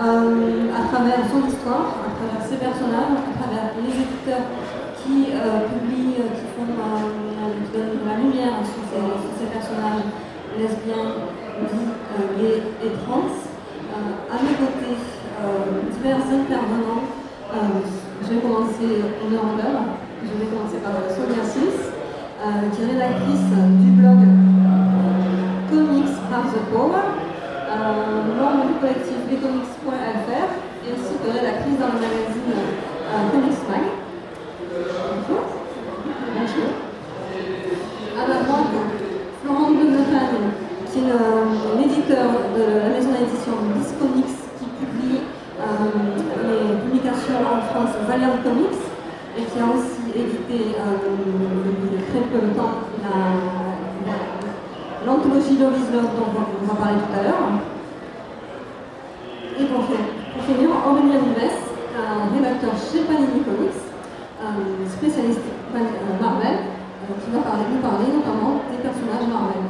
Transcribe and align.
euh, 0.00 0.72
à 0.72 0.88
travers 0.88 1.20
son 1.28 1.44
histoire, 1.44 1.92
à 2.00 2.10
travers 2.16 2.40
ses 2.48 2.56
personnages, 2.56 3.20
à 3.20 3.32
travers 3.36 3.76
les 3.76 3.92
éditeurs 3.92 4.48
qui 4.96 5.28
euh, 5.36 5.68
publient, 5.68 6.16
qui 6.16 6.46
font 6.56 6.64
qui 6.64 7.68
de 7.76 8.00
la 8.08 8.16
lumière 8.16 8.64
sur 8.64 8.80
ces, 8.88 9.46
personnages 9.52 10.08
lesbiens, 10.56 11.28
gays 12.38 12.62
et 12.80 12.92
trans. 13.04 13.28
à 13.92 14.36
mes 14.40 14.56
côtés, 14.56 14.96
divers 15.92 16.24
intervenants. 16.32 17.04
je 18.22 18.34
vais 18.34 18.40
commencer 18.40 19.04
en 19.36 19.58
heure. 19.58 19.84
Je 20.22 20.32
vais 20.40 20.50
commencer 20.52 20.78
par 20.84 20.96
Sonia 21.12 21.44
Sis, 21.44 21.92
qui 22.72 22.82
est 22.82 22.86
rédactrice 22.86 23.52
du 23.84 23.90
blog 24.00 24.20
Comics 25.70 26.16
Have 26.32 26.52
the 26.52 26.72
Power, 26.72 27.04
membre 28.40 28.66
du 28.66 28.74
et 29.30 30.90
aussi 30.90 31.14
de 31.22 31.30
rédactrice 31.30 31.78
dans 31.78 31.94
le 31.94 32.02
magazine 32.02 32.50
euh, 32.50 33.30
Comics 33.30 33.62
Mag. 33.70 33.86
Bonjour. 34.74 35.42
Bonjour. 36.34 36.70
À 38.18 38.26
ma 38.26 38.42
droite, 38.42 38.74
Florent 39.40 39.70
Benotan, 39.70 40.34
qui 40.90 40.98
est 40.98 41.78
l'éditeur 41.78 42.26
de 42.56 42.64
la 42.82 42.88
maison 42.90 43.10
d'édition 43.14 43.54
Discomics 43.78 44.34
qui 44.58 44.66
publie 44.82 45.20
euh, 45.60 45.94
les 46.50 46.76
publications 46.82 47.38
en 47.38 47.62
France 47.70 47.94
Valiant 48.08 48.42
Comics 48.42 48.82
et 49.38 49.42
qui 49.42 49.58
a 49.60 49.66
aussi 49.70 50.10
édité 50.10 50.74
euh, 50.74 50.98
depuis 51.66 52.02
très 52.10 52.22
peu 52.26 52.46
de 52.48 52.52
temps 52.52 52.82
l'anthologie 55.06 55.56
Loris 55.56 55.88
Love 55.94 56.10
dont 56.18 56.34
on 56.60 56.66
va 56.66 56.74
parler 56.74 56.98
tout 56.98 57.18
à 57.18 57.22
l'heure. 57.22 57.79
Et 59.60 59.68
pour, 59.68 59.84
finir, 59.84 60.72
Aurélien 60.72 61.20
Vives, 61.20 61.52
un 61.92 62.32
rédacteur 62.32 62.72
chez 62.80 63.04
Panini 63.04 63.44
Comics, 63.44 63.76
spécialiste 64.88 65.44
euh, 65.76 66.16
Marvel, 66.16 66.64
euh, 66.64 67.12
qui 67.20 67.28
va 67.28 67.44
nous 67.44 67.84
parler 67.84 68.08
notamment 68.08 68.64
des 68.72 68.80
personnages 68.80 69.28
Marvel. 69.28 69.68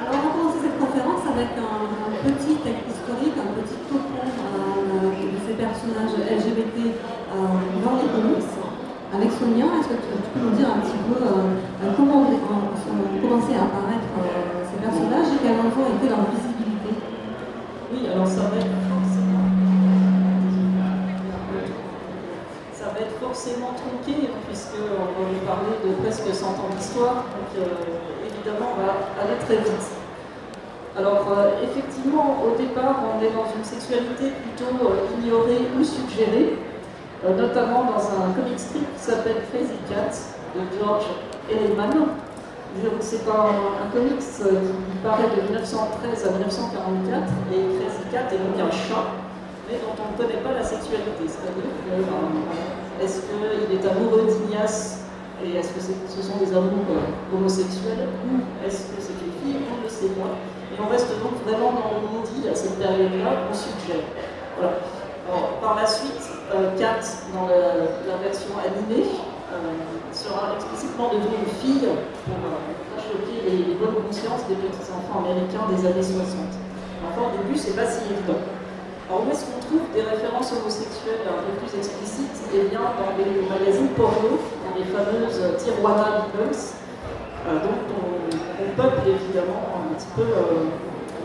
Alors 0.00 0.16
on 0.16 0.22
va 0.24 0.32
commencer 0.32 0.64
cette 0.64 0.80
conférence 0.80 1.28
avec 1.28 1.60
un, 1.60 1.84
petit 2.24 2.56
texte 2.64 2.88
historique, 2.88 3.36
un 3.36 3.52
petit 3.60 3.84
topo 3.84 4.16
euh, 4.16 5.12
de 5.12 5.36
ces 5.44 5.60
personnages 5.60 6.16
LGBT 6.16 6.96
dans 7.36 8.00
les 8.00 8.08
comics. 8.16 8.48
Avec 9.12 9.28
Sonia, 9.36 9.68
est-ce 9.76 9.92
que 9.92 10.00
tu, 10.00 10.28
peux 10.32 10.40
nous 10.40 10.56
dire 10.56 10.72
un 10.72 10.80
petit 10.80 10.96
peu 11.04 11.20
comment 12.00 12.24
ont 12.24 13.20
commencé 13.20 13.52
à 13.60 13.68
apparaître 13.68 14.08
ces 14.72 14.80
personnages 14.80 15.36
et 15.36 15.38
quelle 15.44 15.60
ont 15.60 15.96
été 16.00 16.08
leur 16.08 16.24
visibilité 16.32 16.45
Oui, 17.92 18.08
alors 18.12 18.26
ça 18.26 18.42
va 18.42 18.56
être 18.58 18.66
forcément, 23.20 23.74
tronqué 23.76 24.28
puisqu'on 24.48 24.78
va 24.78 25.28
nous 25.30 25.44
parler 25.44 25.74
de 25.84 25.92
presque 26.02 26.34
100 26.34 26.46
ans 26.46 26.70
d'histoire, 26.76 27.14
donc 27.14 27.50
euh, 27.58 27.66
évidemment 28.24 28.72
on 28.74 28.80
va 28.80 28.92
aller 29.20 29.38
très 29.44 29.56
vite. 29.56 29.86
Alors 30.96 31.26
effectivement, 31.62 32.42
au 32.42 32.56
départ, 32.56 32.96
on 33.04 33.22
est 33.22 33.30
dans 33.30 33.46
une 33.54 33.64
sexualité 33.64 34.32
plutôt 34.32 34.72
ignorée 35.20 35.60
ou 35.78 35.84
suggérée. 35.84 36.56
Euh, 37.24 37.34
notamment 37.34 37.84
dans 37.84 37.98
un 37.98 38.32
comic 38.34 38.58
strip 38.58 38.84
qui 38.94 39.02
s'appelle 39.02 39.36
Crazy 39.50 39.78
Cat 39.88 40.12
de 40.54 40.60
George 40.78 41.06
Elliman. 41.50 42.08
C'est 43.00 43.24
un, 43.28 43.88
comics 43.92 44.20
euh, 44.42 44.60
qui 44.90 44.98
paraît 45.02 45.30
de 45.34 45.42
1913 45.48 46.26
à 46.26 46.30
1944 46.36 47.22
et 47.52 47.64
Crazy 47.80 48.04
Cat 48.12 48.28
est 48.34 48.38
donc 48.38 48.58
un 48.60 48.70
chat, 48.70 49.16
mais 49.68 49.80
dont 49.80 49.96
on 49.96 50.12
ne 50.12 50.16
connaît 50.16 50.42
pas 50.42 50.52
la 50.52 50.62
sexualité. 50.62 51.24
C'est-à-dire 51.24 51.64
que 51.64 51.96
euh, 51.96 53.04
est-ce 53.04 53.22
qu'il 53.24 53.72
est 53.72 53.84
amoureux 53.88 54.28
d'Ignace 54.28 55.04
et 55.42 55.56
est-ce 55.56 55.72
que 55.72 55.80
ce 55.80 56.22
sont 56.22 56.36
des 56.36 56.52
amours 56.52 56.84
homosexuels 57.32 58.08
ou 58.28 58.40
est-ce 58.66 58.92
que 58.92 59.00
c'est 59.00 59.16
une 59.24 59.34
fille 59.40 59.60
On 59.72 59.78
ne 59.80 59.84
le 59.84 59.88
sait 59.88 60.12
pas. 60.12 60.36
Et 60.72 60.76
on 60.80 60.88
reste 60.88 61.08
donc 61.22 61.40
vraiment 61.44 61.72
dans 61.72 61.96
le 61.96 62.08
monde 62.12 62.26
à 62.50 62.54
cette 62.54 62.78
période-là, 62.78 63.48
on 63.50 63.54
suggère. 63.54 64.04
Voilà 64.58 64.72
par 65.60 65.74
la 65.76 65.86
suite, 65.86 66.22
euh, 66.54 66.70
Kat, 66.78 67.00
dans 67.34 67.46
la, 67.48 68.16
version 68.22 68.54
animée, 68.58 69.10
euh, 69.52 69.72
sera 70.16 70.56
explicitement 70.56 71.12
devenue 71.12 71.44
une 71.44 71.52
fille 71.60 71.84
pour 72.24 72.40
euh, 72.40 72.56
choquer 72.96 73.44
les, 73.44 73.76
bonnes 73.76 74.00
consciences 74.00 74.48
des 74.48 74.56
petits 74.56 74.88
enfants 74.88 75.20
américains 75.20 75.68
des 75.68 75.84
années 75.84 76.02
60. 76.02 76.56
Enfin, 77.04 77.28
au 77.28 77.32
début, 77.36 77.52
c'est 77.52 77.76
pas 77.76 77.84
si 77.84 78.08
évident. 78.08 78.40
Alors, 79.06 79.22
où 79.22 79.30
est-ce 79.30 79.44
qu'on 79.44 79.60
trouve 79.60 79.86
des 79.92 80.02
références 80.02 80.50
homosexuelles 80.56 81.22
un 81.28 81.44
peu 81.44 81.52
plus 81.60 81.70
explicites? 81.76 82.40
Eh 82.50 82.72
bien, 82.72 82.80
dans 82.96 83.12
les 83.20 83.44
magazines 83.44 83.92
porno, 83.94 84.40
dans 84.64 84.74
les 84.74 84.88
fameuses 84.88 85.38
Tijuana 85.60 86.26
Beagles, 86.32 86.74
dont 87.46 87.80
on, 87.94 88.16
peuple 88.74 89.08
évidemment 89.08 89.78
un 89.78 89.94
petit 89.94 90.10
peu 90.16 90.26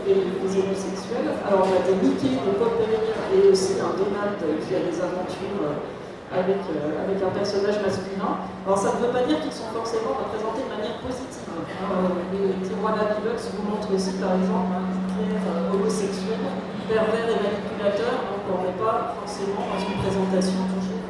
les, 0.06 0.52
homosexuels. 0.56 1.30
Alors 1.46 1.66
on 1.66 1.72
a 1.76 1.82
des 1.86 1.96
Mickey, 2.00 2.34
des 2.34 2.56
Popeye 2.58 2.98
et 3.34 3.48
aussi 3.48 3.74
un 3.80 3.94
Donald 3.96 4.38
qui 4.38 4.74
a 4.74 4.80
des 4.80 4.98
aventures 4.98 5.62
euh, 5.62 6.01
avec, 6.32 6.64
euh, 6.72 7.04
avec 7.04 7.20
un 7.20 7.32
personnage 7.32 7.78
masculin. 7.84 8.40
Alors 8.64 8.78
ça 8.78 8.96
ne 8.96 9.04
veut 9.04 9.12
pas 9.12 9.24
dire 9.28 9.40
qu'ils 9.40 9.52
sont 9.52 9.68
forcément 9.72 10.16
représentés 10.16 10.64
de 10.64 10.72
manière 10.72 10.96
positive. 11.04 11.52
Euh, 11.52 12.24
les 12.32 12.56
Tijuana 12.64 13.20
Deluxe 13.20 13.52
vous 13.52 13.64
montrent 13.68 13.92
aussi 13.92 14.16
par 14.16 14.40
exemple 14.40 14.72
un 14.72 14.88
Hitler 15.20 15.36
homosexuel, 15.68 16.40
pervers 16.88 17.28
et 17.28 17.38
manipulateur, 17.38 18.24
donc 18.32 18.42
on 18.48 18.58
n'est 18.64 18.78
pas 18.80 19.12
forcément 19.20 19.68
dans 19.68 19.80
une 19.80 19.98
présentation 20.00 20.64
toujours, 20.72 21.04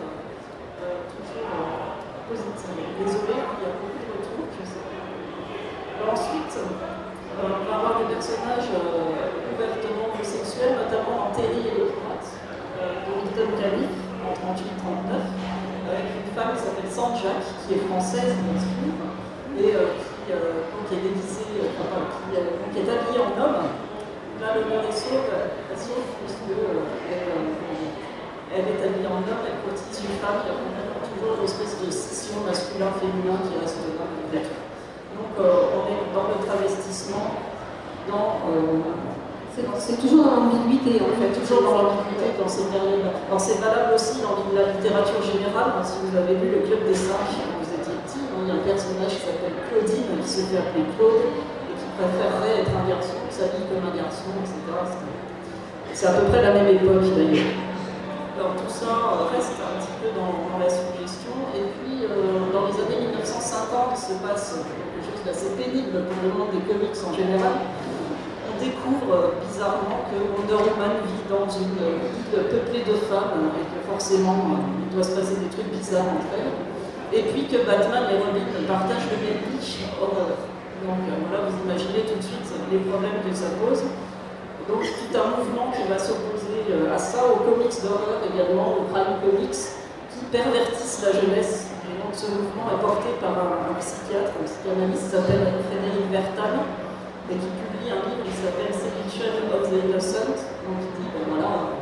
toujours 1.14 1.54
positive. 2.26 2.82
Désolé, 2.98 3.34
il 3.38 3.60
y 3.62 3.66
a 3.66 3.74
beaucoup 3.78 4.02
de 4.02 4.22
trucs. 4.26 4.58
Ensuite, 6.02 6.54
on 6.58 7.70
va 7.70 7.76
avoir 7.78 7.94
des 8.02 8.10
personnages 8.10 8.70
euh, 8.74 9.54
ouvertement 9.54 10.10
homosexuels, 10.14 10.74
notamment 10.82 11.14
dans 11.26 11.30
Terry 11.30 11.62
et 11.62 11.78
le 11.78 11.86
pirate 11.94 12.26
euh, 12.82 13.06
de 13.06 13.10
Milton 13.22 13.50
Caniff 13.54 14.01
en 14.01 14.01
38-39, 14.32 15.92
avec 15.92 16.06
une 16.16 16.30
femme 16.32 16.56
qui 16.56 16.62
s'appelle 16.64 16.90
Saint-Jacques, 16.90 17.50
qui 17.66 17.74
est 17.74 17.84
française, 17.88 18.34
bien 18.40 18.56
et 19.58 19.76
euh, 19.76 19.92
qui, 20.88 20.94
est 20.94 21.02
déguisée, 21.04 21.60
qui, 21.60 22.78
est 22.78 22.88
habillée 22.88 23.20
en 23.20 23.32
homme. 23.36 23.68
Là, 24.40 24.56
le 24.56 24.64
mot 24.64 24.80
est 24.88 24.96
sauve 24.96 25.28
puisqu'elle 25.68 26.82
elle 28.52 28.68
est 28.68 28.80
habillée 28.84 29.06
en 29.08 29.22
homme, 29.24 29.44
elle 29.44 29.60
cotise 29.64 30.00
une 30.04 30.18
femme, 30.20 30.44
y 30.44 30.52
a 30.52 30.56
toujours 31.08 31.38
une 31.38 31.44
espèce 31.44 31.80
de 31.80 31.90
scission 31.90 32.40
masculin-féminin 32.44 33.38
qui 33.48 33.60
reste 33.60 33.80
là, 33.96 34.04
peut-être. 34.04 34.50
Donc 35.16 35.32
euh, 35.38 35.76
on 35.76 35.88
est 35.88 36.12
dans 36.12 36.28
le 36.28 36.44
travestissement, 36.44 37.32
dans... 38.08 38.40
Euh, 39.52 39.68
c'est 39.76 40.00
toujours 40.00 40.24
dans 40.24 40.48
l'ambiguïté, 40.48 40.96
en 41.04 41.12
fait. 41.20 41.28
Toujours 41.36 41.60
dans 41.60 41.76
l'ambiguïté 41.84 42.32
dans 42.40 42.48
ces 42.48 42.72
périodes 42.72 43.04
Alors 43.28 43.36
c'est 43.36 43.60
valable 43.60 43.92
aussi 43.92 44.24
dans 44.24 44.48
la 44.56 44.72
littérature 44.72 45.20
générale. 45.20 45.76
Si 45.84 46.00
vous 46.00 46.16
avez 46.16 46.40
lu 46.40 46.56
Le 46.56 46.60
Club 46.64 46.88
des 46.88 46.96
Cinq 46.96 47.20
quand 47.20 47.60
vous 47.60 47.68
étiez 47.68 47.92
petit, 48.00 48.24
il 48.24 48.48
y 48.48 48.50
a 48.50 48.56
un 48.56 48.64
personnage 48.64 49.12
qui 49.12 49.24
s'appelle 49.28 49.56
Claudine 49.68 50.08
qui 50.24 50.28
se 50.28 50.40
fait 50.48 50.56
appeler 50.56 50.88
Claude 50.96 51.20
et 51.68 51.76
qui 51.76 51.88
préférerait 52.00 52.64
être 52.64 52.72
un 52.72 52.84
garçon, 52.88 53.20
qui 53.28 53.34
s'habille 53.36 53.68
comme 53.68 53.84
un 53.84 53.92
garçon, 53.92 54.32
etc. 54.40 54.56
C'est 55.92 56.08
à 56.08 56.16
peu 56.16 56.32
près 56.32 56.40
la 56.40 56.56
même 56.56 56.72
époque 56.72 57.12
d'ailleurs. 57.12 57.52
Alors 58.40 58.56
tout 58.56 58.72
ça 58.72 59.28
reste 59.36 59.60
un 59.60 59.76
petit 59.76 59.94
peu 60.00 60.08
dans, 60.16 60.56
la 60.56 60.70
suggestion. 60.72 61.36
Et 61.52 61.68
puis 61.76 62.08
dans 62.08 62.64
les 62.72 62.76
années 62.80 63.04
1950 63.04 64.00
se 64.00 64.16
passe 64.24 64.64
assez 65.28 65.54
pénible 65.54 66.02
pour 66.08 66.18
le 66.24 66.30
monde 66.34 66.50
des 66.50 66.64
comics 66.66 66.96
en 66.98 67.14
général, 67.14 67.62
découvre 68.62 69.34
bizarrement 69.42 70.06
que 70.06 70.16
Wonder 70.30 70.62
Woman 70.62 71.02
vit 71.02 71.26
dans 71.26 71.50
une 71.50 71.74
ville 71.74 72.46
peuplée 72.46 72.86
de 72.86 72.94
femmes 73.10 73.50
et 73.58 73.66
que 73.66 73.78
forcément 73.90 74.62
il 74.78 74.94
doit 74.94 75.02
se 75.02 75.18
passer 75.18 75.36
des 75.42 75.50
trucs 75.50 75.74
bizarres 75.74 76.06
entre 76.06 76.30
elles. 76.38 76.54
Et 77.10 77.22
puis 77.28 77.50
que 77.50 77.66
Batman 77.66 78.06
et 78.08 78.22
Robin 78.22 78.46
partagent 78.66 79.10
le 79.10 79.18
même 79.20 79.42
lit 79.50 79.84
horreur. 80.00 80.38
Donc 80.86 81.02
voilà, 81.28 81.50
vous 81.50 81.58
imaginez 81.66 82.06
tout 82.06 82.16
de 82.16 82.24
suite 82.24 82.48
les 82.70 82.78
problèmes 82.86 83.20
que 83.26 83.34
ça 83.34 83.52
pose. 83.58 83.82
Donc 84.70 84.86
tout 84.86 85.12
un 85.12 85.26
mouvement 85.36 85.74
qui 85.74 85.82
va 85.90 85.98
s'opposer 85.98 86.62
à 86.86 86.96
ça, 86.96 87.26
aux 87.26 87.42
comics 87.42 87.74
d'horreur 87.82 88.22
également, 88.22 88.78
aux 88.78 88.86
crime 88.94 89.18
comics, 89.20 89.58
qui 90.08 90.24
pervertissent 90.30 91.02
la 91.04 91.12
jeunesse 91.12 91.72
ce 92.12 92.26
mouvement 92.26 92.68
est 92.68 92.80
porté 92.80 93.08
par 93.20 93.32
un, 93.32 93.74
psychiatre, 93.80 94.36
un 94.36 94.44
psychanalyste 94.44 95.04
qui 95.04 95.10
s'appelle 95.16 95.48
Frédéric 95.64 96.10
Bertal, 96.12 96.60
et 97.32 97.40
qui 97.40 97.48
publie 97.48 97.88
un 97.88 98.04
livre 98.04 98.22
qui 98.28 98.34
s'appelle 98.36 98.72
Seduction 98.72 99.48
of 99.48 99.72
the 99.72 99.76
Innocent. 99.80 100.36
Donc 100.68 100.78
il 100.84 100.92
dit, 101.00 101.08
ben 101.16 101.24
voilà, 101.32 101.80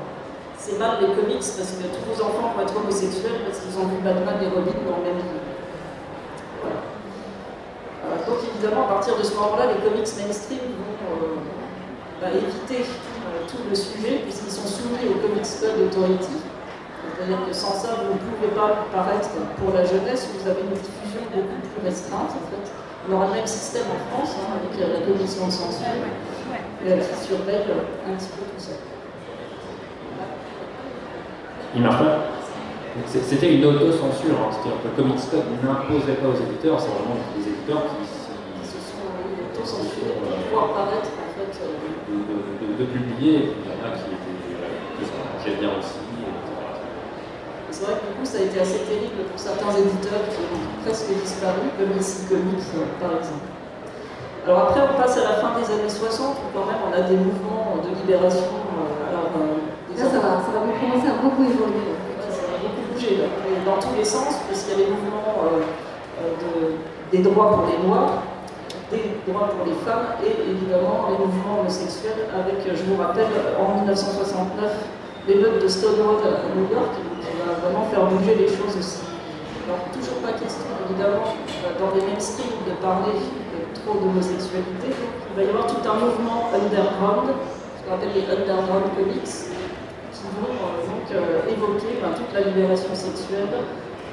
c'est 0.55 0.79
mal 0.79 1.03
les 1.03 1.11
comics 1.19 1.43
parce 1.43 1.75
que 1.75 1.87
tous 1.91 2.05
vos 2.07 2.19
enfants 2.23 2.55
vont 2.55 2.63
être 2.63 2.77
homosexuels 2.79 3.43
parce 3.43 3.59
qu'ils 3.59 3.75
ont 3.75 3.91
vu 3.91 3.99
Batman 3.99 4.39
et 4.39 4.49
Robin 4.49 4.79
dans 4.87 5.03
le 5.03 5.05
même 5.11 5.19
livre. 5.19 5.51
Voilà. 6.63 6.81
Euh, 8.07 8.17
donc 8.31 8.39
évidemment, 8.47 8.87
à 8.87 8.91
partir 8.95 9.19
de 9.19 9.25
ce 9.27 9.35
moment-là, 9.35 9.75
les 9.75 9.83
comics 9.83 10.07
mainstream 10.07 10.71
vont, 10.79 10.99
euh, 11.11 11.43
va 12.23 12.31
éviter 12.31 12.87
tout 13.51 13.63
le 13.67 13.75
sujet 13.75 14.23
puisqu'ils 14.23 14.55
sont 14.55 14.69
soumis 14.71 15.11
au 15.11 15.19
Comics 15.19 15.51
Code 15.59 15.91
Authority. 15.91 16.39
C'est-à-dire 17.03 17.43
que 17.45 17.53
sans 17.53 17.75
ça, 17.75 18.01
vous 18.01 18.15
ne 18.15 18.23
pouvez 18.23 18.55
pas 18.55 18.87
paraître 18.93 19.29
pour 19.59 19.75
la 19.75 19.85
jeunesse, 19.85 20.29
vous 20.33 20.49
avez 20.49 20.63
une 20.63 20.73
diffusion 20.79 21.21
beaucoup 21.35 21.61
plus 21.61 21.83
restreinte 21.85 22.33
en 22.33 22.45
fait. 22.49 22.80
On 23.09 23.13
aura 23.15 23.27
le 23.29 23.33
même 23.33 23.47
système 23.47 23.87
en 23.89 24.01
France 24.13 24.37
hein, 24.37 24.61
avec 24.61 24.77
la 24.79 25.01
commission 25.07 25.47
de 25.47 25.53
censure 25.53 26.05
qui 26.81 27.27
surveille 27.27 27.65
un 28.07 28.17
petit 28.17 28.29
peu 28.29 28.43
tout 28.45 28.59
ça. 28.59 28.73
Il 31.75 31.83
marche 31.83 31.99
pas 31.99 32.19
C'était 33.07 33.55
une 33.55 33.65
auto-censure, 33.65 34.37
hein. 34.37 34.51
c'est-à-dire 34.51 34.83
que 34.83 34.89
le 34.89 34.95
Comics 34.97 35.31
Code 35.31 35.49
n'imposait 35.63 36.19
pas 36.19 36.29
aux 36.29 36.41
éditeurs, 36.41 36.81
c'est 36.81 36.91
vraiment 36.91 37.17
les 37.37 37.47
éditeurs 37.47 37.85
qui, 37.95 38.05
se 38.67 38.79
sont 38.81 39.07
auto-censurés 39.07 40.19
pour 40.19 40.35
pouvoir 40.49 40.69
paraître 40.75 41.11
en 41.15 41.31
fait. 41.39 41.53
De, 42.11 42.17
de, 42.17 42.79
de, 42.81 42.85
publier, 42.85 43.55
il 43.55 43.65
y 43.65 43.71
en 43.71 43.87
a 43.87 43.95
qui, 43.95 44.11
étaient, 44.11 45.61
bien 45.61 45.71
aussi. 45.79 46.00
C'est 47.81 47.87
vrai 47.89 47.97
que 47.97 48.13
du 48.13 48.21
coup 48.21 48.29
ça 48.29 48.37
a 48.37 48.45
été 48.45 48.61
assez 48.61 48.85
terrible 48.85 49.25
pour 49.25 49.41
certains 49.41 49.73
éditeurs 49.73 50.29
qui 50.29 50.45
ont 50.53 50.69
presque 50.85 51.17
disparu, 51.17 51.65
comme 51.81 51.97
ici 51.97 52.29
Comics 52.29 52.77
par 53.01 53.17
exemple. 53.17 53.49
Alors 54.45 54.69
après 54.69 54.85
on 54.85 55.01
passe 55.01 55.17
à 55.17 55.25
la 55.25 55.41
fin 55.41 55.57
des 55.57 55.65
années 55.65 55.89
60 55.89 56.45
où 56.45 56.49
quand 56.53 56.69
même 56.69 56.85
on 56.85 56.93
a 56.93 57.09
des 57.09 57.17
mouvements 57.17 57.81
de 57.81 57.89
libération. 57.97 58.53
Euh, 58.53 59.09
alors, 59.09 59.33
euh, 59.33 59.97
Là 59.97 60.05
ça 60.13 60.21
va, 60.21 60.45
ça 60.45 60.53
va 60.53 60.61
commencer 60.61 61.09
à 61.09 61.25
beaucoup 61.25 61.41
évoluer. 61.41 61.97
ça 62.29 62.53
va 62.53 62.61
beaucoup 62.61 62.85
bouger 62.93 63.17
dans 63.65 63.81
tous 63.81 63.97
les 63.97 64.05
sens, 64.05 64.45
puisqu'il 64.45 64.77
y 64.77 64.77
a 64.77 64.85
les 64.85 64.91
mouvements 64.93 65.41
euh, 65.49 66.37
de, 66.37 66.85
des 67.17 67.25
droits 67.25 67.49
pour 67.49 67.65
les 67.65 67.81
Noirs, 67.81 68.29
des 68.93 69.25
droits 69.25 69.57
pour 69.57 69.65
les 69.65 69.77
femmes 69.89 70.21
et 70.21 70.37
évidemment 70.53 71.09
les 71.09 71.17
mouvements 71.17 71.65
homosexuels 71.65 72.29
avec, 72.29 72.61
je 72.61 72.85
vous 72.93 73.01
rappelle, 73.01 73.57
en 73.57 73.81
1969, 73.81 74.69
l'émeute 75.29 75.65
de 75.65 75.69
Stonewall 75.69 76.21
à 76.29 76.45
New 76.53 76.69
York, 76.69 76.93
faire 77.91 78.05
bouger 78.07 78.35
les 78.35 78.49
choses 78.49 78.75
aussi. 78.79 79.03
Alors, 79.67 79.87
toujours 79.95 80.19
pas 80.23 80.33
question, 80.35 80.67
évidemment, 80.89 81.37
dans 81.79 81.95
les 81.95 82.03
mêmes 82.03 82.21
styles, 82.21 82.59
de 82.67 82.75
parler 82.83 83.19
trop 83.85 83.99
d'homosexualité. 83.99 84.91
Il 84.91 85.35
va 85.37 85.43
y 85.45 85.49
avoir 85.49 85.67
tout 85.67 85.83
un 85.87 85.97
mouvement 85.99 86.51
underground, 86.53 87.31
ce 87.31 87.81
qu'on 87.87 87.95
appelle 87.95 88.15
les 88.15 88.27
underground 88.27 88.91
comics, 88.97 89.35
qui 90.13 90.27
vont 90.37 90.53
euh, 90.53 90.85
donc 90.85 91.07
euh, 91.15 91.53
évoquer 91.55 92.03
ben, 92.03 92.13
toute 92.15 92.33
la 92.35 92.51
libération 92.51 92.93
sexuelle, 92.95 93.55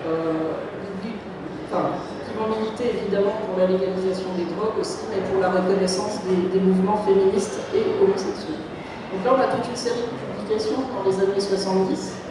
euh, 0.07 0.55
qui 1.03 2.31
vont 2.37 2.47
militer 2.47 2.95
évidemment 3.01 3.35
pour 3.43 3.59
la 3.59 3.67
légalisation 3.67 4.29
des 4.37 4.47
drogues 4.55 4.79
aussi, 4.79 5.09
mais 5.11 5.19
pour 5.27 5.41
la 5.41 5.51
reconnaissance 5.51 6.21
des 6.23 6.59
mouvements 6.59 7.01
féministes 7.03 7.59
et 7.75 7.83
homosexuels. 8.01 8.63
Donc 9.11 9.25
là, 9.25 9.35
on 9.35 9.41
a 9.41 9.47
toute 9.51 9.67
une 9.67 9.75
série 9.75 10.05
de 10.05 10.15
publications 10.37 10.79
dans 10.95 11.09
les 11.09 11.17
années 11.17 11.39
70 11.39 12.26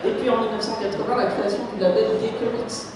et 0.00 0.12
puis 0.16 0.30
en 0.30 0.40
1980, 0.40 1.16
la 1.16 1.26
création 1.28 1.60
du 1.74 1.80
label 1.80 2.16
Gay 2.24 2.32
Comics, 2.40 2.88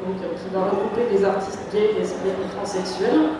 donc, 0.00 0.16
euh, 0.24 0.32
qui 0.32 0.48
va 0.48 0.72
regrouper 0.72 1.04
des 1.12 1.20
artistes 1.20 1.60
gays, 1.68 1.92
lesbiennes 1.92 2.40
et 2.40 2.50
transsexuels, 2.56 3.36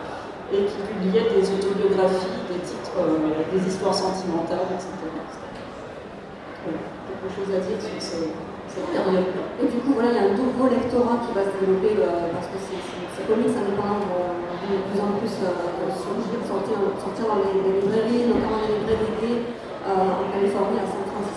et 0.53 0.69
qui 0.69 0.77
publiait 0.85 1.25
des 1.33 1.41
autobiographies, 1.57 2.37
des 2.53 2.61
titres, 2.61 2.93
euh, 3.01 3.41
des 3.49 3.61
histoires 3.65 3.97
sentimentales, 3.97 4.69
etc. 4.77 4.93
quelque 6.63 7.29
chose 7.33 7.49
à 7.49 7.59
dire 7.65 7.81
sur 7.81 7.97
ce, 7.97 8.29
Et 8.29 9.67
du 9.67 9.79
coup, 9.81 9.93
voilà, 9.97 10.13
il 10.13 10.17
y 10.17 10.21
a 10.21 10.29
un 10.29 10.37
nouveau 10.37 10.69
lectorat 10.69 11.17
qui 11.25 11.33
va 11.33 11.49
se 11.49 11.53
développer 11.57 11.97
euh, 11.97 12.29
parce 12.29 12.45
que 12.53 12.61
ces, 12.61 12.77
comics 13.25 13.55
indépendants 13.55 14.05
vont 14.05 14.37
de 14.67 14.83
plus 14.91 14.99
en 14.99 15.15
plus 15.17 15.31
sortir, 15.31 16.75
sortir 16.99 17.25
dans 17.25 17.39
les, 17.41 17.55
librairies, 17.57 18.27
notamment 18.29 18.59
les 18.67 18.83
librairies 18.83 19.15
gays 19.19 19.41
en 19.87 20.27
Californie, 20.31 20.79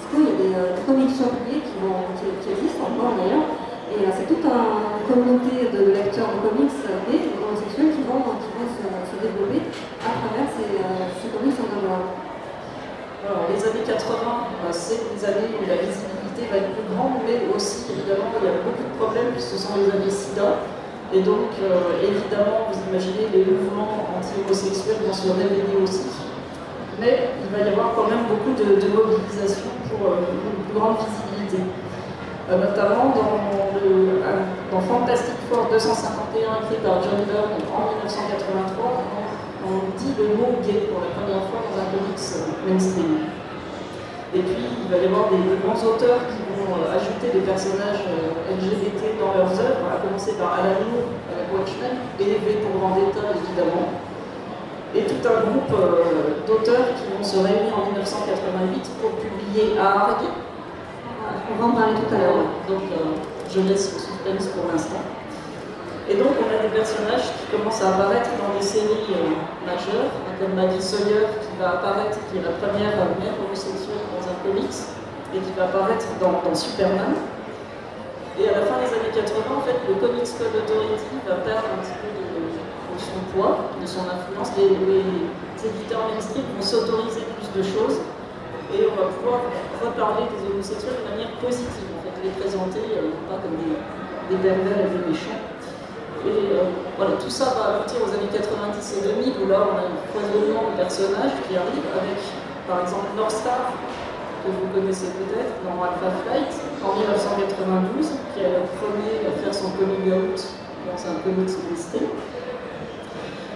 Francisco 0.07 0.19
il 0.19 0.27
y 0.27 0.31
a 0.31 0.39
des 0.39 0.55
euh, 0.55 0.87
comics 0.87 1.11
qui, 1.11 1.77
vont, 1.83 2.07
qui, 2.19 2.51
existent 2.51 2.87
encore 2.87 3.19
d'ailleurs. 3.19 3.47
Et 3.91 4.03
euh, 4.03 4.11
c'est 4.15 4.27
toute 4.27 4.43
une 4.43 5.03
communauté 5.07 5.71
de 5.71 5.95
lecteurs 5.95 6.31
de 6.35 6.39
comics 6.43 6.75
et 7.11 7.19
homosexuels 7.39 7.95
qui 7.95 8.03
vont, 8.07 8.23
qui 8.39 8.51
vont 8.55 8.67
se, 8.67 9.17
développer 9.17 9.65
à 10.05 10.13
travers 10.13 10.49
ces, 10.53 10.77
euh, 10.77 11.09
ces 11.23 11.33
comics 11.33 11.57
underground. 11.57 12.13
Alors, 13.25 13.49
les 13.51 13.59
années 13.59 13.83
80, 13.83 14.71
c'est 14.71 15.03
des 15.11 15.23
années 15.25 15.51
où 15.57 15.65
la 15.67 15.81
visibilité 15.83 16.47
va 16.53 16.63
être 16.63 16.71
plus 16.77 16.87
grande, 16.95 17.25
mais 17.27 17.49
aussi, 17.51 17.91
évidemment, 17.91 18.31
il 18.39 18.45
y 18.45 18.51
a 18.53 18.61
beaucoup 18.63 18.85
de 18.87 18.95
problèmes 19.01 19.33
puisque 19.33 19.57
ce 19.57 19.67
sont 19.67 19.75
les 19.81 19.89
années 19.91 20.13
SIDA. 20.13 20.63
Et 21.15 21.23
donc, 21.23 21.55
évidemment, 22.03 22.71
vous 22.71 22.79
imaginez, 22.91 23.27
les 23.33 23.47
mouvements 23.47 24.11
anti-homosexuels 24.15 25.01
vont 25.07 25.15
se 25.15 25.31
révéler 25.33 25.75
aussi 25.83 26.07
mais 27.01 27.29
il 27.45 27.49
va 27.53 27.65
y 27.65 27.69
avoir 27.73 27.93
quand 27.95 28.09
même 28.09 28.25
beaucoup 28.25 28.57
de, 28.57 28.65
mobilisation 28.89 29.69
pour 29.89 30.01
euh, 30.09 30.33
une 30.33 30.65
plus 30.65 30.77
grande 30.77 30.97
visibilité. 30.97 31.61
Euh, 32.49 32.63
notamment 32.63 33.11
dans, 33.11 33.43
le, 33.75 34.23
dans 34.71 34.81
Fantastic 34.81 35.35
Four 35.51 35.67
251 35.71 36.63
écrit 36.63 36.81
par 36.81 37.03
John 37.03 37.27
Byrne 37.27 37.59
en 37.69 37.83
1983, 38.07 39.03
on, 39.67 39.91
dit 39.99 40.15
le 40.15 40.39
mot 40.39 40.55
gay 40.63 40.87
pour 40.87 41.03
la 41.03 41.11
première 41.11 41.43
fois 41.51 41.59
dans 41.67 41.75
un 41.75 41.91
comics 41.91 42.23
mainstream. 42.65 43.35
Et 44.31 44.43
puis 44.47 44.63
il 44.63 44.89
va 44.89 44.97
y 45.03 45.07
avoir 45.11 45.27
des, 45.35 45.43
grands 45.59 45.81
auteurs 45.83 46.23
qui 46.31 46.41
vont 46.55 46.81
euh, 46.81 46.97
ajouter 46.97 47.35
des 47.35 47.45
personnages 47.45 48.07
LGBT 48.47 49.19
dans 49.21 49.35
leurs 49.37 49.53
œuvres, 49.53 49.85
à 49.91 50.01
commencer 50.01 50.39
par 50.39 50.63
Alan 50.63 50.81
Moore 50.87 51.13
avec 51.29 51.51
Watchmen, 51.51 51.99
et 52.23 52.41
V 52.41 52.63
pour 52.63 52.79
Vendetta 52.79 53.37
évidemment 53.37 54.06
et 54.97 55.05
tout 55.05 55.21
un 55.29 55.41
groupe 55.45 55.73
euh, 55.77 56.41
d'auteurs 56.47 56.89
qui 56.97 57.05
vont 57.13 57.23
se 57.23 57.37
réunir 57.37 57.77
en 57.77 57.85
1988 57.93 58.91
pour 59.01 59.13
publier 59.21 59.77
Arg. 59.79 60.25
On 61.53 61.55
va 61.61 61.65
en 61.69 61.75
parler 61.77 61.95
tout 62.01 62.15
à 62.15 62.19
l'heure. 62.19 62.49
Donc 62.65 62.89
euh, 62.93 63.21
je 63.53 63.61
laisse 63.61 63.93
le 63.93 64.01
suspense 64.01 64.49
pour 64.57 64.73
l'instant. 64.73 65.05
Et 66.09 66.15
donc 66.17 66.33
on 66.41 66.49
a 66.49 66.63
des 66.63 66.73
personnages 66.73 67.29
qui 67.37 67.45
commencent 67.53 67.83
à 67.83 67.93
apparaître 67.93 68.31
dans 68.41 68.57
des 68.57 68.65
séries 68.65 69.13
euh, 69.13 69.37
majeures, 69.69 70.09
comme 70.41 70.55
Maggie 70.57 70.81
Sawyer 70.81 71.29
qui 71.45 71.53
va 71.61 71.77
apparaître, 71.77 72.17
qui 72.31 72.39
est 72.41 72.45
la 72.47 72.57
première 72.57 72.97
mère 73.21 73.37
homosexuelle 73.37 74.01
dans 74.17 74.25
un 74.25 74.37
comics, 74.41 74.81
et 75.35 75.39
qui 75.39 75.53
va 75.59 75.69
apparaître 75.69 76.07
dans, 76.23 76.41
Superman. 76.55 77.21
Et 78.39 78.49
à 78.49 78.61
la 78.61 78.65
fin 78.69 78.77
des 78.81 78.93
années 78.93 79.13
80, 79.13 79.45
en 79.49 79.65
fait, 79.65 79.77
le 79.89 79.97
Comics 79.97 80.29
Code 80.37 80.53
Authority 80.53 81.13
va 81.27 81.41
perdre 81.41 81.69
un 81.73 81.81
petit 81.81 81.97
peu 82.05 82.09
de 82.13 82.26
son 83.07 83.21
poids, 83.31 83.71
de 83.81 83.87
son 83.87 84.03
influence. 84.03 84.51
Les, 84.59 84.75
éditeurs 85.57 86.07
mainstream 86.15 86.45
vont 86.55 86.63
s'autoriser 86.63 87.27
plus 87.27 87.51
de 87.59 87.63
choses 87.65 87.99
et 88.71 88.87
on 88.87 88.95
va 88.95 89.11
pouvoir 89.11 89.41
reparler 89.83 90.31
des 90.31 90.47
homosexuels 90.47 91.01
de 91.03 91.07
manière 91.11 91.33
positive, 91.43 91.91
en 91.97 92.01
fait, 92.07 92.15
les 92.23 92.31
présenter 92.39 92.87
euh, 93.03 93.11
pas 93.27 93.43
comme 93.43 93.59
des, 93.59 93.75
des 93.75 94.47
et 94.47 94.91
des 94.95 95.03
méchants. 95.11 95.43
Et 96.23 96.55
euh, 96.55 96.71
voilà, 96.95 97.19
tout 97.19 97.31
ça 97.31 97.51
va 97.57 97.83
aboutir 97.83 97.99
aux 98.03 98.13
années 98.15 98.31
90 98.31 98.39
et 98.39 99.03
2000 99.11 99.43
où 99.43 99.49
là 99.51 99.63
on 99.63 99.75
a 99.75 99.91
un 99.91 99.99
foisonnement 100.15 100.71
de 100.71 100.75
personnages 100.79 101.35
qui 101.47 101.57
arrivent 101.57 101.91
avec 101.95 102.19
par 102.67 102.83
exemple 102.83 103.11
North 103.17 103.31
Star, 103.31 103.75
que 104.43 104.51
vous 104.51 104.67
connaissez 104.75 105.11
peut-être, 105.15 105.55
dans 105.63 105.79
Alpha 105.83 106.11
Flight, 106.23 106.51
en 106.83 106.99
1992, 106.99 108.11
qui 108.35 108.41
est 108.43 108.55
le 108.55 108.67
premier 108.79 109.27
à 109.27 109.33
faire 109.39 109.55
son 109.55 109.71
coming 109.79 110.11
out 110.11 110.39
dans 110.87 110.99
un 110.99 111.15
comics 111.23 111.55
listé. 111.71 112.07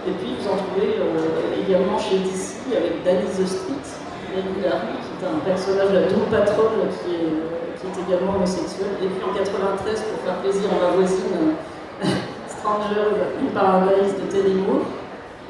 Et 0.07 0.11
puis 0.17 0.33
vous 0.33 0.47
en 0.49 0.57
trouvez 0.57 0.97
euh, 0.97 1.61
également 1.61 1.97
chez 1.99 2.17
DC 2.19 2.73
avec 2.73 3.03
Danny 3.05 3.29
the 3.29 3.45
Street, 3.45 3.85
qui 3.85 4.33
est 4.33 4.65
un 4.65 5.39
personnage 5.45 5.91
de 5.91 6.17
Patrol 6.31 6.89
qui 7.05 7.13
est, 7.13 7.37
qui 7.77 7.85
est 7.85 7.97
également 8.09 8.33
homosexuel. 8.35 8.97
Et 9.01 9.07
puis 9.07 9.21
en 9.21 9.33
93, 9.33 10.01
pour 10.09 10.19
faire 10.25 10.37
plaisir 10.41 10.69
à 10.73 10.89
ma 10.89 10.91
voisine, 10.97 11.53
Stranger 12.49 13.29
in 13.37 13.53
Paradise 13.53 14.17
de 14.17 14.25
Teddy 14.31 14.55
Moore, 14.57 14.89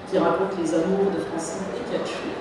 qui 0.10 0.18
raconte 0.18 0.52
les 0.60 0.74
amours 0.76 1.12
de 1.16 1.24
Francine 1.32 1.72
et 1.80 1.84
Kachu. 1.88 2.36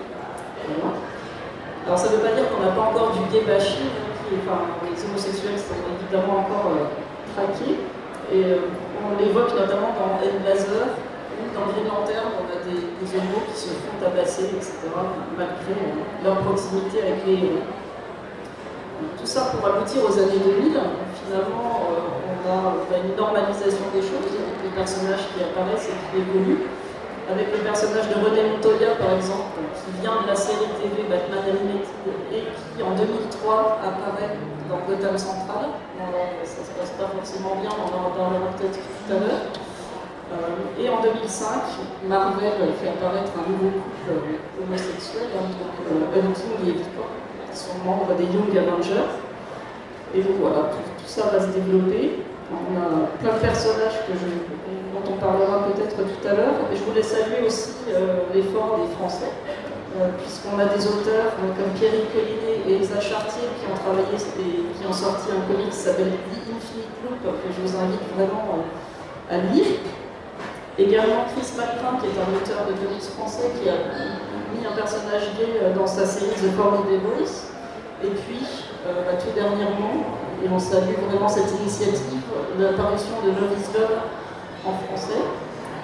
Alors 1.86 1.98
ça 1.98 2.10
ne 2.10 2.16
veut 2.16 2.22
pas 2.22 2.34
dire 2.34 2.50
qu'on 2.50 2.62
n'a 2.62 2.74
pas 2.74 2.90
encore 2.90 3.14
du 3.14 3.22
gay 3.32 3.42
bashing, 3.46 3.90
les 4.30 5.04
homosexuels 5.04 5.58
sont 5.58 5.78
évidemment 5.90 6.46
encore 6.46 6.70
euh, 6.70 6.86
traqués. 7.34 7.78
Et 8.32 8.44
euh, 8.44 8.70
on 9.02 9.18
l'évoque 9.18 9.50
notamment 9.54 9.90
dans 9.98 10.22
Ed 10.22 10.42
Blazer, 10.42 10.94
dans 11.54 12.06
terme, 12.06 12.32
on 12.38 12.46
a 12.46 12.58
des, 12.64 12.80
des 12.80 13.10
homos 13.18 13.42
qui 13.50 13.58
se 13.58 13.68
font 13.68 13.96
tabasser, 14.00 14.44
etc., 14.54 14.88
malgré 15.36 15.74
leur 16.24 16.38
proximité 16.40 17.02
avec 17.02 17.26
les 17.26 17.34
héros. 17.34 17.66
Tout 19.18 19.26
ça 19.26 19.52
pour 19.52 19.66
aboutir 19.66 20.04
aux 20.04 20.12
années 20.18 20.40
2000. 20.44 20.76
Finalement, 21.24 21.88
euh, 21.92 22.20
on, 22.26 22.94
a, 22.94 22.98
une 23.00 23.16
normalisation 23.16 23.86
des 23.94 24.02
choses, 24.02 24.32
avec 24.36 24.58
les 24.64 24.74
personnages 24.76 25.24
qui 25.32 25.42
apparaissent 25.42 25.88
et 25.88 25.96
qui 26.10 26.20
évoluent. 26.20 26.68
Avec 27.30 27.46
le 27.52 27.62
personnage 27.62 28.10
de 28.10 28.16
René 28.18 28.42
Montoya, 28.50 28.98
par 28.98 29.14
exemple, 29.14 29.54
qui 29.78 30.02
vient 30.02 30.20
de 30.22 30.26
la 30.26 30.34
série 30.34 30.66
TV 30.82 31.06
Batman 31.06 31.46
Animated 31.46 31.86
et 32.34 32.42
qui, 32.50 32.82
en 32.82 32.92
2003, 32.98 33.78
apparaît 33.86 34.34
dans 34.68 34.82
Gotham 34.84 35.16
Central. 35.16 35.78
ça 36.42 36.60
ne 36.60 36.66
se 36.66 36.72
passe 36.74 36.92
pas 36.98 37.06
forcément 37.14 37.54
bien, 37.62 37.70
on 37.70 37.88
en 37.94 38.10
reparlera 38.10 38.50
peut-être 38.58 38.82
tout 38.82 39.14
à 39.14 39.18
l'heure. 39.20 39.69
Et 40.78 40.88
en 40.88 41.02
2005, 41.02 41.48
Marvel 42.08 42.52
fait 42.80 42.88
apparaître 42.88 43.32
un 43.34 43.50
nouveau 43.50 43.70
couple 43.82 44.38
homosexuel, 44.62 45.28
hein, 45.36 45.50
donc 45.58 46.14
Hunting 46.16 46.68
et 46.68 46.72
Victor, 46.78 47.10
qui 47.50 47.58
sont 47.58 47.78
membres 47.84 48.14
des 48.16 48.24
Young 48.24 48.56
Avengers. 48.56 49.10
Et 50.14 50.22
donc 50.22 50.36
voilà, 50.40 50.70
tout, 50.70 51.06
ça 51.06 51.26
va 51.32 51.40
se 51.40 51.48
développer. 51.48 52.20
On 52.50 52.78
a 52.78 53.06
plein 53.18 53.34
de 53.34 53.40
personnages 53.40 54.06
dont 54.08 55.12
on 55.12 55.16
parlera 55.18 55.66
peut-être 55.66 55.96
tout 55.96 56.28
à 56.28 56.34
l'heure. 56.34 56.54
Et 56.72 56.76
je 56.76 56.82
voulais 56.84 57.02
saluer 57.02 57.46
aussi 57.46 57.74
l'effort 58.32 58.78
des 58.78 58.94
Français 58.96 59.32
euh, 59.98 60.06
puisqu'on 60.22 60.56
a 60.56 60.66
des 60.66 60.86
auteurs 60.86 61.34
euh, 61.42 61.50
comme 61.58 61.74
Pierre 61.74 61.90
Collinet 62.14 62.62
et 62.62 62.76
Elsa 62.78 63.00
Chartier 63.00 63.42
qui 63.58 63.66
ont 63.66 63.74
travaillé 63.74 64.06
et 64.14 64.78
qui 64.78 64.86
ont 64.86 64.92
sorti 64.92 65.34
un 65.34 65.42
comic 65.50 65.70
qui 65.70 65.76
s'appelle 65.76 66.12
The 66.30 66.46
Infinite 66.46 66.94
Loop, 67.02 67.18
que 67.26 67.50
je 67.50 67.60
vous 67.60 67.76
invite 67.76 67.98
vraiment 68.14 68.54
euh, 68.54 69.34
à 69.34 69.38
lire. 69.52 69.66
Également 70.78 71.24
Chris 71.34 71.52
McCrum, 71.56 72.00
qui 72.00 72.06
est 72.06 72.18
un 72.18 72.30
auteur 72.30 72.66
de 72.66 72.72
comics 72.72 73.10
français, 73.16 73.50
qui 73.60 73.68
a 73.68 73.74
mis 74.54 74.64
un 74.64 74.74
personnage 74.74 75.34
gay 75.36 75.74
dans 75.76 75.86
sa 75.86 76.06
série 76.06 76.30
The 76.30 76.56
Formidable. 76.56 77.26
Et 78.02 78.08
puis, 78.08 78.46
bah, 78.84 79.12
tout 79.18 79.34
dernièrement, 79.34 80.16
et 80.42 80.48
on 80.48 80.58
salue 80.58 80.96
vraiment 81.08 81.28
cette 81.28 81.52
initiative, 81.60 82.22
l'apparition 82.58 83.20
de 83.22 83.28
Love 83.28 83.52
is 83.60 83.78
Love 83.78 83.98
en 84.64 84.72
français 84.86 85.20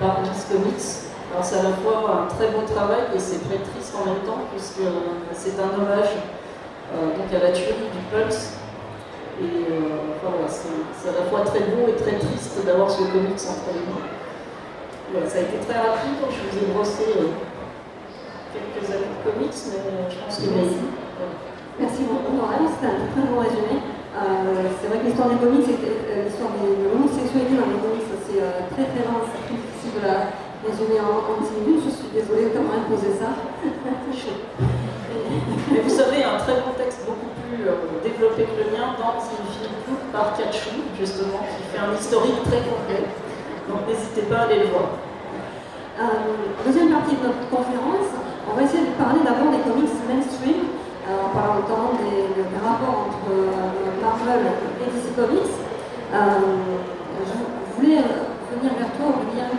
par 0.01 0.23
Kiss 0.23 0.47
Comics, 0.51 1.07
alors 1.33 1.45
c'est 1.45 1.59
à 1.59 1.63
la 1.65 1.77
fois 1.83 2.23
un 2.23 2.35
très 2.35 2.49
beau 2.49 2.63
travail 2.63 3.13
et 3.15 3.19
c'est 3.19 3.43
très 3.49 3.59
triste 3.59 3.95
en 3.99 4.07
même 4.07 4.23
temps 4.25 4.47
puisque 4.53 4.87
c'est 5.35 5.59
un 5.61 5.75
hommage 5.75 6.17
euh, 6.95 7.37
à 7.37 7.39
la 7.43 7.51
tuerie 7.53 7.91
du 7.93 8.03
Pulse. 8.11 8.53
Et 9.41 9.45
euh, 9.45 10.17
voilà, 10.23 10.49
c'est 10.49 11.09
à 11.09 11.13
la 11.13 11.29
fois 11.29 11.41
très 11.41 11.61
beau 11.61 11.89
et 11.89 11.97
très 11.97 12.17
triste 12.17 12.65
d'avoir 12.65 12.91
ce 12.91 13.03
comics 13.03 13.37
entre 13.37 13.69
les 13.75 13.85
mains. 13.85 14.07
Voilà, 15.13 15.27
ça 15.31 15.39
a 15.39 15.43
été 15.47 15.57
très 15.63 15.79
rapide, 15.79 16.19
je 16.31 16.41
vous 16.47 16.57
ai 16.59 16.67
brossé 16.75 17.07
euh, 17.15 17.31
quelques 18.53 18.87
années 18.91 19.13
de 19.15 19.21
comics, 19.23 19.59
mais 19.71 20.11
je 20.11 20.17
pense 20.19 20.37
que 20.39 20.49
merci. 20.51 20.83
Merci 21.79 22.03
beaucoup 22.09 22.33
Laurent, 22.35 22.67
c'était 22.73 22.91
un 22.91 23.07
très 23.13 23.25
bon 23.29 23.39
résumé. 23.39 23.85
c'est 24.81 24.89
vrai 24.89 24.99
que 24.99 25.07
l'histoire 25.07 25.29
des 25.29 25.37
comics, 25.37 25.69
l'histoire 25.69 26.53
de 26.57 26.65
l'homosexualité 26.89 27.53
dans 27.53 27.69
les 27.69 27.81
comics, 27.85 28.09
c'est 28.09 28.41
très 28.73 28.87
très 28.89 29.05
c'est 29.05 29.43
très 29.45 29.57
difficile 29.61 29.93
de 30.01 30.03
la 30.09 30.33
résumé 30.65 30.97
en, 31.05 31.21
en 31.21 31.37
10 31.39 31.53
minutes. 31.61 31.85
Je 31.85 31.93
suis 31.93 32.11
désolée 32.17 32.49
de 32.49 32.57
m'avoir 32.57 32.81
imposé 32.81 33.13
ça. 33.21 33.37
Mais 35.71 35.81
vous 35.81 35.91
savez, 35.91 36.25
un 36.25 36.39
très 36.39 36.55
bon 36.61 36.73
texte 36.79 37.01
beaucoup 37.07 37.31
plus 37.45 37.69
euh, 37.69 38.01
développé 38.03 38.45
que 38.45 38.57
le 38.65 38.71
mien 38.73 38.95
dans 38.99 39.19
Infinite 39.19 39.85
Loop 39.89 40.01
par 40.13 40.37
Kachou, 40.37 40.83
justement, 40.99 41.41
qui 41.45 41.63
fait 41.71 41.83
un 41.83 41.95
historique 41.95 42.43
très 42.45 42.63
complet. 42.65 43.05
Donc 43.69 43.87
n'hésitez 43.89 44.23
pas 44.31 44.39
à 44.39 44.43
aller 44.47 44.61
le 44.61 44.71
voir. 44.71 44.97
Euh, 45.99 46.63
deuxième 46.67 46.91
partie 46.91 47.17
de 47.17 47.25
notre 47.27 47.45
conférence, 47.51 48.11
on 48.47 48.55
va 48.55 48.63
essayer 48.63 48.87
de 48.87 48.95
parler 48.95 49.21
d'abord 49.25 49.51
des 49.51 49.63
comics 49.65 49.91
mainstream, 50.07 50.71
euh, 51.09 51.27
en 51.27 51.31
parlant 51.35 51.63
notamment 51.63 51.93
des, 51.99 52.27
rapports 52.63 53.11
entre 53.11 53.31
Marvel 54.03 54.43
et 54.83 54.87
DC 54.91 55.15
Comics. 55.17 55.55
je 56.13 57.35
voulais 57.75 58.03
venir 58.53 58.73
vers 58.79 58.93
toi, 58.99 59.07
Aurélien, 59.15 59.51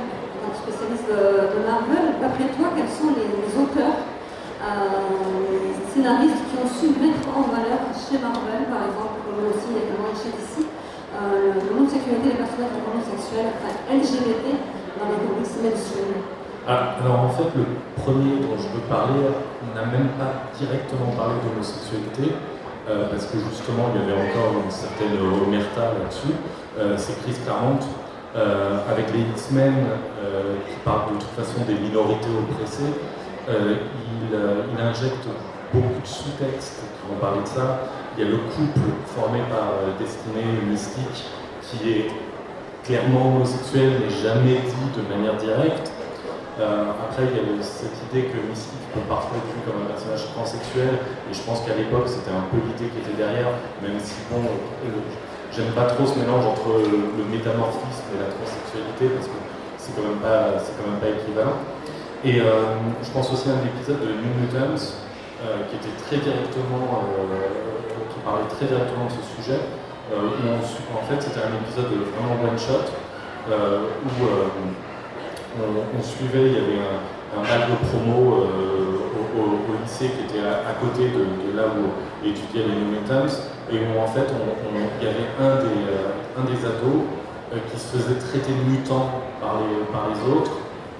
spécialiste 0.55 1.07
de, 1.07 1.59
Marvel, 1.63 2.19
d'après 2.21 2.47
toi, 2.55 2.71
quels 2.75 2.91
sont 2.91 3.11
les, 3.15 3.51
auteurs, 3.55 4.03
euh, 4.57 5.71
scénaristes 5.93 6.43
qui 6.49 6.55
ont 6.59 6.67
su 6.67 6.87
mettre 6.99 7.23
en 7.31 7.47
valeur 7.47 7.87
chez 7.95 8.17
Marvel, 8.19 8.67
par 8.67 8.83
exemple, 8.87 9.21
mais 9.37 9.47
aussi 9.51 9.71
également 9.75 10.11
chez 10.11 10.31
DC, 10.33 10.65
euh, 10.65 11.55
l'homosexualité 11.71 12.35
des 12.35 12.39
personnages 12.41 12.75
LGBT, 13.91 14.45
dans 14.99 15.09
les 15.09 15.71
ah, 16.69 16.95
alors 17.01 17.21
en 17.21 17.29
fait, 17.29 17.47
le 17.55 17.63
premier 17.95 18.41
dont 18.41 18.57
je 18.57 18.67
veux 18.75 18.83
parler, 18.89 19.21
n'a 19.73 19.85
même 19.85 20.09
pas 20.19 20.51
directement 20.57 21.15
parlé 21.15 21.35
d'homosexualité, 21.43 22.35
euh, 22.89 23.07
parce 23.09 23.25
que 23.27 23.37
justement 23.39 23.87
il 23.95 24.01
y 24.01 24.03
avait 24.03 24.29
encore 24.29 24.51
une 24.63 24.71
certaine 24.71 25.15
omerta 25.21 25.93
là-dessus. 25.95 26.35
c'est 26.97 27.21
Chris 27.23 27.35
Claremont 27.45 27.79
euh, 28.37 28.77
avec 28.91 29.11
les 29.13 29.21
X-Men 29.21 29.73
euh, 30.21 30.57
qui 30.69 30.75
parlent 30.85 31.15
de 31.15 31.19
toute 31.19 31.31
façon 31.31 31.65
des 31.65 31.73
minorités 31.73 32.29
oppressées, 32.37 32.93
euh, 33.49 33.77
il, 34.21 34.79
injecte 34.79 35.25
beaucoup 35.73 36.01
de 36.01 36.07
sous-textes 36.07 36.83
qui 36.83 37.09
vont 37.09 37.19
parler 37.19 37.41
de 37.41 37.47
ça. 37.47 37.79
Il 38.15 38.23
y 38.23 38.27
a 38.27 38.29
le 38.29 38.37
couple 38.37 38.85
formé 39.07 39.39
par 39.49 39.73
Destinée 39.97 40.61
Mystique 40.69 41.25
qui 41.63 41.89
est 41.89 42.11
clairement 42.87 43.35
homosexuel 43.35 43.99
mais 43.99 44.09
jamais 44.09 44.63
dit 44.63 44.89
de 44.95 45.03
manière 45.11 45.35
directe. 45.35 45.91
après, 46.57 47.27
il 47.29 47.35
y 47.35 47.41
a 47.43 47.61
cette 47.61 47.99
idée 48.09 48.31
que 48.31 48.37
Mystique 48.49 48.87
peut 48.95 49.05
parfois 49.07 49.37
être 49.37 49.51
vu 49.53 49.61
comme 49.67 49.83
un 49.85 49.89
personnage 49.91 50.25
transsexuel, 50.33 51.05
et 51.29 51.33
je 51.35 51.41
pense 51.45 51.61
qu'à 51.61 51.75
l'époque, 51.75 52.07
c'était 52.07 52.33
un 52.33 52.47
peu 52.49 52.57
l'idée 52.57 52.89
qui 52.89 52.99
était 53.03 53.17
derrière, 53.19 53.53
même 53.83 53.99
si, 54.01 54.15
bon, 54.31 54.41
J'aime 55.57 55.71
pas 55.73 55.85
trop 55.89 56.05
ce 56.05 56.19
mélange 56.19 56.45
entre 56.45 56.85
le, 56.85 57.23
métamorphisme 57.31 58.13
et 58.13 58.19
la 58.21 58.29
transsexualité 58.29 59.09
parce 59.15 59.25
que 59.25 59.39
c'est 59.77 59.95
quand 59.95 60.05
même 60.05 60.19
pas, 60.19 60.59
quand 60.59 60.85
même 60.85 61.01
pas 61.01 61.09
équivalent. 61.17 61.57
Et 62.21 62.41
euh, 62.41 62.77
je 63.01 63.09
pense 63.09 63.31
aussi 63.33 63.49
à 63.49 63.57
un 63.57 63.65
épisode 63.65 64.05
de 64.05 64.11
New 64.21 64.33
Mutants 64.37 64.77
euh, 64.77 65.65
qui 65.65 65.81
était 65.81 65.95
très 65.97 66.21
directement, 66.21 67.09
euh, 67.09 67.49
qui 68.11 68.19
parlait 68.21 68.45
très 68.53 68.69
directement 68.69 69.09
de 69.09 69.17
ce 69.17 69.23
sujet. 69.33 69.57
Où 70.11 70.97
en 70.97 71.03
fait, 71.03 71.21
c'était 71.21 71.41
un 71.41 71.53
épisode 71.61 71.91
vraiment 72.15 72.41
one 72.43 72.57
shot 72.57 72.87
où 73.49 74.25
on, 75.59 76.03
suivait, 76.03 76.47
il 76.47 76.53
y 76.53 76.57
avait 76.57 76.81
un, 76.83 77.39
un 77.39 77.69
de 77.69 77.75
promo 77.87 78.47
au, 79.37 79.83
lycée 79.83 80.09
qui 80.09 80.33
était 80.35 80.45
à, 80.45 80.73
côté 80.81 81.09
de, 81.09 81.55
là 81.55 81.63
où 81.67 82.25
étudiaient 82.25 82.65
les 82.65 82.75
New 82.75 82.99
Mutants 82.99 83.33
et 83.71 83.77
où 83.77 83.99
en 83.99 84.07
fait 84.07 84.27
il 84.71 85.05
y 85.05 85.09
avait 85.09 85.29
un 85.39 85.55
des, 85.63 85.83
euh, 85.91 86.69
ados 86.69 87.03
euh, 87.53 87.57
qui 87.71 87.79
se 87.79 87.97
faisait 87.97 88.19
traiter 88.19 88.53
de 88.53 88.63
mutant 88.69 89.11
par 89.41 89.59
les, 89.61 90.31
autres, 90.31 90.51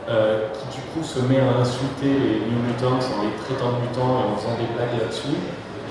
euh, 0.10 0.48
qui 0.54 0.78
du 0.78 0.84
coup 0.92 1.04
se 1.04 1.20
met 1.20 1.40
à 1.40 1.60
insulter 1.60 2.12
les 2.12 2.40
New 2.48 2.60
Mutants 2.68 3.00
en 3.00 3.24
les 3.24 3.36
traitant 3.44 3.78
de 3.78 3.88
mutants 3.88 4.24
et 4.24 4.34
en 4.34 4.38
faisant 4.38 4.56
des 4.56 4.70
blagues 4.76 5.00
là-dessus. 5.00 5.38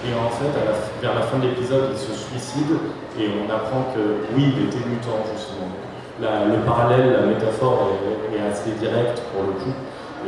Et 0.06 0.14
en 0.14 0.30
fait, 0.30 0.54
vers 1.02 1.14
la 1.14 1.22
fin 1.22 1.38
de 1.38 1.48
l'épisode, 1.48 1.90
il 1.92 1.98
se 1.98 2.12
suicide 2.14 2.78
et 3.18 3.26
on 3.26 3.50
apprend 3.50 3.90
que 3.94 4.22
oui, 4.36 4.54
il 4.54 4.68
était 4.68 4.86
mutant 4.86 5.18
justement. 5.34 5.74
le 6.20 6.58
parallèle, 6.64 7.12
la 7.12 7.26
métaphore 7.26 7.90
est, 8.32 8.38
assez 8.46 8.70
directe 8.78 9.20
pour 9.32 9.42
le 9.42 9.52
coup, 9.58 9.74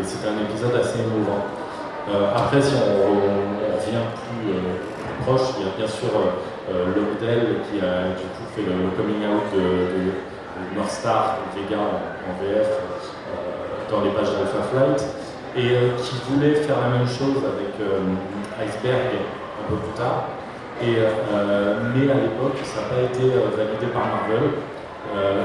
et 0.01 0.03
c'est 0.03 0.27
un 0.27 0.35
épisode 0.43 0.75
assez 0.75 0.99
émouvant. 0.99 1.47
après, 2.35 2.61
si 2.61 2.75
on, 2.75 3.79
revient 3.79 4.05
plus, 4.15 4.59
il 5.59 5.65
y 5.65 5.69
a 5.69 5.77
bien 5.77 5.87
sûr 5.87 6.09
euh, 6.17 6.73
euh, 6.73 6.87
modèle 6.97 7.61
qui 7.69 7.81
a 7.85 8.17
du 8.17 8.25
coup 8.33 8.47
fait 8.55 8.63
le, 8.63 8.91
coming 8.97 9.25
out 9.29 9.45
de, 9.55 10.77
North 10.77 10.91
Star, 10.91 11.39
Vega 11.55 11.79
en, 11.79 12.43
VF, 12.43 12.67
euh, 12.67 13.91
dans 13.91 14.03
les 14.03 14.11
pages 14.11 14.33
d'Alpha 14.33 14.63
Flight, 14.73 15.05
et 15.57 15.95
qui 16.03 16.17
voulait 16.29 16.55
faire 16.55 16.81
la 16.81 16.99
même 16.99 17.07
chose 17.07 17.43
avec 17.45 17.75
Iceberg 18.61 19.23
peu 19.69 19.77
plus 19.77 19.97
tard. 19.97 20.33
Et, 20.81 20.95
mais 21.95 22.07
à 22.11 22.19
l'époque, 22.23 22.59
ça 22.63 22.83
n'a 22.83 22.87
pas 22.89 23.03
été 23.03 23.25
validé 23.29 23.87
par 23.93 24.07
Marvel. 24.07 24.55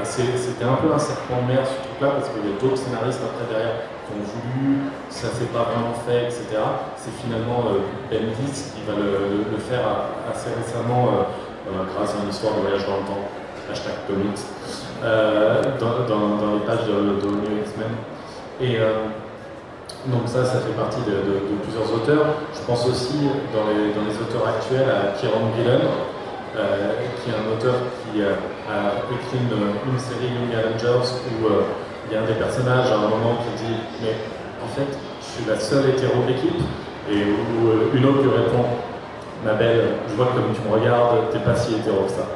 C'était 0.04 0.64
un 0.64 0.78
peu 0.78 0.92
un 0.92 0.98
serpent 0.98 1.42
de 1.42 1.52
mer 1.52 1.66
ce 1.66 1.74
truc-là, 1.82 2.20
parce 2.20 2.30
qu'il 2.30 2.46
y 2.46 2.54
a 2.54 2.58
d'autres 2.60 2.78
scénaristes 2.78 3.20
après 3.24 3.50
derrière 3.50 3.90
qui 4.04 4.12
ont 4.12 4.24
voulu, 4.24 4.78
ça 5.08 5.28
s'est 5.28 5.48
pas 5.48 5.64
vraiment 5.72 5.96
fait, 6.06 6.28
etc. 6.28 6.60
C'est 6.96 7.14
finalement 7.24 7.64
euh, 7.72 7.80
Bendis 8.10 8.72
qui 8.74 8.82
va 8.86 8.94
le, 8.96 9.58
faire 9.58 9.84
assez 10.30 10.50
récemment 10.52 11.08
euh, 11.08 11.72
euh, 11.72 11.84
grâce 11.94 12.14
à 12.14 12.22
une 12.22 12.28
histoire 12.28 12.54
de 12.54 12.60
voyage 12.60 12.86
dans 12.86 13.00
le 13.00 13.06
temps, 13.08 13.24
hashtag 13.70 13.94
comics, 14.06 14.44
dans, 15.80 16.54
les 16.54 16.64
pages 16.66 16.86
de, 16.86 17.20
de 17.20 17.28
New 17.32 17.58
X-Men. 17.64 17.92
Et 18.60 18.78
donc 20.06 20.26
ça, 20.26 20.44
ça 20.44 20.60
fait 20.60 20.76
partie 20.76 21.00
de, 21.02 21.40
plusieurs 21.62 21.88
auteurs. 21.92 22.36
Je 22.52 22.60
pense 22.66 22.86
aussi 22.86 23.28
dans 23.52 23.68
les, 23.72 24.16
auteurs 24.20 24.46
actuels 24.48 24.88
à 24.88 25.16
Kieran 25.16 25.50
Gillen, 25.56 25.80
qui 26.52 27.30
est 27.30 27.34
un 27.34 27.48
auteur 27.50 27.74
qui 28.12 28.20
a, 28.22 28.36
écrit 29.10 29.38
une, 29.40 29.98
série 29.98 30.30
Young 30.30 30.52
Avengers 30.52 31.08
où 31.28 31.48
il 32.08 32.14
y 32.14 32.16
a 32.16 32.22
un 32.22 32.26
des 32.26 32.34
personnages 32.34 32.90
à 32.90 32.96
un 32.96 33.08
moment 33.08 33.40
qui 33.40 33.64
dit 33.64 33.76
Mais 34.02 34.14
en 34.62 34.68
fait, 34.68 34.98
je 35.20 35.24
suis 35.24 35.50
la 35.50 35.58
seule 35.58 35.90
hétéro 35.90 36.22
de 36.22 36.28
l'équipe. 36.28 36.60
Et 37.10 37.16
où, 37.16 37.68
euh, 37.68 37.90
une 37.94 38.04
autre 38.06 38.22
lui 38.22 38.30
répond 38.30 38.64
Ma 39.44 39.52
belle, 39.52 39.88
je 40.08 40.14
vois 40.14 40.26
que 40.26 40.40
comme 40.40 40.54
tu 40.54 40.66
me 40.66 40.72
regardes, 40.72 41.28
t'es 41.30 41.38
pas 41.38 41.54
si 41.54 41.74
hétéro 41.74 42.04
que 42.04 42.12
ça. 42.12 42.26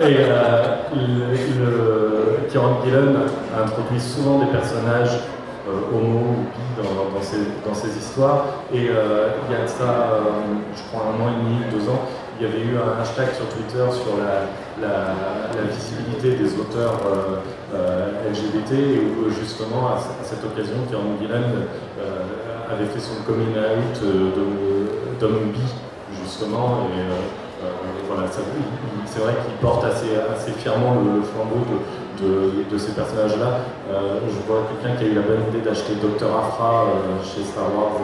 Et 0.00 0.16
euh, 0.18 0.76
le, 0.96 2.48
Kieran 2.48 2.80
Gillen 2.84 3.16
a 3.56 3.62
introduit 3.62 4.00
souvent 4.00 4.40
des 4.40 4.50
personnages 4.50 5.20
euh, 5.68 5.94
homo 5.94 6.18
ou 6.18 6.42
bi 6.50 6.82
dans, 7.64 7.74
ses, 7.74 7.96
histoires. 7.96 8.46
Et 8.72 8.88
euh, 8.88 9.28
il 9.48 9.52
y 9.52 9.60
a 9.60 9.66
ça, 9.66 10.18
je 10.74 10.82
crois, 10.88 11.12
un 11.12 11.22
an 11.22 11.28
et 11.28 11.42
demi, 11.42 11.56
deux 11.70 11.88
ans, 11.88 12.00
il 12.38 12.46
y 12.46 12.50
avait 12.50 12.60
eu 12.60 12.76
un 12.76 13.00
hashtag 13.00 13.28
sur 13.34 13.46
Twitter 13.48 13.84
sur 13.92 14.18
la, 14.18 14.48
visibilité 15.70 16.42
des 16.42 16.58
auteurs 16.58 16.98
LGBT 18.28 18.72
et 18.72 18.98
où 18.98 19.30
justement 19.30 19.88
à, 19.88 19.98
cette 20.24 20.44
occasion, 20.44 20.74
Kieran 20.88 21.16
Gillen 21.20 21.44
avait 22.68 22.86
fait 22.86 23.00
son 23.00 23.22
coming 23.24 23.54
out 23.54 24.02
d'homme 25.20 25.52
bi 25.52 25.60
justement 26.24 26.88
et 26.90 27.02
voilà, 28.08 28.28
c'est 29.06 29.20
vrai 29.20 29.34
qu'il 29.44 29.54
porte 29.60 29.84
assez, 29.84 30.16
assez 30.16 30.52
fièrement 30.52 30.94
le, 30.94 31.22
flambeau 31.22 31.64
de, 31.70 31.78
de, 32.20 32.78
ces 32.78 32.92
personnages-là. 32.92 33.60
je 33.90 34.46
vois 34.46 34.62
quelqu'un 34.68 34.96
qui 34.98 35.04
a 35.04 35.08
eu 35.08 35.14
la 35.14 35.22
bonne 35.22 35.42
idée 35.48 35.60
d'acheter 35.60 35.94
Dr. 35.94 36.26
Afra 36.26 36.86
chez 37.22 37.44
Star 37.44 37.64
Wars, 37.74 38.00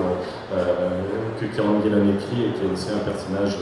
que 1.41 1.47
Kieran 1.47 1.81
Gillen 1.83 2.17
écrit, 2.17 2.47
et 2.47 2.53
qui 2.53 2.67
est 2.67 2.73
aussi 2.73 2.89
un 2.93 3.05
personnage 3.05 3.59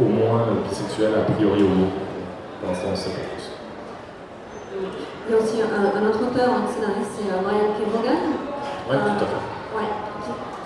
au 0.00 0.04
moins 0.04 0.46
bisexuel, 0.68 1.12
a 1.14 1.30
priori 1.32 1.62
homo. 1.62 1.86
Pour 2.60 2.70
l'instant, 2.70 2.88
on 2.92 2.96
sait 2.96 3.10
pas 3.10 3.26
plus. 3.34 3.50
Il 5.26 5.32
y 5.32 5.34
a 5.34 5.40
aussi 5.40 5.62
un, 5.62 5.98
un 5.98 6.08
autre 6.08 6.20
auteur, 6.20 6.48
un 6.50 6.66
scénariste, 6.72 7.16
c'est 7.16 7.30
Brian 7.30 7.72
K. 7.76 7.84
Vaughan. 7.92 8.34
Oui, 8.90 8.96
tout 9.00 9.24
à 9.24 9.28
fait. 9.28 9.40
Euh, 9.40 9.80
ouais, 9.80 9.88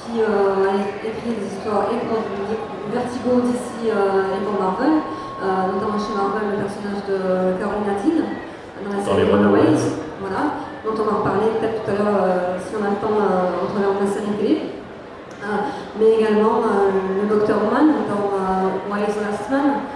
qui, 0.02 0.20
euh, 0.20 0.66
a 0.66 1.06
écrit 1.06 1.38
des 1.38 1.46
histoires 1.46 1.86
et 1.92 2.02
pour 2.06 2.18
Vertigo 2.90 3.46
d'ici 3.46 3.92
euh, 3.92 4.34
et 4.34 4.40
pour 4.42 4.58
Marvel, 4.58 5.04
notamment 5.38 5.98
chez 6.00 6.16
Marvel 6.16 6.50
le 6.50 6.66
personnage 6.66 7.04
de 7.06 7.60
Carol 7.60 7.84
Nadine 7.86 8.24
dans 8.84 8.96
la 8.96 9.02
série 9.04 9.30
Runaways. 9.30 9.82
Voilà, 10.20 10.42
dont 10.84 10.96
on 10.98 11.06
va 11.06 11.18
en 11.18 11.22
parler 11.22 11.48
peut-être 11.58 11.84
tout 11.84 11.90
à 11.90 11.94
l'heure 11.94 12.58
si 12.66 12.74
on 12.74 12.84
a 12.84 12.90
le 12.90 12.96
temps 12.96 13.18
travers 13.78 13.94
de 13.94 14.04
la 14.04 14.10
série 14.10 14.36
télé. 14.38 14.78
Euh, 15.38 15.70
mais 15.98 16.18
également 16.18 16.66
euh, 16.66 17.22
le 17.22 17.28
docteur 17.30 17.62
Mann 17.70 17.94
dans 18.10 18.34
euh, 18.34 18.90
Wise 18.90 19.16
Last 19.22 19.46
Man? 19.50 19.86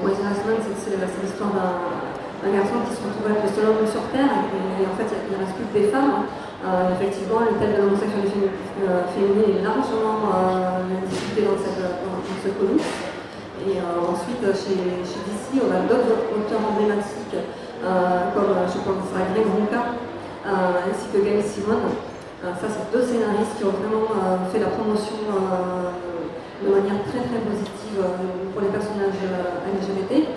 Wise 0.00 0.22
Last 0.22 0.46
Man, 0.46 0.56
c'est 0.62 0.96
l'histoire 0.96 1.50
d'un 1.50 2.52
garçon 2.54 2.78
qui 2.86 2.94
se 2.94 3.02
retrouve 3.02 3.26
avec 3.26 3.42
le 3.42 3.50
seul 3.50 3.66
homme 3.68 3.84
sur 3.84 4.06
Terre 4.14 4.48
et, 4.48 4.86
en 4.86 4.94
fait 4.94 5.10
il 5.10 5.34
ne 5.34 5.38
reste 5.42 5.58
plus 5.58 5.66
que 5.66 5.76
des 5.76 5.90
femmes. 5.90 6.30
effectivement, 6.94 7.42
le 7.42 7.58
thème 7.58 7.74
de 7.74 7.82
l'homosexualité 7.84 8.48
féminine 9.12 9.60
est 9.60 9.66
largement 9.66 10.30
discuté 11.10 11.42
dans, 11.42 11.58
cette, 11.58 11.82
dans, 11.82 12.22
ce 12.22 12.48
comics. 12.54 12.86
Et 13.66 13.76
ensuite, 13.82 14.40
chez, 14.56 14.78
chez, 15.04 15.20
DC, 15.26 15.58
on 15.58 15.74
a 15.74 15.84
d'autres 15.84 16.16
auteurs 16.32 16.64
emblématiques, 16.64 17.36
comme 17.80 18.52
je 18.68 18.78
pense 18.78 19.10
à 19.16 19.32
Greg 19.32 19.46
Ronca, 19.46 19.96
ainsi 20.44 21.06
que 21.12 21.24
Gail 21.24 21.42
Simon, 21.42 21.80
euh, 22.40 22.56
ça, 22.56 22.72
c'est 22.72 22.88
deux 22.88 23.04
scénaristes 23.04 23.60
qui 23.60 23.68
ont 23.68 23.76
vraiment 23.76 24.08
euh, 24.16 24.48
fait 24.48 24.64
la 24.64 24.72
promotion 24.72 25.28
euh, 25.28 25.92
de 26.64 26.72
manière 26.72 27.04
très 27.04 27.20
très 27.20 27.40
positive 27.44 28.00
pour 28.52 28.64
les 28.64 28.72
personnages 28.72 29.20
LGBT. 29.20 30.28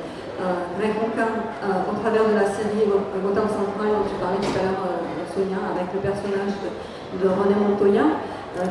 Greg 0.79 0.91
Ronca, 0.99 1.27
au 1.63 1.95
travers 2.03 2.27
de 2.27 2.35
la 2.35 2.47
série 2.51 2.83
Gotham 2.89 3.47
Central 3.47 3.87
dont 3.95 4.07
tu 4.07 4.15
parlais 4.19 4.41
tout 4.43 4.55
à 4.59 4.63
l'heure, 4.67 4.83
Sonia, 5.31 5.59
avec 5.71 5.93
le 5.95 5.99
personnage 6.03 6.59
de, 6.63 7.27
René 7.27 7.55
Montoya, 7.55 8.19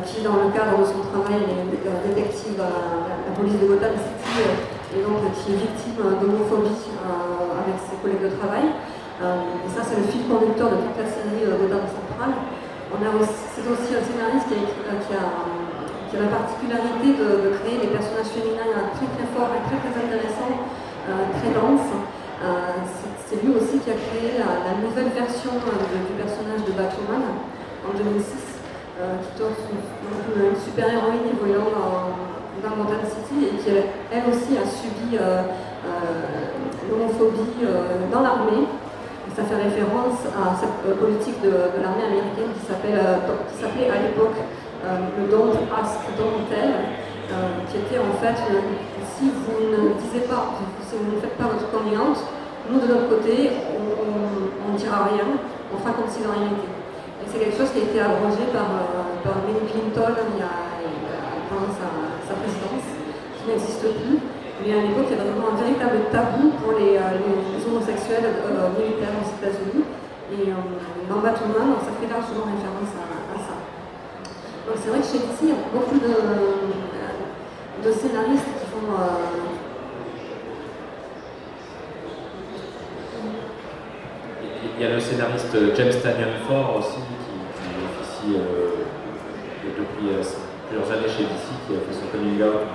qui, 0.05 0.21
dans 0.21 0.37
le 0.37 0.53
cadre 0.53 0.81
de 0.81 0.85
son 0.85 1.01
travail, 1.09 1.41
est 1.41 2.09
détective 2.09 2.61
à 2.61 2.69
la, 3.09 3.31
police 3.33 3.57
de 3.57 3.65
Gotham 3.65 3.97
City 3.97 4.72
qui 4.93 5.51
est 5.51 5.59
victime 5.65 5.97
d'homophobie 6.21 6.85
avec 7.01 7.77
ses 7.89 7.97
collègues 8.01 8.29
de 8.29 8.33
travail. 8.37 8.69
et 8.69 9.69
ça, 9.73 9.81
c'est 9.81 9.97
le 9.97 10.07
fil 10.07 10.29
conducteur 10.29 10.69
de 10.69 10.77
toute 10.85 10.97
la 11.01 11.09
série 11.09 11.41
Gotham 11.49 11.85
Central 11.89 12.31
c'est 12.93 13.65
aussi 13.65 13.89
un 13.97 14.03
scénariste 14.05 14.53
euh, 14.53 15.01
qui 15.01 15.13
a, 15.17 16.21
la 16.21 16.29
particularité 16.29 17.17
de, 17.17 17.57
créer 17.57 17.81
des 17.81 17.89
personnages 17.89 18.29
féminins 18.37 18.69
très 18.93 19.09
très 19.17 19.27
forts 19.33 19.49
et 19.49 19.65
très 19.65 19.81
très 19.81 19.93
intéressants, 19.97 20.61
euh, 21.09 21.25
très 21.41 21.49
denses. 21.57 21.89
Euh, 22.43 22.85
c'est 23.25 23.41
lui 23.41 23.55
aussi 23.55 23.81
qui 23.81 23.89
a 23.89 23.97
créé 23.97 24.37
la, 24.37 24.77
nouvelle 24.77 25.09
version 25.09 25.57
du 25.57 26.13
personnage 26.13 26.69
de 26.69 26.73
Batwoman 26.77 27.33
en 27.81 27.97
2006, 27.97 28.61
qui 29.25 29.31
torse 29.41 29.57
une, 29.73 30.53
super-héroïne 30.53 31.33
évoluant 31.33 31.71
dans, 31.73 32.32
dans 32.63 32.75
Gotham 32.79 33.03
City 33.03 33.45
et 33.45 33.57
qui 33.61 33.69
elle 33.69 34.23
aussi 34.31 34.57
a 34.57 34.65
subi 34.65 35.17
l'homophobie 36.89 37.67
dans 38.11 38.21
l'armée 38.21 38.67
ça 39.35 39.41
fait 39.49 39.57
référence 39.57 40.29
à 40.29 40.53
cette 40.53 40.85
euh, 40.85 40.93
politique 40.93 41.41
de, 41.41 41.81
l'armée 41.81 42.05
américaine 42.05 42.53
qui 42.53 42.69
euh, 42.69 43.17
s'appelait 43.57 43.89
à 43.89 43.97
l'époque 44.05 44.37
euh, 44.85 45.09
le 45.17 45.25
Don't 45.25 45.57
Ask, 45.73 46.05
Don't 46.17 46.45
Tell, 46.53 47.01
qui 47.65 47.77
était 47.81 47.97
en 47.97 48.13
fait 48.21 48.37
si 49.17 49.25
vous 49.25 49.57
ne 49.73 49.97
disiez 49.97 50.29
pas, 50.29 50.53
si 50.85 50.93
vous 50.93 51.15
ne 51.15 51.21
faites 51.21 51.33
pas 51.33 51.49
votre 51.49 51.65
coming 51.71 51.97
out, 51.97 52.19
nous 52.69 52.77
de 52.79 52.85
notre 52.85 53.09
côté, 53.09 53.49
on 53.73 54.73
ne 54.73 54.77
dira 54.77 55.09
rien, 55.09 55.25
on 55.73 55.77
fera 55.81 55.97
comme 55.97 56.05
si 56.09 56.21
de 56.21 56.29
rien 56.29 56.53
n'était. 56.53 56.69
Et 56.69 57.25
c'est 57.25 57.39
quelque 57.39 57.57
chose 57.57 57.71
qui 57.73 57.81
a 57.81 57.83
été 57.89 57.99
abrogé 58.01 58.45
par, 58.53 58.69
Bill 59.47 59.65
Clinton 59.65 60.13
il 60.13 60.37
y 60.37 60.45
a, 60.45 60.53
pendant 61.49 61.73
sa, 61.73 62.12
sa 62.27 62.35
présidence, 62.39 62.87
qui 63.37 63.43
n'existe 63.49 63.83
plus. 63.83 64.19
Mais 64.63 64.71
à 64.71 64.81
l'époque, 64.81 65.11
il 65.11 65.17
y 65.17 65.19
avait 65.19 65.29
vraiment 65.29 65.51
un 65.51 65.59
véritable 65.59 66.07
tabou 66.11 66.55
pour 66.63 66.79
les, 66.79 66.95
euh, 66.95 67.67
homosexuels 67.67 68.23
euh, 68.23 68.71
militaires 68.79 69.11
aux 69.19 69.27
États-Unis. 69.27 69.83
Et 70.31 70.49
euh, 70.49 70.55
dans 71.09 71.19
Batman, 71.19 71.75
ça 71.83 71.91
fait 71.99 72.07
largement 72.07 72.47
référence 72.47 72.95
à, 72.95 73.35
ça. 73.43 73.59
Donc 74.65 74.75
c'est 74.79 74.89
vrai 74.89 74.99
que 75.03 75.07
chez 75.07 75.19
DC, 75.19 75.39
il 75.43 75.49
y 75.49 75.51
a 75.51 75.67
beaucoup 75.73 75.99
de, 75.99 76.15
de 77.83 77.91
scénaristes 77.91 78.47
qui 78.55 78.65
font. 78.71 78.87
il 84.75 84.81
y 84.81 84.85
a 84.85 84.95
le 84.95 84.99
scénariste 84.99 85.55
James 85.75 85.93
Tanyan 86.01 86.33
Ford 86.47 86.77
aussi, 86.79 86.97
qui, 86.97 87.69
officie 87.85 88.39
depuis 89.63 90.09
plusieurs 90.73 90.89
années 90.89 91.05
chez 91.05 91.29
DC, 91.29 91.53
qui 91.69 91.77
a 91.77 91.85
fait 91.85 91.93
son 91.93 92.09
coming 92.09 92.41
out 92.41 92.65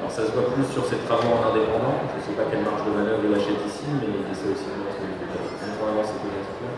alors 0.00 0.08
ça 0.08 0.24
se 0.24 0.32
voit 0.32 0.48
plus 0.56 0.64
sur 0.72 0.84
ses 0.88 0.96
travaux 1.04 1.36
en 1.36 1.52
indépendant, 1.52 2.00
je 2.12 2.16
ne 2.16 2.24
sais 2.24 2.36
pas 2.36 2.48
quelle 2.48 2.64
marge 2.64 2.80
de 2.84 2.92
manœuvre 2.96 3.24
il 3.24 3.32
achète 3.36 3.60
ici, 3.60 3.88
mais 4.00 4.08
il 4.08 4.24
essaie 4.32 4.52
aussi 4.52 4.68
de 4.68 4.76
montrer 4.80 5.08
vraiment 5.80 6.04
ses 6.04 6.16
couvertures. 6.20 6.76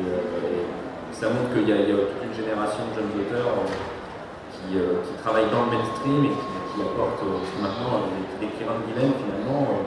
Et, 0.00 0.04
euh, 0.04 0.68
ça 1.12 1.28
montre 1.32 1.52
qu'il 1.52 1.68
y, 1.68 1.72
a 1.72 1.80
toute 1.80 2.24
une 2.24 2.36
génération 2.36 2.88
de 2.88 2.92
jeunes 2.96 3.12
auteurs 3.20 3.52
euh, 3.52 3.68
euh, 3.68 5.04
qui, 5.04 5.14
travaillent 5.20 5.52
dans 5.52 5.68
le 5.68 5.76
mainstream 5.76 6.24
et 6.28 6.32
qui, 6.32 6.80
apportent 6.80 7.24
maintenant 7.60 8.04
les 8.16 8.48
écrivains 8.48 8.80
de 8.80 8.84
Guylaine 8.88 9.16
finalement. 9.16 9.84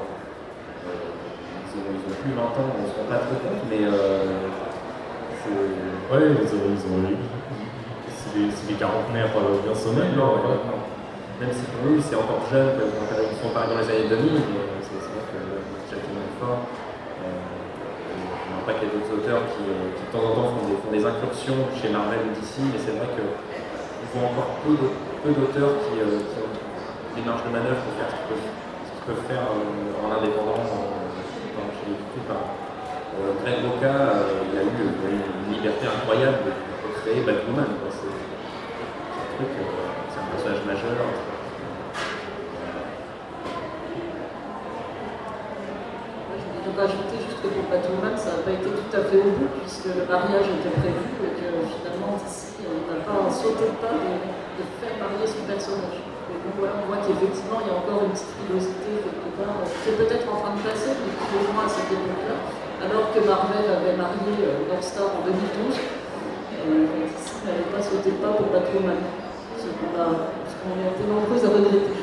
ils 0.86 1.82
n'ont 1.82 2.18
plus 2.22 2.34
20 2.34 2.42
ans, 2.42 2.70
on 2.78 2.82
ne 2.82 2.90
se 2.90 2.96
rend 2.98 3.10
pas 3.10 3.22
trop 3.26 3.38
compte, 3.42 3.66
mais 3.70 3.86
Ouais, 6.10 6.24
ils 6.24 6.56
ont, 6.56 6.72
ils 6.72 6.84
ont, 6.88 7.37
c'est 8.34 8.68
des, 8.68 8.80
quarantenaires 8.80 9.32
bien 9.34 9.76
sonnés. 9.76 10.12
Non, 10.16 10.42
même 11.40 11.54
si 11.54 11.64
pour 11.70 11.86
nous 11.86 12.02
c'est 12.02 12.18
encore 12.18 12.44
jeune, 12.52 12.74
ils 12.76 13.38
sont 13.38 13.54
dans 13.54 13.78
les 13.78 13.88
années 13.88 14.10
2000, 14.10 14.42
mais 14.42 14.82
c'est 14.82 14.98
vrai 14.98 15.24
que 15.30 15.40
Jacques 15.90 16.10
fort. 16.42 16.66
Euh, 17.24 17.30
on 18.58 18.66
pas 18.66 18.74
qu'il 18.74 18.88
y 18.88 18.92
a 18.92 18.94
d'autres 18.98 19.14
auteurs 19.14 19.44
qui, 19.54 19.64
euh, 19.64 19.94
qui, 19.96 20.04
de 20.06 20.12
temps 20.12 20.26
en 20.26 20.34
temps 20.34 20.50
font 20.58 20.66
des, 20.66 20.78
font 20.82 20.92
des 20.92 21.06
incursions 21.06 21.62
chez 21.78 21.90
Marvel 21.90 22.26
ou 22.26 22.32
DC, 22.36 22.68
mais 22.74 22.82
c'est 22.82 22.98
vrai 22.98 23.08
qu'il 23.14 24.08
faut 24.12 24.26
encore 24.26 24.58
peu 24.66 25.32
d'auteurs 25.34 25.74
qui, 25.84 26.00
euh, 26.00 26.20
qui, 26.24 26.38
ont 26.40 26.54
des 27.16 27.26
marges 27.26 27.44
de 27.44 27.52
manœuvre 27.52 27.82
pour 27.82 27.94
faire 27.98 28.10
ce 28.10 28.16
qu'ils 28.16 28.30
peuvent, 28.32 28.50
peuvent, 29.06 29.26
faire 29.28 29.46
euh, 29.50 30.06
en 30.06 30.14
indépendant 30.14 30.62
chez 30.64 31.86
les 31.90 31.98
euh, 31.98 32.67
Greg 33.16 33.64
Roca, 33.64 33.94
il, 34.52 34.60
a 34.60 34.64
eu, 34.64 34.68
une 34.68 35.54
liberté 35.54 35.88
incroyable 35.88 36.38
de, 36.46 36.52
créer 37.02 37.22
Batwoman. 37.22 37.72
C'est 37.90 38.08
un 38.08 39.38
truc 39.38 39.54
personnage 40.32 40.66
majeur. 40.66 41.08
Je 46.68 46.84
vais 46.84 46.84
ajouter 46.84 47.18
juste 47.26 47.42
que 47.42 47.48
pour 47.48 47.66
Batwoman, 47.72 48.14
ça 48.18 48.38
n'a 48.38 48.44
pas 48.44 48.52
été 48.52 48.70
tout 48.70 48.92
à 48.94 49.02
fait 49.08 49.18
au 49.18 49.32
bout, 49.40 49.50
puisque 49.64 49.88
le 49.88 50.04
mariage 50.06 50.46
était 50.62 50.76
prévu 50.78 51.08
et 51.26 51.34
que 51.40 51.48
finalement, 51.74 52.20
ici, 52.22 52.60
on 52.68 52.86
n'a 52.92 53.02
pas 53.02 53.32
sauté 53.32 53.72
le 53.72 53.80
pas 53.82 53.96
de, 53.96 54.64
faire 54.78 54.94
marier 55.00 55.26
son 55.26 55.48
personnage. 55.48 56.04
Et 56.28 56.38
donc 56.44 56.54
voilà, 56.60 56.84
on 56.84 56.92
voit 56.92 57.02
qu'effectivement, 57.02 57.64
il 57.64 57.72
y 57.72 57.74
a 57.74 57.78
encore 57.82 58.04
une 58.04 58.12
petite 58.12 58.36
frilosité 58.36 59.00
quelque 59.00 59.32
qui 59.48 59.90
est 59.90 59.98
peut-être 59.98 60.28
en 60.28 60.38
train 60.44 60.54
de 60.54 60.62
passer, 60.62 60.92
mais 60.92 61.14
qui 61.18 61.26
rejoint 61.34 61.66
à 61.66 61.70
cette 61.70 61.90
époque-là. 61.90 62.67
Alors 62.84 63.14
que 63.14 63.20
Marvel 63.26 63.66
avait 63.66 63.98
marié 63.98 64.34
euh, 64.44 64.70
North 64.70 64.84
Star 64.84 65.06
en 65.06 65.26
2012, 65.26 65.78
euh, 66.68 66.86
ici, 67.10 67.34
n'avait 67.46 67.70
pas 67.74 67.82
sauté 67.82 68.12
le 68.12 68.22
pas 68.22 68.34
pour 68.38 68.48
Batwoman 68.48 68.98
on 69.68 70.76
a 70.80 70.88
été 70.92 71.04
nombreux 71.08 71.40
à 71.40 71.50
regretter. 71.50 71.96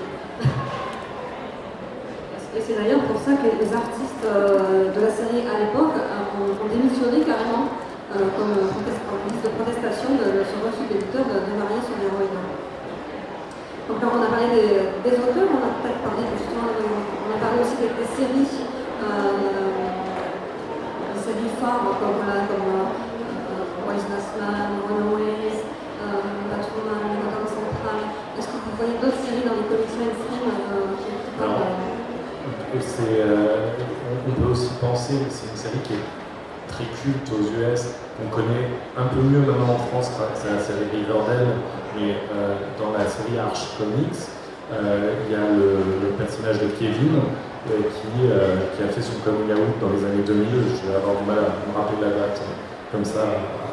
Et 2.55 2.61
c'est 2.63 2.77
d'ailleurs 2.79 3.03
pour 3.11 3.19
ça 3.19 3.35
que 3.35 3.51
les 3.51 3.71
artistes 3.75 4.25
euh, 4.25 4.95
de 4.95 5.01
la 5.01 5.11
série 5.11 5.43
à 5.43 5.59
l'époque 5.59 5.99
euh, 5.99 6.39
ont, 6.39 6.71
démissionné 6.71 7.27
carrément 7.27 7.67
euh, 8.15 8.31
comme, 8.39 8.55
liste 9.27 9.43
de 9.43 9.53
protestation 9.59 10.15
de, 10.15 10.47
ce 10.47 10.55
refus 10.63 10.87
d'éditeur 10.87 11.27
de, 11.27 11.35
de, 11.35 11.53
marier 11.59 11.83
son 11.83 11.99
héroïne. 11.99 12.39
Donc 13.91 13.99
quand 13.99 14.15
on 14.15 14.23
a 14.23 14.31
parlé 14.31 14.49
des, 15.03 15.15
auteurs, 15.19 15.51
on 15.51 15.63
a 15.67 15.71
peut-être 15.83 16.01
parlé 16.07 16.23
justement, 16.39 16.71
on 16.71 17.31
a 17.35 17.39
parler 17.43 17.59
aussi 17.59 17.77
des, 17.83 17.91
séries, 18.15 18.65
des 21.35 21.51
séries 21.51 21.57
phares 21.59 21.99
comme, 21.99 22.23
comme 22.23 22.71
Wise 23.91 24.07
Last 24.11 24.39
Man, 24.39 24.79
Runaways, 24.87 25.67
Batwoman, 26.51 27.27
Gotham 27.27 27.47
Central. 27.51 27.99
Est-ce 28.39 28.49
que 28.49 28.59
vous 28.63 28.75
voyez 28.79 28.97
d'autres 29.03 29.23
séries 29.27 29.43
dans 29.43 29.59
les 29.59 29.67
comics 29.67 29.95
mainstream 29.99 30.55
qui 31.03 31.11
parlent 31.39 31.85
on 34.27 34.33
peut 34.33 34.51
aussi 34.51 34.71
penser, 34.81 35.15
c'est 35.31 35.51
une 35.51 35.57
série 35.57 35.79
qui 35.85 35.95
est 35.95 36.07
très 36.69 36.85
culte 36.85 37.31
aux 37.31 37.43
US, 37.55 37.95
qu'on 38.19 38.35
connaît 38.35 38.69
un 38.99 39.07
peu 39.07 39.21
mieux 39.21 39.41
maintenant 39.41 39.75
en 39.75 39.79
France 39.79 40.11
c'est 40.35 40.51
la 40.51 40.61
série 40.61 40.91
Riverdale, 40.93 41.55
mais 41.97 42.17
euh, 42.33 42.57
dans 42.79 42.93
la 42.93 43.07
série 43.07 43.39
Arch 43.39 43.79
Comics, 43.79 44.19
euh, 44.73 45.15
il 45.27 45.33
y 45.33 45.37
a 45.37 45.47
le, 45.51 46.11
personnage 46.19 46.59
de 46.61 46.67
Kevin 46.79 47.17
euh, 47.17 47.54
qui, 47.65 48.29
qui, 48.77 48.83
a 48.83 48.89
fait 48.89 49.03
son 49.03 49.19
coming 49.25 49.49
out 49.53 49.73
dans 49.81 49.91
les 49.97 50.05
années 50.05 50.25
2000. 50.25 50.47
Je 50.77 50.89
vais 50.89 50.97
avoir 50.97 51.17
du 51.17 51.25
mal 51.25 51.41
à 51.41 51.57
me 51.65 51.73
rappeler 51.73 52.01
la 52.05 52.13
date 52.13 52.41
comme 52.93 53.05
ça 53.05 53.25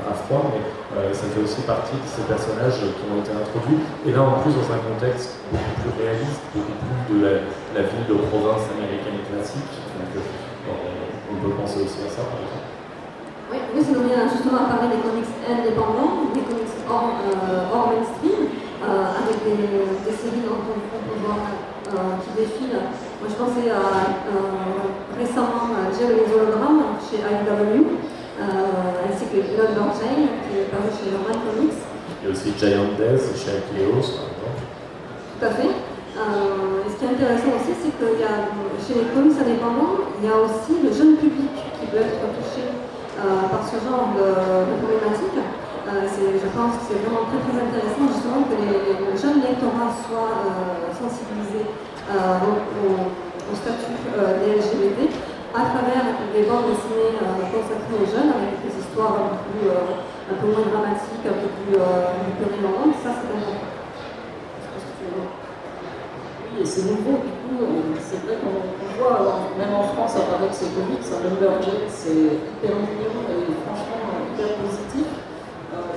à 0.07 0.13
froid, 0.15 0.49
mais 0.49 1.13
ça 1.13 1.27
fait 1.29 1.43
aussi 1.43 1.61
partie 1.61 1.93
de 1.93 2.07
ces 2.07 2.25
personnages 2.25 2.79
qui 2.79 3.03
ont 3.05 3.19
été 3.21 3.31
introduits. 3.35 3.83
Et 4.07 4.11
là, 4.11 4.23
en 4.23 4.41
plus, 4.41 4.55
dans 4.55 4.69
un 4.71 4.81
contexte 4.81 5.43
beaucoup 5.51 5.75
plus 5.83 5.93
réaliste, 6.01 6.41
beaucoup 6.55 6.73
plus 6.73 7.19
de 7.19 7.43
la, 7.75 7.83
ville 7.85 8.07
de 8.09 8.17
province 8.31 8.65
américaine 8.73 9.21
classique. 9.29 9.75
Donc, 9.93 10.23
on 11.31 11.35
peut 11.39 11.53
penser 11.55 11.85
aussi 11.85 12.01
à 12.07 12.09
ça, 12.09 12.23
par 12.25 12.39
exemple. 12.41 12.71
Oui, 13.51 13.59
oui 13.75 13.81
sinon 13.83 13.99
on 14.03 14.07
vient 14.07 14.27
justement 14.31 14.63
à 14.63 14.71
parler 14.71 14.95
des 14.95 15.03
comics 15.03 15.27
indépendants, 15.43 16.31
des 16.33 16.43
comics 16.47 16.75
hors, 16.87 17.19
euh, 17.27 17.67
hors 17.71 17.91
mainstream, 17.91 18.47
euh, 18.47 19.19
avec 19.19 19.43
des, 19.43 19.59
des, 19.59 20.15
séries 20.15 20.43
dont 20.47 20.63
euh, 20.63 22.15
qui 22.23 22.31
défilent. 22.39 22.79
Moi 23.21 23.29
je 23.29 23.37
pensais 23.37 23.69
à 23.69 24.17
récemment 25.13 25.69
Jerry 25.93 26.25
les 26.25 26.33
hologrammes 26.33 26.97
chez 27.05 27.21
IW, 27.21 28.01
ainsi 28.41 29.25
que 29.29 29.37
London 29.53 29.93
Jane 29.93 30.25
qui 30.41 30.57
est 30.57 30.67
paru 30.73 30.89
chez 30.89 31.13
Norman 31.13 31.37
Comics. 31.45 31.77
Il 32.17 32.25
y 32.25 32.27
a 32.27 32.31
aussi 32.33 32.49
Giant 32.57 32.97
Death 32.97 33.21
chez 33.37 33.61
Aquileos 33.61 34.01
par 34.17 34.25
exemple. 34.33 34.65
Tout 35.37 35.45
à 35.45 35.51
fait. 35.53 35.69
Euh, 36.17 36.81
ce 36.89 36.93
qui 36.97 37.05
est 37.05 37.13
intéressant 37.13 37.53
aussi, 37.61 37.77
c'est 37.77 37.93
que 37.93 38.09
y 38.17 38.25
a, 38.25 38.49
chez 38.81 38.97
les 38.99 39.07
comics 39.13 39.37
indépendants, 39.37 40.09
il 40.17 40.25
y 40.25 40.29
a 40.33 40.37
aussi 40.41 40.81
le 40.81 40.89
jeune 40.89 41.15
public 41.21 41.53
qui 41.77 41.85
peut 41.93 42.01
être 42.01 42.25
touché 42.41 42.65
euh, 43.21 43.45
par 43.53 43.61
ce 43.69 43.77
genre 43.79 44.17
de, 44.17 44.25
de 44.25 44.73
problématique. 44.81 45.37
Euh, 45.37 46.09
je 46.09 46.49
pense 46.57 46.73
que 46.77 46.83
c'est 46.89 46.99
vraiment 47.05 47.25
très, 47.29 47.41
très 47.41 47.57
intéressant 47.57 48.05
justement 48.09 48.45
que 48.49 48.57
les, 48.59 49.01
les 49.01 49.13
jeunes 49.17 49.41
lectorats 49.45 49.93
soient 50.05 50.33
euh, 50.45 50.89
sensibilisés 50.93 51.69
au, 52.09 53.51
au, 53.51 53.55
statut 53.55 53.93
des 53.93 54.55
LGBT 54.55 55.11
à 55.53 55.61
travers 55.75 56.07
des 56.33 56.43
bandes 56.47 56.71
dessinées 56.71 57.19
consacrées 57.51 57.99
aux 57.99 58.07
jeunes 58.07 58.31
avec 58.31 58.63
des 58.63 58.71
histoires 58.79 59.19
un 59.19 59.35
peu, 59.51 60.47
moins 60.47 60.65
dramatiques, 60.71 61.27
un 61.27 61.37
peu 61.43 61.49
plus, 61.59 61.75
plus 61.75 62.63
Ça, 63.03 63.11
c'est 63.19 63.27
important. 63.27 63.71
Oui, 66.53 66.61
et 66.61 66.65
c'est 66.65 66.83
nouveau, 66.83 67.19
du 67.23 67.31
coup, 67.31 67.63
c'est 67.99 68.25
vrai 68.25 68.37
qu'on 68.39 69.01
voit, 69.01 69.39
même 69.57 69.73
en 69.73 69.83
France, 69.83 70.15
apparaître 70.15 70.53
ces 70.53 70.67
comics, 70.71 71.03
un 71.03 71.23
Lumberjack, 71.23 71.87
c'est 71.87 72.11
hyper 72.11 72.75
mignon 72.75 73.23
et 73.27 73.51
franchement 73.63 74.23
hyper 74.33 74.55
positif. 74.55 74.90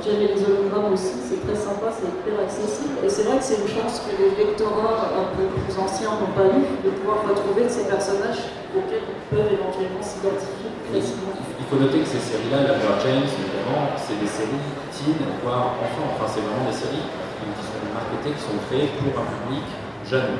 J'avais 0.02 0.34
les 0.34 0.40
hologrammes 0.42 0.92
aussi, 0.92 1.14
c'est 1.22 1.40
très 1.44 1.56
sympa, 1.56 1.92
c'est 1.92 2.10
hyper 2.10 2.42
accessible. 2.42 2.98
Et 3.04 3.08
c'est 3.08 3.24
vrai 3.24 3.38
que 3.38 3.46
c'est 3.46 3.60
une 3.62 3.70
chance 3.70 4.02
que 4.02 4.12
les 4.18 4.34
lectorats 4.34 5.14
un 5.14 5.28
peu 5.36 5.46
plus 5.54 5.74
anciens 5.78 6.18
n'ont 6.18 6.34
pas 6.34 6.50
eu, 6.50 6.64
de 6.82 6.90
pouvoir 6.98 7.22
retrouver 7.24 7.68
ces 7.70 7.86
personnages 7.86 8.52
auxquels 8.74 9.06
ils 9.06 9.24
peuvent 9.30 9.52
éventuellement 9.54 10.02
s'identifier 10.02 10.74
facilement. 10.90 11.32
Il 11.60 11.66
faut 11.70 11.78
noter 11.80 12.04
que 12.04 12.10
ces 12.10 12.20
séries-là, 12.20 12.68
la 12.68 12.76
James, 13.00 13.24
notamment, 13.24 13.96
c'est 13.96 14.18
des 14.18 14.28
séries 14.28 14.64
teen, 14.92 15.16
voire 15.40 15.78
enfants. 15.78 16.08
Enfin, 16.16 16.26
c'est 16.28 16.42
vraiment 16.44 16.68
des 16.68 16.76
séries 16.76 17.06
qui 17.06 17.64
sont 17.64 17.88
marketées, 17.94 18.34
qui 18.34 18.44
sont 18.44 18.58
créées 18.68 18.90
pour 18.98 19.14
un 19.14 19.28
public 19.30 19.66
jeune. 20.04 20.36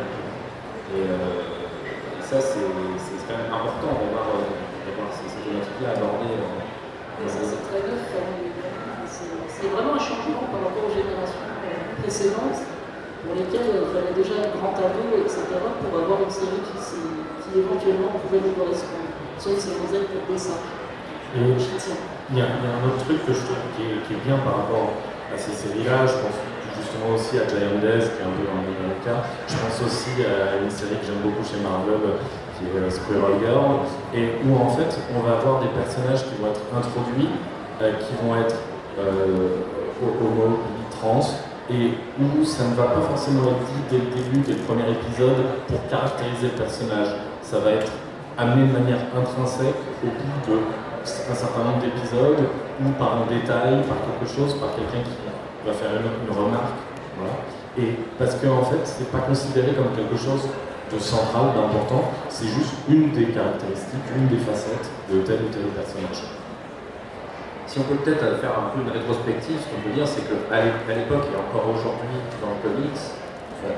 Et 0.93 1.09
euh, 1.09 1.55
ça, 2.21 2.41
c'est 2.41 2.69
quand 3.25 3.39
même 3.39 3.49
important 3.49 3.97
d'avoir 4.03 5.09
ces, 5.15 5.33
thématiques-là 5.41 5.97
abordées. 5.97 6.37
Euh, 6.37 7.29
c'est 7.29 7.63
très 7.65 7.81
neuf. 7.89 8.54
C'est 9.65 9.73
vraiment 9.73 9.97
un 9.97 10.05
changement 10.13 10.45
par 10.53 10.61
rapport 10.61 10.85
aux 10.85 10.93
générations 10.93 11.41
précédentes 12.05 12.61
pour 13.25 13.33
lesquelles 13.33 13.81
il 13.81 13.89
fallait 13.97 14.13
déjà 14.13 14.45
un 14.45 14.53
grand 14.61 14.77
tableau, 14.77 15.25
etc., 15.25 15.41
pour 15.57 15.89
avoir 16.05 16.21
une 16.21 16.29
série 16.29 16.61
qui, 16.69 16.77
qui 16.77 17.51
éventuellement 17.65 18.13
pouvait 18.13 18.45
nous 18.45 18.53
correspondre. 18.61 19.09
Sauf 19.41 19.57
ces 19.57 19.81
modèles 19.81 20.05
pour 20.13 20.21
dessin. 20.29 20.61
Et 21.33 21.49
il 21.49 22.37
y, 22.37 22.45
a, 22.45 22.61
un 22.61 22.81
autre 22.85 23.09
truc 23.09 23.25
que 23.25 23.33
je 23.33 23.41
trouve 23.41 23.65
qui 23.73 23.89
est, 23.89 24.05
qui 24.05 24.13
est 24.13 24.23
bien 24.29 24.37
par 24.45 24.69
rapport 24.69 25.01
à 25.33 25.37
ces 25.41 25.57
séries-là, 25.57 26.13
je 26.13 26.17
pense 26.21 26.37
justement 26.77 27.17
aussi 27.17 27.41
à 27.41 27.49
Death, 27.49 28.05
qui 28.05 28.21
est 28.21 28.29
un 28.29 28.37
peu 28.37 28.45
dans 28.45 28.61
le 28.69 29.01
cas. 29.01 29.25
Je 29.49 29.57
pense 29.65 29.81
aussi 29.81 30.13
à 30.29 30.61
une 30.61 30.69
série 30.69 31.01
que 31.01 31.09
j'aime 31.09 31.25
beaucoup 31.25 31.41
chez 31.41 31.65
Marvel, 31.65 32.21
qui 32.61 32.69
est 32.69 32.77
euh, 32.77 32.93
Squirrel 32.93 33.41
Girl, 33.41 33.89
et 34.13 34.45
où 34.45 34.61
en 34.61 34.69
fait 34.77 34.93
on 35.17 35.25
va 35.25 35.41
avoir 35.41 35.65
des 35.65 35.73
personnages 35.73 36.29
qui 36.29 36.37
vont 36.37 36.53
être 36.53 36.69
introduits, 36.69 37.33
euh, 37.81 37.97
qui 38.05 38.13
vont 38.21 38.37
être 38.37 38.61
euh, 38.99 39.63
homo, 40.03 40.59
trans, 40.91 41.21
et 41.71 41.97
où 42.21 42.45
ça 42.45 42.65
ne 42.65 42.75
va 42.75 42.85
pas 42.85 43.01
forcément 43.01 43.43
être 43.49 43.65
dit 43.65 43.83
dès 43.91 43.99
le 43.99 44.11
début, 44.23 44.41
dès 44.47 44.53
le 44.53 44.65
premier 44.69 44.91
épisode, 44.91 45.65
pour 45.67 45.81
caractériser 45.89 46.53
le 46.53 46.59
personnage. 46.63 47.09
Ça 47.43 47.59
va 47.59 47.71
être 47.73 47.91
amené 48.37 48.69
de 48.69 48.73
manière 48.73 49.01
intrinsèque 49.17 49.81
au 50.03 50.09
bout 50.09 50.61
d'un 50.61 51.35
certain 51.35 51.65
nombre 51.65 51.81
d'épisodes, 51.81 52.45
ou 52.83 52.91
par 52.99 53.23
un 53.23 53.27
détail, 53.27 53.83
par 53.87 53.99
quelque 54.05 54.29
chose, 54.29 54.55
par 54.61 54.75
quelqu'un 54.75 55.03
qui 55.05 55.17
va 55.67 55.73
faire 55.73 55.91
une, 55.97 56.35
remarque. 56.35 56.77
Voilà. 57.17 57.35
Et 57.79 57.99
parce 58.19 58.35
qu'en 58.37 58.61
en 58.61 58.65
fait, 58.65 58.83
c'est 58.85 59.11
pas 59.11 59.21
considéré 59.21 59.73
comme 59.73 59.95
quelque 59.97 60.17
chose 60.17 60.49
de 60.93 60.99
central, 60.99 61.55
d'important, 61.55 62.13
c'est 62.29 62.47
juste 62.47 62.75
une 62.89 63.11
des 63.13 63.27
caractéristiques, 63.33 64.05
une 64.17 64.29
des 64.29 64.43
facettes 64.43 64.91
de 65.11 65.21
tel 65.23 65.41
ou 65.47 65.49
tel 65.49 65.63
personnage. 65.73 66.44
Si 67.75 67.83
on 67.83 67.91
peut 67.91 68.07
peut-être 68.07 68.39
faire 68.39 68.55
un 68.55 68.71
peu 68.71 68.87
une 68.87 68.95
rétrospective, 68.95 69.59
ce 69.59 69.67
qu'on 69.67 69.83
peut 69.83 69.91
dire, 69.99 70.07
c'est 70.07 70.23
qu'à 70.23 70.95
l'époque, 70.95 71.27
et 71.27 71.35
encore 71.35 71.67
aujourd'hui 71.75 72.23
dans 72.39 72.55
le 72.55 72.63
comics, 72.63 73.03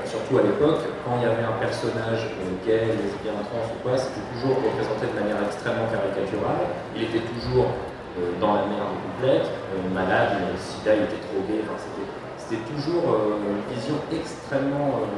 surtout 0.05 0.37
à 0.37 0.45
l'époque, 0.45 0.85
quand 1.01 1.17
il 1.17 1.25
y 1.25 1.29
avait 1.33 1.41
un 1.41 1.57
personnage 1.57 2.29
euh, 2.29 2.61
gay, 2.61 2.93
lesbien, 2.93 3.33
trans 3.49 3.65
ou 3.65 3.81
quoi, 3.81 3.97
c'était 3.97 4.21
toujours 4.37 4.61
représenté 4.61 5.09
de 5.09 5.17
manière 5.17 5.41
extrêmement 5.41 5.89
caricaturale. 5.89 6.77
Il 6.93 7.09
était 7.09 7.25
toujours 7.25 7.73
euh, 8.21 8.37
dans 8.37 8.61
la 8.61 8.69
merde 8.69 9.01
complète, 9.01 9.49
euh, 9.49 9.81
malade, 9.89 10.45
sida, 10.61 10.93
il 10.93 11.09
était 11.09 11.25
drogué, 11.33 11.65
enfin, 11.65 11.81
c'était 11.81 12.61
toujours 12.69 13.01
euh, 13.01 13.41
une 13.49 13.65
vision 13.73 13.97
extrêmement 14.13 15.09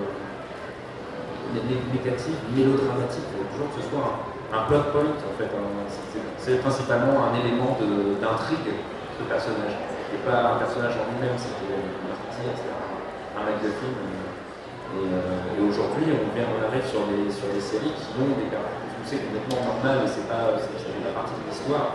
négative, 1.51 2.39
mélodramatique, 2.55 3.27
il 3.27 3.43
toujours 3.51 3.75
que 3.75 3.83
ce 3.83 3.91
soit 3.91 4.23
plot 4.65 4.83
point 4.91 5.13
en 5.13 5.33
fait. 5.37 5.49
C'est 6.37 6.57
principalement 6.61 7.29
un 7.29 7.33
élément 7.37 7.77
d'intrigue, 8.21 8.73
ce 9.17 9.23
personnage. 9.29 9.75
Et 10.09 10.17
pas 10.25 10.55
un 10.55 10.57
personnage 10.57 10.97
en 10.97 11.05
lui-même, 11.13 11.37
c'était 11.37 11.69
un 11.69 12.09
martyr, 12.09 12.49
un 13.37 13.43
mec 13.45 13.61
de 13.61 13.69
film. 13.77 13.93
Et, 14.89 15.61
aujourd'hui, 15.61 16.09
on, 16.09 16.33
on 16.33 16.59
arrive 16.65 16.85
sur 16.89 17.05
des, 17.05 17.29
sur 17.29 17.45
des 17.53 17.61
séries 17.61 17.93
qui 17.93 18.09
ont 18.17 18.33
des 18.33 18.49
caractéristiques 18.49 19.21
complètement 19.29 19.77
normales, 19.77 20.01
et 20.01 20.09
c'est 20.09 20.25
pas, 20.25 20.57
la 20.57 21.13
partie 21.13 21.37
de 21.37 21.45
l'histoire. 21.45 21.93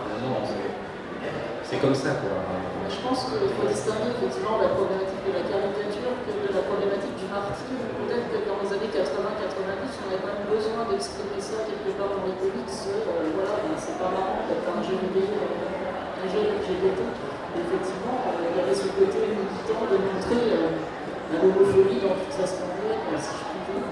C'est 1.63 1.81
comme 1.81 1.95
ça. 1.95 2.21
Quoi. 2.23 2.39
Je 2.87 2.99
pense 3.01 3.25
qu'il 3.25 3.51
faut 3.57 3.67
distinguer 3.67 4.15
effectivement 4.15 4.61
la 4.61 4.69
problématique 4.71 5.23
de 5.27 5.33
la 5.33 5.43
caricature 5.43 5.94
de 6.25 6.49
la 6.49 6.63
problématique 6.65 7.13
du 7.21 7.27
martyr. 7.29 7.77
Peut-être 8.01 8.27
que 8.33 8.39
dans 8.49 8.57
les 8.57 8.69
années 8.73 8.89
80-90, 8.89 8.97
on 8.97 10.05
avait 10.09 10.21
quand 10.25 10.33
même 10.33 10.49
besoin 10.49 10.81
d'exprimer 10.89 11.37
ça 11.37 11.61
quelque 11.69 11.93
part 11.93 12.09
dans 12.17 12.25
les 12.25 12.33
comics. 12.41 12.65
Euh, 12.65 13.29
voilà, 13.37 13.61
ben, 13.61 13.77
c'est 13.77 13.97
pas 14.01 14.09
marrant 14.09 14.41
d'être 14.49 14.65
un 14.65 14.81
jeu 14.81 14.97
vidéo, 15.05 15.37
un 15.37 16.27
jeu 16.27 16.41
LGBT. 16.49 16.99
Effectivement, 17.55 18.17
euh, 18.25 18.49
il 18.49 18.55
y 18.57 18.61
avait 18.65 18.73
ce 18.73 18.89
côté 18.89 19.21
militant 19.21 19.85
de 19.85 19.97
montrer 20.01 20.43
euh, 20.49 20.73
l'homophobie 21.29 22.01
dans 22.01 22.17
toute 22.17 22.33
sa 22.33 22.45
splendeur, 22.49 22.97
si 23.21 23.31
je 23.31 23.45
puis 23.45 23.61
dire. 23.69 23.85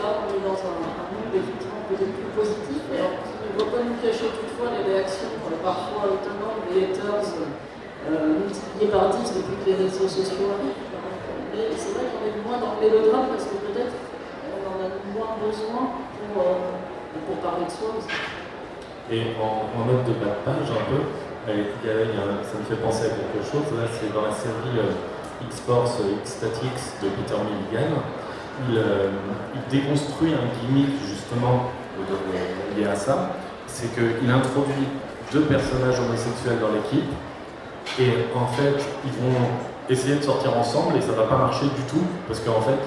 là, 0.00 0.06
on 0.24 0.28
est 0.32 0.42
dans 0.42 0.58
un, 0.64 0.76
monde 0.80 1.32
effectivement 1.34 1.84
peut-être 1.92 2.14
plus 2.18 2.32
positif. 2.34 2.80
Alors, 2.88 3.20
ne 3.20 3.52
doit 3.60 3.70
pas 3.70 3.82
nous 3.84 3.98
cacher 4.00 4.32
toutefois 4.32 4.72
les 4.74 4.82
réactions 4.82 5.28
parfois 5.64 6.12
étonnantes 6.12 6.60
des 6.72 6.92
haters 6.92 7.32
euh, 8.04 8.36
multipliées 8.36 8.92
par 8.92 9.08
10 9.16 9.32
depuis 9.32 9.56
que 9.64 9.70
les 9.70 9.76
réseaux 9.80 10.08
sociaux 10.08 10.52
arrivent. 10.52 10.83
Mais 11.54 11.70
c'est 11.78 11.94
vrai 11.94 12.10
qu'on 12.10 12.26
est 12.26 12.34
moins 12.42 12.58
dans 12.58 12.74
le 12.74 12.80
mélodrame 12.82 13.30
parce 13.30 13.46
que 13.46 13.62
peut-être 13.62 13.94
on 14.50 14.58
en 14.66 14.78
a 14.82 14.90
moins 15.14 15.38
besoin 15.38 15.94
pour, 16.18 16.42
euh, 16.42 16.74
pour 17.30 17.36
parler 17.38 17.66
de 17.66 17.70
soi 17.70 17.94
aussi. 17.94 18.10
Et 19.06 19.38
en, 19.38 19.70
note 19.86 20.02
de 20.02 20.18
bas 20.18 20.34
de 20.34 20.42
page 20.42 20.66
un 20.66 20.84
peu, 20.90 21.06
ça 21.46 22.58
me 22.58 22.64
fait 22.66 22.82
penser 22.82 23.06
à 23.06 23.14
quelque 23.14 23.46
chose. 23.46 23.70
Là, 23.78 23.86
c'est 23.86 24.10
dans 24.10 24.26
la 24.26 24.34
série 24.34 24.82
euh, 24.82 25.46
X-Force 25.46 26.02
X-Statics 26.24 26.98
de 27.02 27.08
Peter 27.14 27.38
Milligan. 27.38 28.02
Il, 28.68 28.82
il, 29.54 29.62
déconstruit 29.70 30.32
un 30.32 30.46
gimmick 30.58 30.90
justement 31.06 31.70
lié 32.76 32.86
à 32.86 32.94
ça, 32.94 33.30
c'est 33.66 33.94
qu'il 33.94 34.30
introduit 34.30 34.88
deux 35.32 35.42
personnages 35.42 35.98
homosexuels 36.00 36.58
dans 36.60 36.70
l'équipe 36.70 37.10
et 37.98 38.36
en 38.36 38.46
fait 38.46 38.76
ils 39.04 39.12
vont 39.12 39.46
essayer 39.90 40.16
de 40.16 40.22
sortir 40.22 40.56
ensemble 40.56 40.96
et 40.96 41.00
ça 41.00 41.12
va 41.12 41.24
pas 41.24 41.36
marcher 41.36 41.66
du 41.66 41.82
tout 41.88 42.04
parce 42.26 42.40
qu'en 42.40 42.60
fait 42.60 42.78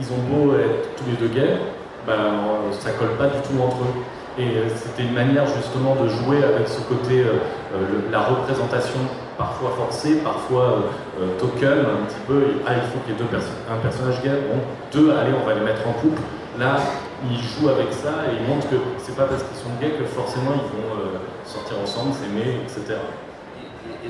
ils 0.00 0.06
ont 0.06 0.22
beau 0.30 0.54
être 0.54 0.94
tous 0.96 1.04
les 1.10 1.16
deux 1.16 1.34
gays, 1.34 1.58
ben, 2.06 2.14
ça 2.80 2.90
colle 2.92 3.16
pas 3.18 3.26
du 3.26 3.38
tout 3.42 3.62
entre 3.62 3.82
eux. 3.82 4.40
Et 4.40 4.48
c'était 4.74 5.02
une 5.02 5.12
manière 5.12 5.44
justement 5.46 5.94
de 5.94 6.08
jouer 6.08 6.42
avec 6.42 6.66
ce 6.66 6.80
côté, 6.80 7.22
la 8.10 8.20
représentation 8.22 9.00
parfois 9.36 9.70
forcé, 9.76 10.16
parfois 10.16 10.62
euh, 10.62 11.22
euh, 11.22 11.38
token, 11.38 11.78
un 11.80 12.06
petit 12.06 12.22
peu. 12.26 12.42
Ah, 12.66 12.72
il 12.76 12.82
faut 12.90 12.98
qu'il 13.04 13.14
y 13.14 13.16
ait 13.16 13.18
deux 13.18 13.30
un 13.34 13.78
personnage 13.78 14.22
gay, 14.22 14.30
bon, 14.48 14.60
deux, 14.92 15.10
allez, 15.10 15.32
on 15.34 15.46
va 15.46 15.54
les 15.54 15.60
mettre 15.60 15.86
en 15.88 15.92
couple. 15.92 16.22
Là, 16.58 16.76
ils 17.30 17.38
jouent 17.38 17.68
avec 17.68 17.92
ça 17.92 18.28
et 18.28 18.36
ils 18.38 18.48
montrent 18.48 18.68
que 18.68 18.76
c'est 18.98 19.16
pas 19.16 19.24
parce 19.24 19.42
qu'ils 19.42 19.58
sont 19.58 19.72
gays 19.80 19.96
que 19.98 20.04
forcément 20.04 20.52
ils 20.54 20.70
vont 20.70 20.90
euh, 20.94 21.18
sortir 21.44 21.76
ensemble, 21.82 22.12
s'aimer, 22.14 22.60
etc. 22.62 22.98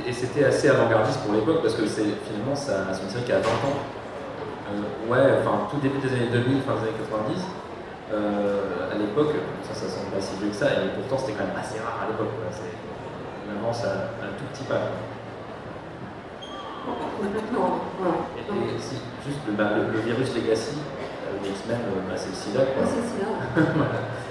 Et, 0.06 0.12
c'était 0.12 0.44
assez 0.44 0.68
avant-gardiste 0.68 1.20
pour 1.20 1.34
l'époque 1.34 1.62
parce 1.62 1.74
que 1.74 1.86
c'est 1.86 2.16
finalement 2.26 2.54
ça, 2.54 2.88
c'est 2.92 3.02
une 3.02 3.10
série 3.10 3.24
qui 3.24 3.32
a 3.32 3.40
20 3.40 3.48
ans. 3.48 3.78
ouais, 5.08 5.40
enfin 5.40 5.68
tout 5.70 5.78
début 5.78 5.98
des 5.98 6.12
années 6.12 6.30
2000, 6.32 6.62
fin 6.62 6.74
des 6.74 6.88
années 6.88 6.98
90. 6.98 7.42
à 8.12 8.98
l'époque, 8.98 9.34
ça, 9.62 9.74
ça 9.74 9.88
semble 9.88 10.12
pas 10.12 10.20
si 10.20 10.36
vieux 10.40 10.48
que 10.48 10.56
ça, 10.56 10.68
et 10.72 10.92
pourtant 10.96 11.18
c'était 11.18 11.38
quand 11.38 11.46
même 11.46 11.56
assez 11.56 11.78
rare 11.80 12.04
à 12.04 12.10
l'époque. 12.10 12.32
On 12.36 13.58
avance 13.58 13.84
à, 13.84 14.12
un 14.24 14.32
tout 14.38 14.44
petit 14.52 14.64
pas. 14.64 14.92
Complètement. 17.22 17.80
Et, 18.38 18.80
si, 18.80 18.96
juste 19.24 19.38
le, 19.46 19.52
bah, 19.52 19.70
le, 19.76 20.00
virus 20.00 20.34
Legacy, 20.34 20.76
euh, 20.76 21.38
le 21.42 21.48
X-Men, 21.50 21.78
euh, 21.78 22.08
bah, 22.08 22.16
c'est 22.16 22.30
le 22.30 22.34
sida. 22.34 22.60
Quoi. 22.74 22.82
le 23.56 23.62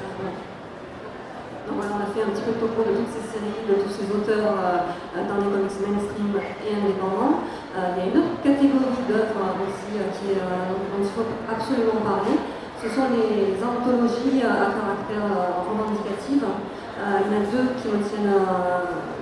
on 1.80 2.02
a 2.02 2.10
fait 2.12 2.24
un 2.24 2.32
petit 2.36 2.44
peu 2.44 2.52
le 2.56 2.60
topo 2.60 2.84
de 2.84 2.94
toutes 3.00 3.14
ces 3.16 3.26
séries, 3.32 3.64
de 3.64 3.76
tous 3.80 3.94
ces 3.94 4.08
auteurs 4.12 4.52
euh, 4.52 5.24
dans 5.24 5.38
les 5.40 5.48
comics 5.48 5.78
mainstream 5.80 6.34
et 6.36 6.72
indépendants. 6.76 7.48
il 7.76 7.96
y 7.96 8.02
a 8.02 8.06
une 8.12 8.18
autre 8.20 8.36
catégorie 8.44 9.04
d'œuvres 9.08 9.56
aussi 9.64 9.96
qui, 10.20 10.36
dont 10.36 11.00
il 11.00 11.12
faut 11.16 11.28
absolument 11.48 12.04
parler. 12.04 12.36
Ce 12.82 12.90
sont 12.90 13.08
les 13.14 13.56
anthologies 13.62 14.42
à 14.42 14.74
caractère 14.74 15.30
revendicatif. 15.64 16.42
il 16.42 17.26
y 17.26 17.30
en 17.30 17.36
a 17.38 17.44
deux 17.48 17.68
qui 17.78 17.88
me 17.94 18.02
tiennent 18.04 18.36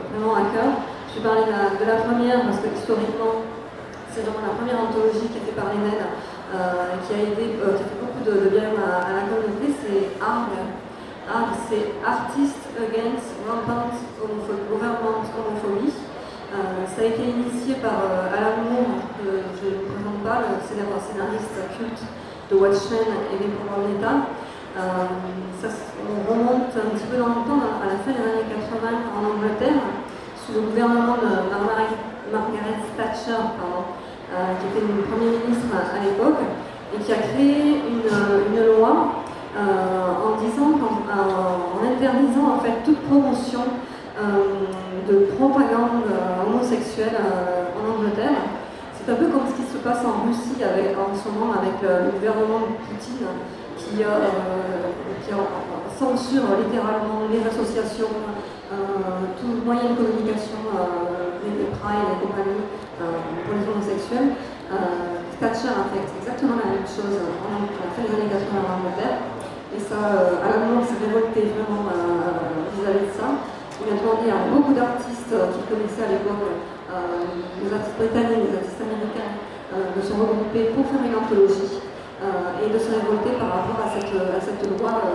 vraiment 0.09 0.35
à 0.35 0.45
cœur. 0.55 0.71
Je 1.09 1.19
vais 1.19 1.25
parler 1.25 1.43
de 1.49 1.85
la, 1.85 1.97
première 2.05 2.45
parce 2.45 2.61
que 2.61 2.69
historiquement, 2.69 3.43
c'est 4.13 4.21
vraiment 4.21 4.45
la 4.45 4.53
première 4.53 4.77
anthologie 4.77 5.27
qui 5.27 5.37
a 5.37 5.43
été 5.43 5.51
par 5.51 5.73
les 5.73 5.81
euh, 6.49 6.97
qui 7.05 7.13
a 7.13 7.17
aidé, 7.21 7.61
euh, 7.61 7.77
qui 7.77 7.83
a 7.83 7.89
fait 7.93 8.01
beaucoup 8.01 8.25
de, 8.25 8.49
bien 8.49 8.73
à, 8.73 9.13
la 9.13 9.23
communauté, 9.29 9.69
c'est 9.69 10.17
ARG. 10.17 10.49
Artists 11.29 12.65
Against 12.75 13.29
Rampant 13.45 13.93
Homophobie. 14.21 15.93
Euh, 16.49 16.85
ça 16.89 17.01
a 17.01 17.05
été 17.05 17.21
initié 17.21 17.75
par 17.75 18.01
euh, 18.01 18.33
Alan 18.33 18.65
Moore, 18.65 19.05
que 19.21 19.29
je 19.61 19.69
ne 19.69 19.85
présente 19.85 20.19
pas, 20.25 20.41
le 20.49 20.57
célèbre 20.65 20.97
scénariste 20.97 21.53
culte 21.77 22.01
de 22.49 22.55
Watchmen 22.57 23.09
et 23.29 23.37
les 23.37 23.49
pouvoirs 23.53 23.85
de 23.85 23.93
l'État. 23.93 24.25
ça, 25.61 25.69
on 26.01 26.33
remonte 26.33 26.73
un 26.73 26.89
petit 26.97 27.05
peu 27.05 27.17
dans 27.17 27.29
le 27.29 27.45
temps, 27.45 27.61
à 27.77 27.85
la 27.85 28.01
fin 28.01 28.11
des 28.11 28.25
années 28.25 28.49
80 28.49 28.89
en 29.13 29.37
Angleterre 29.37 29.85
le 30.55 30.61
gouvernement 30.61 31.17
de 31.21 31.29
Margaret 32.31 32.81
Thatcher, 32.97 33.37
euh, 33.37 34.53
qui 34.59 34.65
était 34.77 34.85
une 34.85 35.03
première 35.03 35.37
ministre 35.45 35.69
à, 35.73 36.03
l'époque, 36.03 36.41
et 36.93 37.03
qui 37.03 37.11
a 37.11 37.17
créé 37.17 37.81
une, 37.85 38.65
loi 38.65 38.89
euh, 38.89 39.28
en 39.57 40.41
disant, 40.41 40.77
en, 40.77 41.85
interdisant 41.85 42.55
en 42.55 42.59
fait 42.59 42.83
toute 42.85 43.01
promotion 43.07 43.61
euh, 44.19 44.67
de 45.09 45.25
propagande 45.37 46.05
homosexuelle 46.45 47.17
en 47.17 47.97
Angleterre. 47.97 48.45
C'est 48.93 49.11
un 49.11 49.15
peu 49.15 49.27
comme 49.27 49.47
ce 49.49 49.55
qui 49.55 49.67
se 49.71 49.77
passe 49.77 50.05
en 50.05 50.27
Russie 50.27 50.61
en 50.61 51.15
ce 51.15 51.29
moment 51.29 51.53
avec 51.53 51.81
le 51.81 52.11
gouvernement 52.11 52.59
de 52.59 52.77
Poutine 52.85 53.25
qui, 53.77 54.03
censure 55.99 56.47
littéralement 56.63 57.27
les 57.27 57.43
associations, 57.43 58.15
euh, 58.71 58.75
tout 59.35 59.65
moyen 59.65 59.91
de 59.91 59.95
communication, 59.99 60.63
euh, 60.71 61.43
les, 61.43 61.67
Pride 61.75 62.07
et 62.11 62.19
compagnie 62.23 62.63
euh, 63.01 63.19
pour 63.43 63.55
les 63.55 63.65
homosexuels. 63.67 64.35
Thatcher 65.39 65.71
a 65.71 65.87
fait 65.91 66.03
exactement 66.19 66.59
la 66.59 66.75
même 66.75 66.87
chose 66.87 67.15
en, 67.15 67.63
la 67.71 67.87
fin 67.95 68.03
années 68.03 68.27
80 68.27 68.59
en 68.59 68.83
Angleterre. 68.83 69.38
Et 69.75 69.79
ça, 69.79 70.01
à 70.41 70.47
la 70.49 70.57
moment, 70.65 70.81
s'est 70.81 70.97
révolté 70.97 71.53
vraiment 71.53 71.85
vis-à-vis 72.73 73.05
de 73.05 73.13
ça. 73.13 73.37
Il 73.79 73.87
a 73.93 73.95
demandé 74.01 74.27
à 74.33 74.49
beaucoup 74.49 74.73
d'artistes 74.73 75.29
qu'il 75.29 75.65
connaissait 75.69 76.03
à 76.03 76.11
l'époque, 76.17 76.41
les 76.89 77.69
artistes 77.69 77.97
britanniques, 78.01 78.49
les 78.49 78.57
artistes 78.57 78.81
américains, 78.81 79.37
de 79.69 80.01
se 80.01 80.13
regrouper 80.13 80.73
pour 80.73 80.89
faire 80.89 81.05
une 81.05 81.15
anthologie 81.15 81.85
et 82.59 82.67
de 82.67 82.79
se 82.81 82.89
révolter 82.89 83.37
par 83.37 83.61
rapport 83.61 83.85
à 83.85 83.93
cette, 83.93 84.09
à 84.09 84.41
cette 84.41 84.65
loi. 84.65 85.05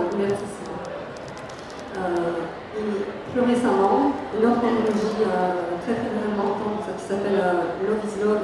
Et 2.75 3.15
plus 3.31 3.41
récemment, 3.41 4.11
une 4.35 4.45
autre 4.47 4.59
anthologie 4.59 5.23
euh, 5.23 5.79
très 5.83 5.95
très 5.95 6.11
importante 6.27 6.83
qui 6.91 7.03
s'appelle 7.07 7.39
euh, 7.39 7.87
Love 7.87 8.03
is 8.03 8.19
Love, 8.19 8.43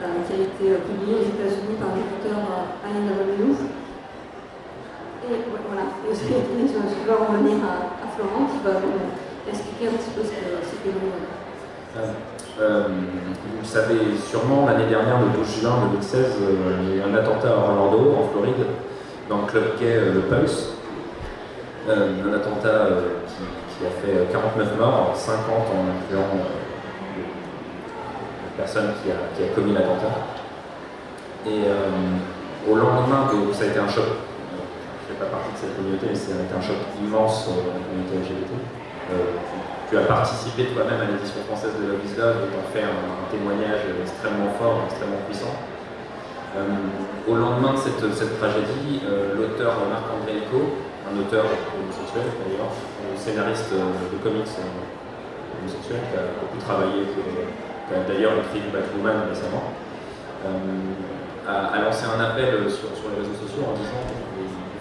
euh, 0.00 0.24
qui 0.24 0.32
a 0.32 0.44
été 0.44 0.80
publiée 0.80 1.20
aux 1.20 1.28
États-Unis 1.36 1.76
par 1.76 1.92
l'éditeur 1.92 2.40
INW. 2.84 3.75
Et 5.26 5.42
voilà, 5.66 5.90
et 6.06 6.14
je, 6.14 6.22
vais 6.22 7.12
revenir 7.12 7.58
à, 7.64 7.98
à, 7.98 8.06
qui 8.06 8.58
va 8.64 8.70
vous 8.78 9.50
expliquer 9.50 9.88
un 9.88 9.96
petit 9.98 10.10
peu 10.14 10.22
ce 10.22 10.28
que 10.28 10.34
c'est 10.34 10.46
euh, 12.58 12.88
vous 12.88 13.58
le 13.60 13.66
savez 13.66 13.98
sûrement, 14.24 14.66
l'année 14.66 14.86
dernière, 14.86 15.20
le 15.20 15.36
12 15.36 15.60
juin 15.60 15.88
2016, 15.92 16.36
il 16.82 16.88
y 16.88 16.92
a 16.92 16.96
eu 16.96 17.10
un 17.10 17.14
attentat 17.14 17.48
à 17.48 17.56
Orlando, 17.56 18.14
en 18.18 18.28
Floride, 18.32 18.66
dans 19.28 19.38
le 19.38 19.46
club 19.46 19.64
gay 19.78 20.00
Le 20.14 20.20
Pulse. 20.20 20.74
un 21.88 22.32
attentat 22.32 22.88
qui 23.78 23.86
a 23.86 23.90
fait 23.90 24.32
49 24.32 24.68
euh, 24.72 24.80
morts, 24.80 25.12
50 25.14 25.48
en 25.48 25.90
incluant 25.90 26.20
euh, 26.20 26.48
la 28.44 28.64
personne 28.64 28.92
qui 29.02 29.10
a, 29.10 29.48
commis 29.54 29.72
l'attentat. 29.72 30.16
Et 31.46 31.64
euh, 31.66 32.70
au 32.70 32.74
lendemain 32.74 33.30
de. 33.32 33.52
Ça 33.52 33.64
a 33.64 33.66
été 33.66 33.78
un 33.78 33.88
choc. 33.88 34.04
Fais 35.06 35.18
pas 35.22 35.30
partie 35.30 35.54
de 35.54 35.58
cette 35.58 35.74
communauté, 35.78 36.10
mais 36.10 36.44
été 36.44 36.54
un 36.54 36.60
choc 36.60 36.76
immense 36.98 37.46
dans 37.46 37.70
la 37.70 37.82
communauté 37.82 38.26
LGBT. 38.26 38.52
tu 39.88 39.94
as 39.96 40.06
participé 40.10 40.66
toi-même 40.74 41.00
à 41.00 41.06
l'édition 41.06 41.46
française 41.46 41.78
de 41.78 41.86
Love 41.86 42.02
is 42.02 42.18
Love 42.18 42.42
et 42.42 42.50
t'en 42.50 42.66
fait 42.74 42.82
un, 42.82 43.30
témoignage 43.30 43.86
extrêmement 44.02 44.50
fort, 44.58 44.82
extrêmement 44.90 45.22
puissant. 45.26 45.54
au 47.28 47.34
lendemain 47.34 47.74
de 47.74 47.78
cette, 47.78 48.38
tragédie, 48.38 49.02
l'auteur 49.38 49.78
Marc-André 49.90 50.42
un 51.06 51.14
auteur 51.22 51.46
homosexuel 51.46 52.26
d'ailleurs, 52.42 52.74
scénariste 53.14 53.70
euh, 53.72 54.10
de 54.10 54.18
comics 54.18 54.50
euh, 54.58 55.62
homosexuel 55.62 56.02
qui 56.10 56.14
a 56.18 56.34
beaucoup 56.34 56.58
travaillé, 56.58 57.06
qui 57.06 57.94
a 57.94 58.02
d'ailleurs 58.02 58.34
écrit 58.42 58.60
du 58.66 58.70
Batwoman 58.74 59.30
récemment, 59.30 59.70
euh, 60.42 61.46
a, 61.46 61.78
lancé 61.78 62.10
un 62.10 62.18
appel 62.18 62.66
sur, 62.66 62.90
les 62.90 63.22
réseaux 63.22 63.38
sociaux 63.38 63.70
en 63.70 63.78
disant 63.78 64.02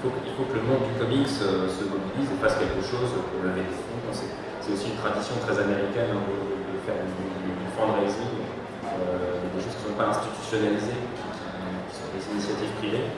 faut, 0.06 0.14
il 0.22 0.34
faut 0.38 0.46
que 0.46 0.58
le 0.62 0.66
monde 0.70 0.86
du 0.86 0.94
comics 1.02 1.26
se 1.26 1.84
mobilise 1.90 2.30
et 2.30 2.38
fasse 2.38 2.62
quelque 2.62 2.82
chose 2.86 3.10
pour 3.10 3.42
lever 3.42 3.66
des 3.66 3.74
fonds. 3.74 3.98
C'est 4.14 4.74
aussi 4.74 4.94
une 4.94 5.00
tradition 5.02 5.38
très 5.42 5.58
américaine 5.58 6.14
hein, 6.14 6.22
de, 6.26 6.78
faire 6.86 6.98
du, 7.02 7.66
fundraising, 7.74 8.38
des 8.38 9.60
choses 9.62 9.74
qui 9.74 9.82
ne 9.82 9.88
sont 9.90 9.98
pas 9.98 10.10
institutionnalisées, 10.14 11.02
qui 11.02 11.94
sont 11.98 12.10
des 12.14 12.24
initiatives 12.34 12.74
privées. 12.78 13.10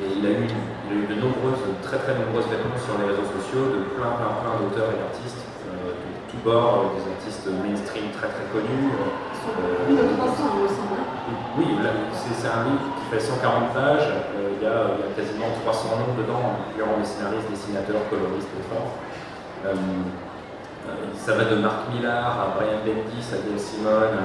Et 0.00 0.16
il 0.16 0.24
a, 0.24 0.32
eu, 0.32 0.48
de 0.48 1.16
nombreuses, 1.20 1.60
très 1.84 2.00
très 2.00 2.16
nombreuses 2.16 2.48
réponses 2.48 2.80
sur 2.88 2.96
les 2.96 3.12
réseaux 3.12 3.28
sociaux 3.36 3.68
de 3.68 3.80
plein 4.00 4.16
plein 4.16 4.32
plein 4.40 4.54
d'auteurs 4.56 4.88
et 4.88 4.96
d'artistes 4.96 5.44
euh, 5.68 5.92
de 5.92 6.08
tous 6.32 6.40
bords, 6.40 6.88
euh, 6.88 6.96
des 6.96 7.04
artistes 7.04 7.44
mainstream 7.52 8.08
très 8.16 8.32
très 8.32 8.48
connus. 8.48 8.96
Euh, 8.96 9.84
plus 9.84 10.00
de 10.00 10.04
300, 10.16 10.56
il 10.56 10.62
me 10.64 10.68
semble. 10.72 11.00
Oui, 11.60 11.68
c'est 12.16 12.48
un 12.48 12.64
livre 12.64 12.86
qui 12.96 13.04
fait 13.12 13.20
140 13.20 13.74
pages, 13.74 14.08
il, 14.60 14.64
y 14.64 14.68
a, 14.68 14.92
quasiment 15.16 15.48
300 15.64 16.04
noms 16.04 16.14
dedans, 16.20 16.60
incluant 16.68 17.00
les 17.00 17.08
scénaristes, 17.08 17.48
dessinateurs, 17.50 18.04
coloristes, 18.12 18.52
etc. 18.60 18.76
ça 21.16 21.34
va 21.34 21.44
de 21.44 21.56
Marc 21.56 21.88
Millar 21.92 22.28
à 22.40 22.46
Brian 22.56 22.84
Bendis, 22.84 23.24
à 23.32 23.40
Gail 23.40 23.58
Simon, 23.58 24.20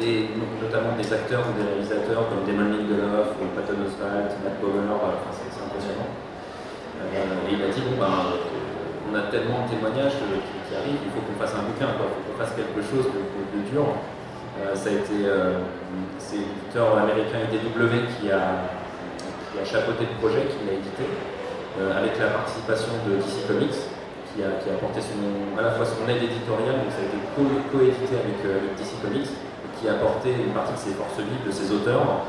et 0.00 0.30
notamment 0.62 0.94
des 0.96 1.12
acteurs 1.12 1.42
ou 1.46 1.52
des 1.58 1.66
réalisateurs 1.66 2.28
comme 2.30 2.46
Damon 2.46 2.70
Lindelof 2.70 3.38
ou 3.38 3.50
Patton 3.54 3.82
Oswalt, 3.82 4.30
Matt 4.42 4.58
Bomer, 4.60 4.98
c'est 5.30 5.62
impressionnant. 5.62 6.10
Euh, 7.02 7.50
et 7.50 7.54
il 7.54 7.62
a 7.62 7.68
dit 7.68 7.82
bon 7.82 7.98
ben, 7.98 8.38
on 9.10 9.14
a 9.14 9.22
tellement 9.30 9.66
de 9.66 9.74
témoignages 9.74 10.16
qui, 10.16 10.74
arrivent, 10.74 11.02
il 11.04 11.12
faut 11.12 11.20
qu'on 11.20 11.36
fasse 11.36 11.54
un 11.58 11.66
bouquin, 11.68 11.92
il 11.92 11.98
faut 11.98 12.08
qu'on 12.08 12.38
fasse 12.38 12.54
quelque 12.54 12.80
chose 12.80 13.10
de, 13.10 13.60
dur. 13.68 13.86
Euh, 14.60 14.74
ça 14.74 14.90
a 14.90 14.92
été 14.92 15.24
euh, 15.24 15.60
c'est 16.18 16.40
l'éditeur 16.40 16.96
américain 16.96 17.44
IDW 17.48 18.08
qui 18.16 18.30
a, 18.30 18.81
qui 19.52 19.60
a 19.60 19.64
chapeauté 19.64 20.08
le 20.08 20.16
projet, 20.16 20.48
qui 20.48 20.64
l'a 20.64 20.80
édité. 20.80 21.04
avec 21.76 22.18
la 22.20 22.32
participation 22.36 22.92
de 23.04 23.20
DC 23.20 23.48
Comics, 23.48 23.78
qui 24.32 24.40
a, 24.40 24.56
qui 24.60 24.68
a 24.68 24.80
apporté 24.80 25.00
à 25.00 25.62
la 25.62 25.72
fois 25.76 25.84
son 25.84 26.08
aide 26.08 26.24
éditoriale, 26.24 26.80
donc 26.80 26.92
ça 26.92 27.04
a 27.04 27.08
été 27.08 27.20
co-édité 27.36 28.16
avec, 28.16 28.40
DC 28.76 29.00
Comics, 29.00 29.32
qui 29.76 29.88
a 29.88 29.96
apporté 30.00 30.32
une 30.36 30.52
partie 30.52 30.76
de 30.76 30.82
ses 30.82 30.94
forces 30.96 31.16
vives, 31.20 31.44
de 31.44 31.52
ses 31.52 31.68
auteurs 31.72 32.28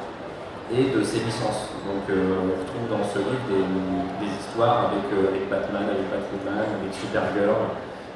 et 0.72 0.92
de 0.92 1.02
ses 1.04 1.24
licences. 1.24 1.72
Donc 1.88 2.08
on 2.08 2.56
retrouve 2.60 2.88
dans 2.92 3.04
ce 3.04 3.20
livre 3.20 3.48
des, 3.52 4.32
histoires 4.32 4.92
avec, 4.92 5.08
avec 5.12 5.48
Batman, 5.52 5.88
avec 5.92 6.08
Batman, 6.08 6.68
avec 6.80 6.92
Supergirl, 6.96 7.72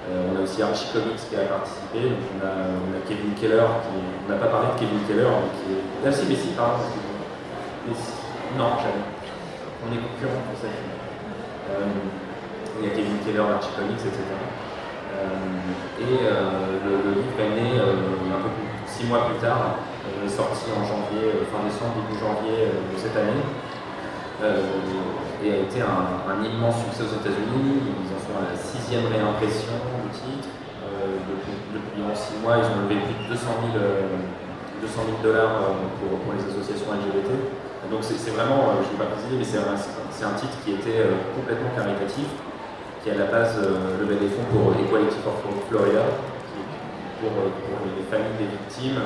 euh, 0.09 0.23
on 0.31 0.39
a 0.39 0.43
aussi 0.43 0.61
Archie 0.61 0.87
Comics 0.93 1.19
qui 1.29 1.35
a 1.35 1.43
participé, 1.51 2.15
on, 2.15 2.39
a, 2.39 3.03
Kevin 3.07 3.33
Keller, 3.35 3.67
qui, 3.83 3.99
on 3.99 4.31
n'a 4.31 4.39
pas 4.39 4.47
parlé 4.47 4.67
de 4.71 4.79
Kevin 4.79 5.03
Keller, 5.03 5.27
mais 5.27 5.51
qui 5.59 5.67
est... 5.75 6.07
Ah 6.07 6.11
si, 6.11 6.25
mais 6.29 6.35
si, 6.35 6.47
pardon. 6.55 6.79
Non, 8.55 8.79
jamais. 8.79 9.03
On 9.83 9.91
est 9.91 9.99
concurrent 9.99 10.43
pour 10.47 10.57
ça. 10.61 10.69
Euh, 10.69 11.89
il 12.79 12.87
y 12.87 12.91
a 12.91 12.95
Kevin 12.95 13.19
Keller, 13.25 13.43
Archie 13.43 13.73
Comics, 13.75 14.05
etc. 14.05 14.21
Euh, 14.21 15.33
et 15.99 16.29
le, 16.85 17.11
livre 17.17 17.39
est 17.41 17.53
né 17.57 17.79
un 17.81 18.39
peu 18.39 18.51
plus, 18.53 18.69
six 18.85 19.05
mois 19.07 19.25
plus 19.25 19.41
tard, 19.41 19.81
sorti 20.27 20.69
en 20.71 20.85
janvier, 20.85 21.41
fin 21.49 21.65
décembre, 21.65 21.97
début 22.05 22.19
janvier 22.21 22.69
de 22.69 22.97
cette 22.97 23.17
année 23.17 23.41
et 25.43 25.51
a 25.53 25.57
été 25.57 25.81
un, 25.81 26.41
immense 26.41 26.81
succès 26.85 27.03
aux 27.03 27.15
États-Unis. 27.21 27.81
Ils 27.85 28.11
en 28.13 28.19
sont 28.21 28.35
à 28.41 28.49
la 28.49 28.57
sixième 28.57 29.05
réimpression 29.05 29.73
du 29.77 30.09
titre. 30.13 30.49
Euh, 30.85 31.21
depuis, 31.29 32.01
six 32.15 32.37
mois, 32.41 32.57
ils 32.57 32.65
ont 32.65 32.87
levé 32.87 33.01
plus 33.01 33.17
de 33.25 33.29
200 33.29 33.45
000, 33.73 33.83
200 34.81 35.01
000 35.21 35.21
dollars 35.21 35.61
euh, 35.61 35.85
pour, 36.01 36.33
les 36.33 36.41
associations 36.41 36.89
LGBT. 36.93 37.29
Donc 37.91 38.01
c'est 38.01 38.33
vraiment, 38.33 38.73
euh, 38.73 38.83
je 38.83 38.89
ne 38.89 38.97
vais 38.97 39.05
pas 39.05 39.11
préciser, 39.13 39.37
mais 39.37 39.45
c'est 39.45 40.25
un, 40.25 40.35
titre 40.35 40.57
qui 40.65 40.73
était 40.73 41.05
complètement 41.35 41.69
caritatif, 41.77 42.27
qui 43.03 43.11
à 43.11 43.15
la 43.15 43.29
base 43.29 43.55
levait 44.01 44.17
des 44.17 44.33
fonds 44.33 44.49
pour 44.51 44.73
Equality 44.73 45.21
for 45.23 45.37
Florida, 45.69 46.03
pour, 47.21 47.31
pour, 47.31 47.77
les 47.95 48.05
familles 48.09 48.37
des 48.37 48.49
victimes 48.49 48.99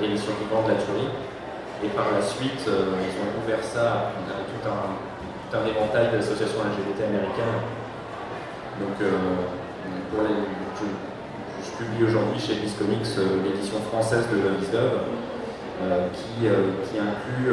et 0.00 0.06
les 0.06 0.16
survivants 0.16 0.62
de 0.68 0.76
la 0.76 0.78
tuerie. 0.78 1.10
Et 1.82 1.88
par 1.96 2.12
la 2.12 2.20
suite, 2.20 2.68
ils 2.68 3.14
ont 3.18 3.30
ouvert 3.40 3.64
ça 3.64 4.12
à 4.12 4.44
tout 4.44 4.62
un, 4.68 5.00
un 5.56 5.66
éventail 5.66 6.12
d'associations 6.12 6.60
LGBT 6.62 7.10
américaines. 7.10 7.58
Donc, 8.78 8.96
euh, 9.02 9.12
pour 10.10 10.22
les, 10.22 10.40
je, 10.78 11.70
publie 11.76 12.04
aujourd'hui 12.04 12.40
chez 12.40 12.54
Bliss 12.54 12.74
Comics 12.78 13.08
euh, 13.18 13.42
l'édition 13.44 13.80
française 13.92 14.24
de 14.32 14.36
Love 14.36 14.62
is 14.62 14.72
Love, 14.72 14.84
euh, 14.84 15.39
qui, 16.12 16.44
qui, 16.44 16.96
inclut 16.98 17.52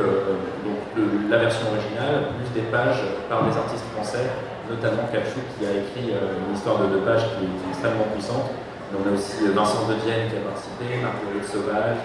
donc 0.65 1.05
la 1.29 1.37
version 1.37 1.67
originale, 1.71 2.35
plus 2.35 2.61
des 2.61 2.67
pages 2.67 3.01
par 3.29 3.43
des 3.43 3.55
artistes 3.55 3.85
français, 3.95 4.27
notamment 4.69 5.07
Kachou 5.11 5.39
qui 5.57 5.65
a 5.65 5.71
écrit 5.71 6.11
une 6.11 6.53
histoire 6.55 6.79
de 6.79 6.87
deux 6.87 7.03
pages 7.07 7.23
qui 7.37 7.45
est, 7.45 7.69
extrêmement 7.69 8.07
puissante. 8.13 8.51
on 8.91 9.07
a 9.07 9.13
aussi 9.15 9.47
Vincent 9.47 9.87
de 9.87 9.95
Dienne 10.03 10.27
qui 10.29 10.37
a 10.37 10.43
participé, 10.43 10.99
Marguerite 10.99 11.47
Sauvage, 11.47 11.99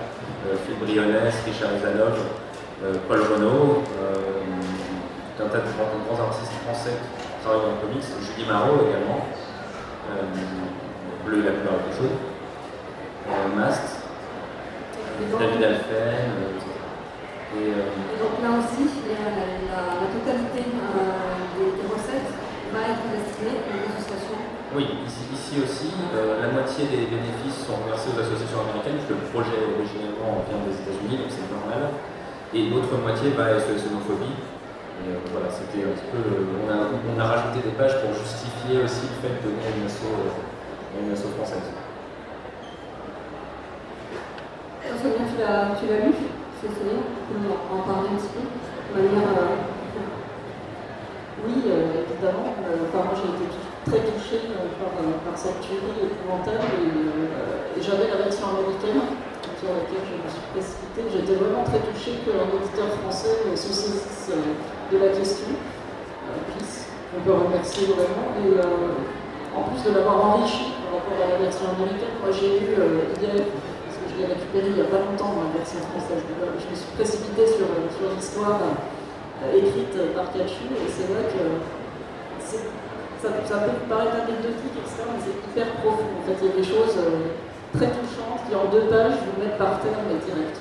Philippe 0.64 0.84
Brionnes, 0.84 1.26
Richard 1.46 1.74
Izanov, 1.74 2.18
Paul 3.08 3.20
Renaud, 3.34 3.82
un 5.42 5.48
tas 5.48 5.58
de 5.58 5.72
grands, 5.74 6.22
artistes 6.22 6.52
français 6.62 6.94
qui 7.18 7.42
travaillent 7.42 7.66
dans 7.66 7.74
le 7.74 7.82
comics, 7.82 8.04
Julie 8.22 8.46
Marot 8.46 8.78
également, 8.86 9.26
euh, 10.10 10.22
Bleu 11.24 11.42
la 11.42 11.52
couleur 11.52 11.82
des 11.82 11.94
choses, 11.96 12.14
euh, 13.28 13.56
Mast, 13.56 14.01
David 15.20 15.62
Alphen, 15.62 16.32
euh, 16.32 16.72
et, 17.52 18.16
donc 18.16 18.40
là 18.40 18.56
aussi, 18.56 18.88
la, 19.12 20.08
totalité 20.08 20.72
des, 20.72 21.84
recettes 21.84 22.32
va 22.72 22.80
être 22.96 23.04
destinée 23.12 23.60
aux 23.68 23.92
associations 23.92 24.40
Oui, 24.72 24.88
ici, 25.04 25.28
ici 25.36 25.54
aussi, 25.60 25.92
la 26.16 26.48
moitié 26.48 26.88
des 26.88 27.12
bénéfices 27.12 27.68
sont 27.68 27.76
reversés 27.84 28.08
aux 28.16 28.20
associations 28.24 28.64
américaines, 28.64 29.04
puisque 29.04 29.20
le 29.20 29.28
projet 29.28 29.58
originellement 29.68 30.48
vient 30.48 30.64
des 30.64 30.80
États-Unis, 30.80 31.20
donc 31.20 31.28
c'est 31.28 31.44
normal. 31.52 31.92
Et 32.56 32.72
l'autre 32.72 32.96
moitié 32.96 33.36
va 33.36 33.52
à 33.52 33.60
SOS 33.60 33.92
Homophobie, 33.92 34.32
euh, 35.08 35.18
voilà, 35.32 35.48
c'était 35.50 35.84
un 35.84 35.92
petit 35.92 36.08
peu. 36.12 36.22
On 36.22 36.68
a, 36.70 36.88
on 36.88 37.18
a, 37.18 37.24
rajouté 37.26 37.58
des 37.68 37.74
pages 37.74 38.00
pour 38.00 38.14
justifier 38.14 38.80
aussi 38.84 39.10
le 39.10 39.18
fait 39.20 39.34
de 39.34 39.50
donner 39.50 39.68
une 39.76 39.84
asso, 39.84 40.08
euh, 40.08 41.02
une 41.02 41.12
asso 41.12 41.26
française. 41.36 41.68
Sonia, 45.02 45.26
tu 45.26 45.31
tu 45.78 45.86
l'as 45.90 46.06
lu 46.06 46.12
Céline 46.62 47.02
Tu 47.26 47.34
peux 47.34 47.50
en 47.50 47.82
parler 47.82 48.14
un 48.14 48.16
petit 48.16 48.30
peu. 48.30 48.44
Euh... 48.96 49.02
Oui, 51.44 51.58
euh, 51.66 52.06
évidemment. 52.06 52.54
Enfin, 52.54 53.02
moi, 53.02 53.14
j'ai 53.18 53.34
été 53.34 53.50
très 53.82 54.06
touchée 54.06 54.46
par, 54.78 55.36
cette 55.36 55.60
tuerie 55.60 56.06
épouvantable 56.06 56.70
et, 56.78 57.82
j'avais 57.82 58.06
la 58.06 58.22
version 58.22 58.46
américaine 58.54 59.02
sur 59.58 59.74
laquelle 59.74 60.06
je 60.06 60.14
me 60.22 60.28
suis 60.30 60.46
précipitée. 60.54 61.02
J'étais 61.10 61.34
vraiment 61.34 61.64
très 61.64 61.82
touchée 61.82 62.22
qu'un 62.22 62.46
auditeur 62.46 62.94
français 63.02 63.42
se 63.56 63.72
saisisse 63.72 64.30
de 64.92 64.98
la 64.98 65.08
question, 65.08 65.50
euh, 65.50 67.16
on 67.16 67.20
peut 67.24 67.32
remercier 67.32 67.86
vraiment. 67.88 68.28
Et 68.38 68.54
euh, 68.54 69.02
en 69.56 69.62
plus 69.68 69.82
de 69.88 69.96
l'avoir 69.96 70.36
enrichi 70.36 70.78
par 70.84 71.00
rapport 71.00 71.18
à 71.18 71.30
la 71.32 71.38
version 71.42 71.66
américaine, 71.74 72.14
moi 72.20 72.30
j'ai 72.30 72.60
eu 72.60 72.76
euh, 72.78 73.10
hier, 73.20 73.34
que 73.34 73.71
l'ai 74.22 74.32
récupéré 74.38 74.70
il 74.70 74.78
n'y 74.78 74.86
a 74.86 74.90
pas 74.90 75.02
longtemps 75.02 75.34
dans 75.34 75.50
la 75.50 75.54
version 75.58 75.82
française, 75.90 76.22
je 76.22 76.66
me 76.70 76.76
suis 76.78 76.92
précipitée 76.94 77.46
sur, 77.46 77.66
sur 77.66 78.06
l'histoire 78.14 78.62
écrite 79.50 79.98
par 80.14 80.30
Kachu, 80.30 80.70
et 80.70 80.86
c'est 80.86 81.10
vrai 81.10 81.26
que 81.26 81.42
ça, 82.38 83.28
ça, 83.46 83.56
peut 83.66 83.86
paraître 83.90 84.22
anecdotique, 84.22 84.78
etc., 84.78 85.02
mais 85.10 85.22
c'est 85.22 85.38
hyper 85.42 85.74
profond. 85.82 86.10
En 86.14 86.22
fait, 86.26 86.38
il 86.42 86.46
y 86.46 86.52
a 86.52 86.56
des 86.62 86.66
choses 86.66 86.94
très 87.74 87.90
touchantes 87.90 88.46
qui, 88.46 88.54
en 88.54 88.70
deux 88.70 88.86
pages, 88.86 89.18
vous 89.18 89.42
mettent 89.42 89.58
par 89.58 89.82
terre, 89.82 89.98
mais 90.06 90.18
direct. 90.22 90.58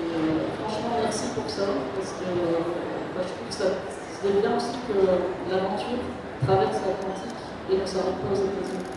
Et 0.00 0.10
franchement, 0.58 0.98
merci 1.02 1.30
pour 1.34 1.46
ça, 1.46 1.70
parce 1.94 2.12
que 2.18 2.26
je 2.26 3.30
trouve 3.30 3.46
que 3.46 3.54
c'est 3.54 4.40
bien 4.40 4.56
aussi 4.56 4.76
que 4.88 4.98
l'aventure 5.50 6.02
traverse 6.44 6.80
l'Atlantique 6.82 7.40
et 7.70 7.76
ne 7.78 7.86
s'arrête 7.86 8.18
pas 8.20 8.32
aux 8.32 8.42
États-Unis. 8.42 8.90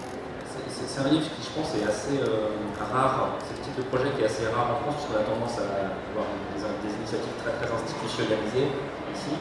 C'est 0.85 1.01
un 1.01 1.09
livre 1.09 1.25
qui, 1.25 1.41
je 1.41 1.51
pense, 1.55 1.73
est 1.75 1.87
assez 1.87 2.21
euh, 2.21 2.53
rare. 2.77 3.37
Type 3.73 3.81
de 3.81 3.89
projet 3.89 4.13
qui 4.13 4.21
est 4.21 4.29
assez 4.29 4.45
rare 4.53 4.77
en 4.77 4.77
France, 4.85 5.01
puisqu'on 5.01 5.17
a 5.17 5.25
tendance 5.25 5.57
à 5.57 5.97
avoir 6.13 6.29
des, 6.53 6.93
initiatives 6.93 7.37
très, 7.41 7.65
institutionnalisées 7.65 8.69
ici, 9.09 9.33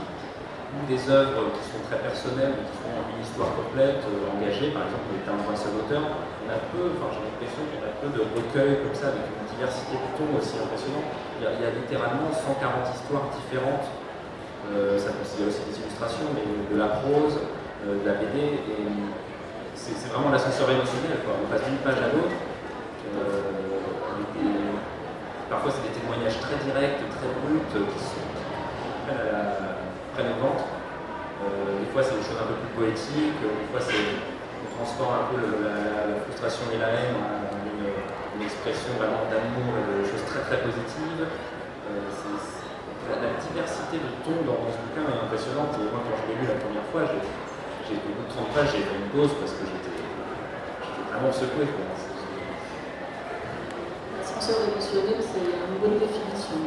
ou 0.73 0.81
des 0.89 1.01
œuvres 1.13 1.53
qui 1.53 1.63
sont 1.69 1.85
très 1.85 2.01
personnelles, 2.01 2.57
qui 2.65 2.75
font 2.81 2.97
une 3.13 3.21
histoire 3.21 3.53
complète, 3.53 4.01
euh, 4.09 4.33
engagée, 4.33 4.73
par 4.73 4.89
exemple, 4.89 5.13
les 5.13 5.21
timbres 5.29 5.45
d'un 5.45 5.59
seul 5.59 5.77
auteur. 5.77 6.01
On 6.43 6.49
a 6.49 6.57
peu, 6.73 6.97
enfin, 6.97 7.13
j'ai 7.13 7.23
l'impression 7.29 7.63
qu'il 7.69 7.77
y 7.77 7.85
a 7.85 7.93
peu 8.01 8.09
de 8.09 8.23
recueils 8.25 8.81
comme 8.81 8.97
ça, 8.97 9.13
avec 9.13 9.29
une 9.29 9.47
diversité 9.53 10.01
de 10.01 10.25
aussi 10.33 10.57
impressionnante. 10.57 11.09
Il 11.37 11.45
y, 11.45 11.47
a, 11.47 11.53
il 11.53 11.61
y 11.61 11.69
a 11.69 11.73
littéralement 11.77 12.33
140 12.33 12.89
histoires 12.89 13.29
différentes 13.37 13.93
euh, 14.71 14.97
ça 14.99 15.11
considère 15.11 15.49
aussi 15.49 15.59
des 15.67 15.75
illustrations, 15.83 16.31
mais 16.31 16.47
de 16.47 16.79
la 16.79 17.03
prose, 17.03 17.35
euh, 17.83 17.99
de 17.99 18.07
la 18.07 18.15
BD, 18.15 18.63
et 18.63 18.87
c'est 19.75 20.07
vraiment 20.07 20.31
l'ascenseur 20.31 20.71
émotionnel. 20.71 21.19
Quoi. 21.27 21.35
On 21.43 21.51
passe 21.51 21.67
d'une 21.67 21.83
page 21.83 21.99
à 21.99 22.15
l'autre. 22.15 22.39
Euh, 23.19 23.62
parfois, 25.53 25.69
c'est 25.69 25.85
des 25.85 25.93
témoignages 25.93 26.41
très 26.41 26.57
directs, 26.65 27.05
très 27.13 27.29
bruts, 27.45 27.61
qui, 27.69 28.01
sont, 28.01 28.25
prennent, 30.17 30.33
au 30.33 30.41
ventre. 30.41 30.65
des 31.77 31.89
fois, 31.93 32.01
c'est 32.01 32.17
des 32.17 32.25
choses 32.25 32.41
un 32.41 32.49
peu 32.49 32.57
plus 32.57 32.73
poétiques, 32.73 33.37
des 33.37 33.69
fois, 33.69 33.85
on 33.85 34.69
transforme 34.81 35.13
un 35.13 35.27
peu 35.29 35.41
la, 35.61 36.17
frustration 36.25 36.65
et 36.73 36.81
la 36.81 36.89
haine 36.97 37.21
en 37.21 37.61
une, 37.69 38.41
expression 38.43 38.97
vraiment 38.99 39.23
d'amour 39.31 39.71
de 39.87 40.03
choses 40.03 40.25
très 40.27 40.43
très 40.43 40.59
positives 40.67 41.29
la, 43.11 43.35
diversité 43.39 43.99
de 43.99 44.11
tons 44.23 44.43
dans, 44.47 44.71
ce 44.71 44.79
bouquin 44.79 45.05
est 45.11 45.19
impressionnante. 45.19 45.75
Et 45.83 45.87
moi, 45.91 46.01
quand 46.07 46.17
je 46.17 46.25
l'ai 46.31 46.37
lu 46.39 46.47
la 46.47 46.59
première 46.63 46.87
fois, 46.95 47.03
j'ai 47.09 47.99
au 47.99 48.13
bout 48.15 48.25
de 48.25 48.31
30 48.31 48.49
pages, 48.55 48.71
j'ai 48.73 48.87
fait 48.87 48.99
une 48.99 49.11
pause 49.11 49.35
parce 49.41 49.53
que 49.53 49.65
j'étais 49.67 49.97
vraiment 51.11 51.33
secoué. 51.33 51.67
L'ascenseur 54.53 54.69
émotionnel, 54.69 55.17
c'est 55.25 55.49
une 55.49 55.81
bonne 55.81 55.97
définition. 55.97 56.61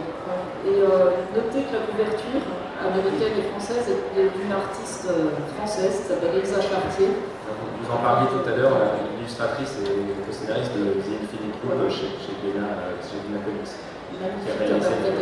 Et 0.66 0.82
euh, 0.82 1.22
notez 1.38 1.70
que 1.70 1.74
la 1.78 1.86
couverture 1.86 2.42
américaine 2.82 3.38
et 3.38 3.46
française 3.54 3.86
est 3.86 4.30
d'une 4.34 4.50
artiste 4.50 5.06
euh, 5.06 5.38
française 5.54 6.02
qui 6.02 6.06
s'appelle 6.10 6.34
Elsa 6.34 6.66
Chartier. 6.66 7.14
Vous 7.14 7.90
en 7.94 8.02
parliez 8.02 8.26
tout 8.34 8.42
à 8.42 8.58
l'heure, 8.58 8.74
l'illustratrice 9.14 9.78
et 9.86 10.02
co-scénariste 10.26 10.74
de 10.74 10.98
The 10.98 11.30
Infinite 11.30 11.62
Loop 11.62 11.86
chez, 11.94 12.10
chez 12.18 12.34
Dena, 12.42 12.98
chez 13.06 13.22
Comics. 13.22 13.70
Qui 13.70 14.18
a 14.18 14.58
réalisé 14.58 14.90
de 15.06 15.22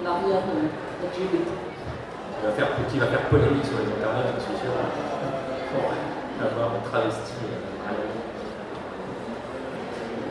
l'arrière 0.00 0.48
LGBT. 0.48 1.44
Qui 1.44 2.40
va, 2.40 2.52
faire, 2.56 2.68
qui 2.88 2.96
va 2.96 3.06
faire 3.12 3.28
polémique 3.28 3.68
sur 3.68 3.76
les 3.84 3.88
internets, 3.92 4.32
je 4.32 4.48
suis 4.48 4.56
sûr, 4.64 4.72
pour 4.72 5.92
avoir 6.40 6.72
travesti. 6.88 7.36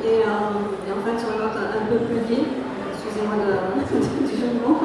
Et, 0.05 0.21
euh, 0.21 0.85
et, 0.85 0.91
en 0.93 1.01
fait, 1.01 1.17
sur 1.17 1.33
une 1.33 1.41
note 1.41 1.57
un 1.57 1.85
peu 1.89 1.97
plus 2.05 2.21
vieille, 2.29 2.53
excusez-moi 2.93 3.41
du 4.29 4.33
jeu 4.37 4.53
de 4.53 4.59
mots, 4.61 4.77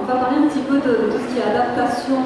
On 0.00 0.04
va 0.08 0.14
parler 0.16 0.40
un 0.40 0.48
petit 0.48 0.64
peu 0.64 0.80
de, 0.80 1.12
tout 1.12 1.20
ce 1.20 1.28
qui 1.28 1.38
est 1.40 1.44
adaptation, 1.44 2.24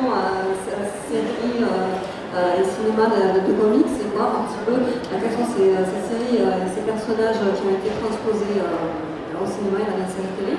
série 1.11 1.66
et 1.66 2.64
cinéma 2.64 3.11
de, 3.11 3.53
comics 3.59 3.90
et 3.90 4.09
voir 4.14 4.38
un 4.38 4.45
petit 4.47 4.62
peu 4.64 4.76
quelles 5.11 5.34
sont 5.34 5.51
ces, 5.51 5.74
séries 6.07 6.47
et 6.47 6.68
ces 6.70 6.86
personnages 6.86 7.43
qui 7.43 7.62
ont 7.66 7.74
été 7.74 7.90
transposés 7.99 8.62
au 8.62 9.45
cinéma 9.45 9.82
et 9.82 9.88
dans 9.90 9.99
la 9.99 10.09
série 10.09 10.32
télé. 10.38 10.57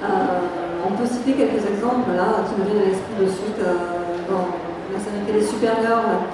on 0.00 0.96
peut 0.96 1.06
citer 1.06 1.34
quelques 1.34 1.62
exemples 1.66 2.16
là 2.16 2.40
qui 2.48 2.56
me 2.56 2.64
viennent 2.64 2.82
à 2.82 2.88
l'esprit 2.88 3.20
de 3.20 3.28
suite. 3.28 3.60
dans 4.26 4.48
la 4.90 4.98
série 4.98 5.22
télé 5.26 5.44
Supergirl, 5.44 6.24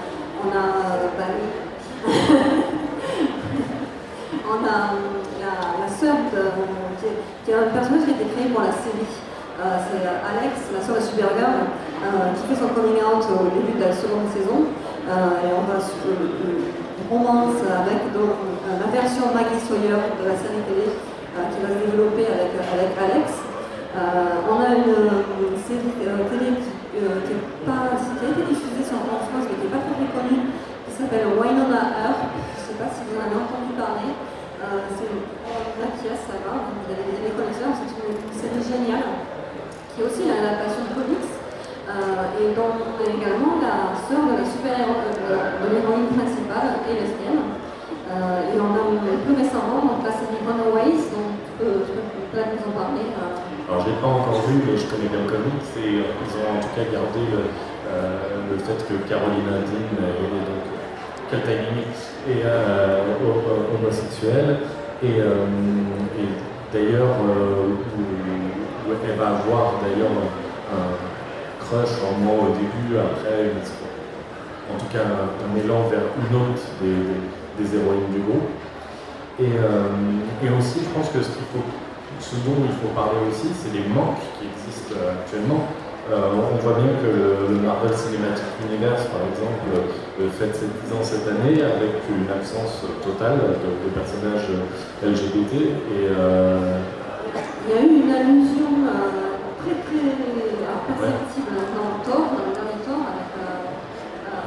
on 0.45 0.49
a 0.55 0.99
on 4.49 4.65
a 4.65 4.97
la, 5.45 5.53
la 5.85 5.89
sœur 5.93 6.17
qui, 7.45 7.51
est 7.51 7.55
un 7.55 7.69
personnage 7.69 8.05
qui 8.05 8.13
a 8.13 8.17
été 8.17 8.27
créé 8.33 8.49
pour 8.49 8.65
la 8.65 8.73
série. 8.73 9.13
Euh, 9.59 9.75
c'est 9.91 10.07
Alex, 10.07 10.71
la 10.71 10.79
sœur 10.79 10.97
de 10.97 11.03
Supergirl, 11.03 11.67
euh, 11.67 12.31
qui 12.39 12.47
fait 12.47 12.59
son 12.63 12.71
coming 12.73 13.03
out 13.03 13.27
au 13.27 13.51
début 13.51 13.75
de 13.75 13.85
la 13.85 13.93
seconde 13.93 14.31
saison. 14.31 14.71
Euh, 15.09 15.45
et 15.45 15.51
on 15.51 15.67
va 15.67 15.83
sur 15.83 15.99
une 16.15 16.71
romance 17.11 17.59
avec 17.65 18.07
la 18.15 18.89
version 18.93 19.35
Maggie 19.35 19.59
Sawyer 19.67 19.99
de 19.99 20.25
la 20.29 20.37
série 20.37 20.63
télé 20.69 20.95
qui 20.95 21.59
va 21.65 21.71
se 21.75 21.81
développer 21.81 22.29
avec, 22.29 22.93
Alex. 22.99 23.43
on 23.97 24.57
a 24.63 24.69
une, 24.79 25.57
série 25.65 25.91
télé 25.97 26.49
qui, 26.61 27.01
qui, 27.01 27.35
pas, 27.65 27.97
qui 27.99 28.25
a 28.25 28.31
été 28.31 28.43
diffusée 28.47 28.85
sur 28.85 29.01
en 29.01 29.23
France 29.27 29.49
mais 29.49 29.57
qui 29.59 29.65
n'est 29.65 29.75
pas 29.75 29.83
très 29.83 30.07
connue, 30.13 30.53
qui 30.87 30.93
s'appelle 30.93 31.27
Winona 31.35 31.99
Earp. 32.05 32.21
Je 32.31 32.63
ne 32.63 32.65
sais 32.69 32.79
pas 32.79 32.91
si 32.93 33.01
vous 33.09 33.17
en 33.17 33.27
avez 33.27 33.39
entendu 33.43 33.73
parler. 33.75 34.13
Euh, 34.59 34.91
c'est 34.91 35.07
pièce, 36.03 36.27
ça 36.27 36.35
va, 36.43 36.67
vous 36.67 36.91
avez 36.91 37.15
des 37.15 37.31
connaisseurs, 37.31 37.71
c'est 37.79 37.95
une, 37.95 38.19
série 38.35 38.59
géniale, 38.59 39.23
qui 39.95 40.03
est 40.03 40.07
aussi 40.07 40.27
l'adaptation 40.27 40.83
de 40.83 40.99
comics, 40.99 41.31
euh, 41.87 42.39
et 42.43 42.59
dont 42.59 42.75
également 43.07 43.63
la 43.63 43.95
sœur 44.03 44.27
de 44.27 44.35
la 44.35 44.43
super-héroïne 44.43 46.11
principale 46.11 46.83
est 46.91 47.07
lesbienne. 47.07 47.55
Euh, 48.11 48.51
et 48.51 48.59
on 48.59 48.75
a 48.75 48.83
plus 49.23 49.39
récemment 49.39 49.79
donc 49.87 50.03
la 50.03 50.11
série 50.11 50.43
Runaways, 50.43 51.07
dont 51.07 51.39
tu 51.39 51.51
peux, 51.63 51.87
peut-être 52.35 52.59
nous 52.59 52.67
en 52.67 52.75
parler. 52.75 53.15
Alors 53.15 53.87
je 53.87 53.95
l'ai 53.95 54.01
pas 54.03 54.11
encore 54.11 54.43
vu, 54.43 54.59
mais 54.67 54.75
je 54.75 54.91
connais 54.91 55.07
bien 55.07 55.23
le 55.23 55.31
comics, 55.31 55.71
et 55.79 56.03
ils 56.03 56.35
ont 56.35 56.51
en 56.51 56.59
tout 56.59 56.75
cas 56.75 56.87
gardé 56.91 57.23
le, 57.31 57.47
fait 58.59 58.81
que 58.91 59.07
Carolina 59.07 59.63
Dean 59.63 60.03
est 60.03 60.43
donc 60.51 60.67
quel 61.31 61.43
et 62.27 62.43
euh, 62.45 63.05
homosexuel. 63.75 64.59
Et, 65.03 65.21
euh, 65.21 65.47
et 66.19 66.29
d'ailleurs, 66.73 67.15
euh, 67.29 67.77
elle 69.05 69.17
va 69.17 69.29
avoir 69.29 69.75
d'ailleurs 69.83 70.11
un 70.73 71.65
crush 71.65 71.97
en 72.03 72.19
moi 72.19 72.49
au 72.49 72.53
début, 72.55 72.99
après, 72.99 73.53
en 74.75 74.79
tout 74.79 74.91
cas 74.93 75.05
un, 75.05 75.57
élan 75.57 75.89
vers 75.89 76.09
une 76.19 76.37
autre 76.37 76.63
des, 76.81 77.63
des, 77.63 77.77
héroïnes 77.77 78.11
du 78.13 78.21
groupe. 78.21 78.49
Et, 79.41 79.55
et, 80.45 80.51
aussi, 80.51 80.81
je 80.83 80.89
pense 80.99 81.11
que 81.11 81.23
ce, 81.23 81.29
faut, 81.29 81.63
ce 82.19 82.35
dont 82.37 82.59
il 82.65 82.75
faut 82.81 82.93
parler 82.95 83.19
aussi, 83.31 83.49
c'est 83.55 83.73
les 83.73 83.87
manques 83.89 84.19
qui 84.41 84.49
existent 84.49 84.97
actuellement. 85.21 85.69
Euh, 86.11 86.33
on 86.33 86.57
voit 86.57 86.73
bien 86.81 86.89
que 87.05 87.53
le, 87.53 87.61
Marvel 87.61 87.93
Cinematic 87.93 88.49
Universe, 88.65 89.05
par 89.13 89.29
exemple, 89.29 89.61
euh, 89.77 90.31
fête 90.33 90.57
ses 90.57 90.73
10 90.89 90.97
ans 90.97 91.05
cette 91.05 91.29
année 91.29 91.61
avec 91.61 92.01
une 92.09 92.25
absence 92.33 92.81
totale 93.05 93.37
de, 93.37 93.89
personnages 93.93 94.49
LGBT. 95.05 95.53
Et, 95.53 96.09
euh, 96.09 96.81
Il 97.69 97.75
y 97.75 97.77
a 97.77 97.83
eu 97.83 98.05
une 98.05 98.11
allusion 98.11 98.73
très 99.61 99.77
très 99.85 100.17
perceptible 100.89 101.61
dans 101.77 102.01
Thor, 102.01 102.25
dans 102.33 102.45
le 102.49 102.53
dernier 102.57 102.81
Thor, 102.89 103.05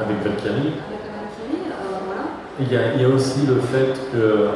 avec, 0.01 0.17
avec 0.17 0.17
Valkyrie. 0.25 0.73
Il 2.59 2.73
y, 2.73 2.77
a, 2.77 2.93
il 2.95 3.01
y, 3.01 3.05
a, 3.05 3.09
aussi 3.09 3.45
le 3.45 3.61
fait 3.61 3.93
que, 4.11 4.49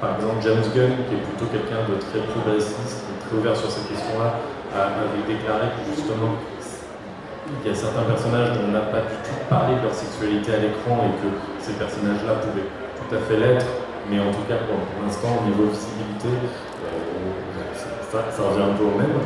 par 0.00 0.14
exemple, 0.14 0.38
James 0.42 0.62
Gunn, 0.74 0.94
qui 1.10 1.14
est 1.14 1.24
plutôt 1.26 1.50
quelqu'un 1.50 1.82
de 1.90 1.98
très 1.98 2.22
progressiste, 2.22 3.02
très 3.26 3.36
ouvert 3.36 3.56
sur 3.56 3.70
ces 3.70 3.82
questions-là, 3.82 4.38
avait 4.78 5.26
déclaré 5.26 5.74
que 5.74 5.94
justement 5.94 6.38
il 7.48 7.68
y 7.68 7.72
a 7.72 7.74
certains 7.74 8.04
personnages 8.04 8.52
dont 8.52 8.68
on 8.68 8.72
n'a 8.72 8.86
pas 8.92 9.08
du 9.08 9.16
tout 9.24 9.40
parlé 9.48 9.76
de 9.76 9.82
leur 9.82 9.94
sexualité 9.94 10.52
à 10.52 10.60
l'écran 10.60 11.00
et 11.08 11.14
que 11.24 11.28
ces 11.58 11.72
personnages-là 11.80 12.44
pouvaient 12.44 12.68
tout 12.68 13.10
à 13.14 13.20
fait 13.24 13.40
l'être, 13.40 13.66
mais 14.10 14.20
en 14.20 14.30
tout 14.30 14.44
cas 14.44 14.60
pour, 14.68 14.76
l'instant 15.00 15.40
au 15.40 15.44
niveau 15.48 15.72
visibilité, 15.72 16.28
euh, 16.28 17.72
ça, 18.12 18.20
revient 18.20 18.68
un 18.68 18.76
peu 18.76 18.84
au 18.84 18.96
même. 18.96 19.16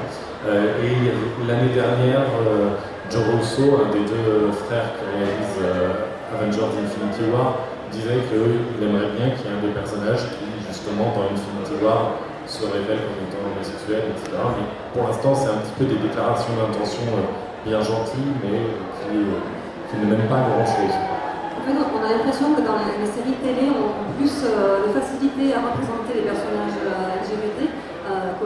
Euh, 0.46 0.82
et 0.82 1.12
l'année 1.46 1.74
dernière, 1.74 2.26
euh, 2.46 2.78
Joe 3.10 3.22
Russo, 3.34 3.78
un 3.82 3.90
des 3.90 4.06
deux 4.06 4.50
frères 4.66 4.94
qui 4.94 5.04
réalise 5.06 5.58
Avengers 6.30 6.70
Infinity 6.78 7.30
War, 7.30 7.66
disait 7.90 8.22
qu'il 8.30 8.78
aimerait 8.82 9.12
bien 9.18 9.34
qu'il 9.34 9.46
y 9.46 9.48
ait 9.50 9.58
un 9.58 9.62
des 9.62 9.74
personnages 9.74 10.24
qui, 10.38 10.46
justement, 10.66 11.12
dans 11.14 11.28
Infinity 11.28 11.76
War, 11.84 12.22
se 12.52 12.68
révèle 12.68 13.00
comme 13.08 13.24
étant 13.24 13.40
homosexuel, 13.48 14.12
etc. 14.12 14.36
Mais 14.36 14.68
pour 14.92 15.08
l'instant, 15.08 15.32
c'est 15.32 15.48
un 15.48 15.64
petit 15.64 15.72
peu 15.80 15.86
des 15.88 15.96
déclarations 16.04 16.52
d'intention 16.52 17.08
euh, 17.16 17.24
bien 17.64 17.80
gentilles, 17.80 18.36
mais 18.44 18.76
qui, 19.00 19.16
euh, 19.16 19.40
qui 19.88 19.96
ne 19.96 20.04
mènent 20.12 20.28
pas 20.28 20.44
à 20.44 20.52
grand-chose. 20.52 20.92
En 20.92 21.62
fait, 21.64 21.72
on 21.72 22.00
a 22.04 22.08
l'impression 22.12 22.52
que 22.52 22.60
dans 22.60 22.76
les, 22.76 23.08
séries 23.08 23.40
télé, 23.40 23.72
on 23.72 23.88
a 23.88 24.12
plus 24.20 24.44
euh, 24.44 24.84
de 24.84 24.90
facilité 24.92 25.56
à 25.56 25.64
représenter 25.64 26.12
les 26.20 26.26
personnages 26.28 26.76
LGBT 27.24 27.72
que, 28.12 28.44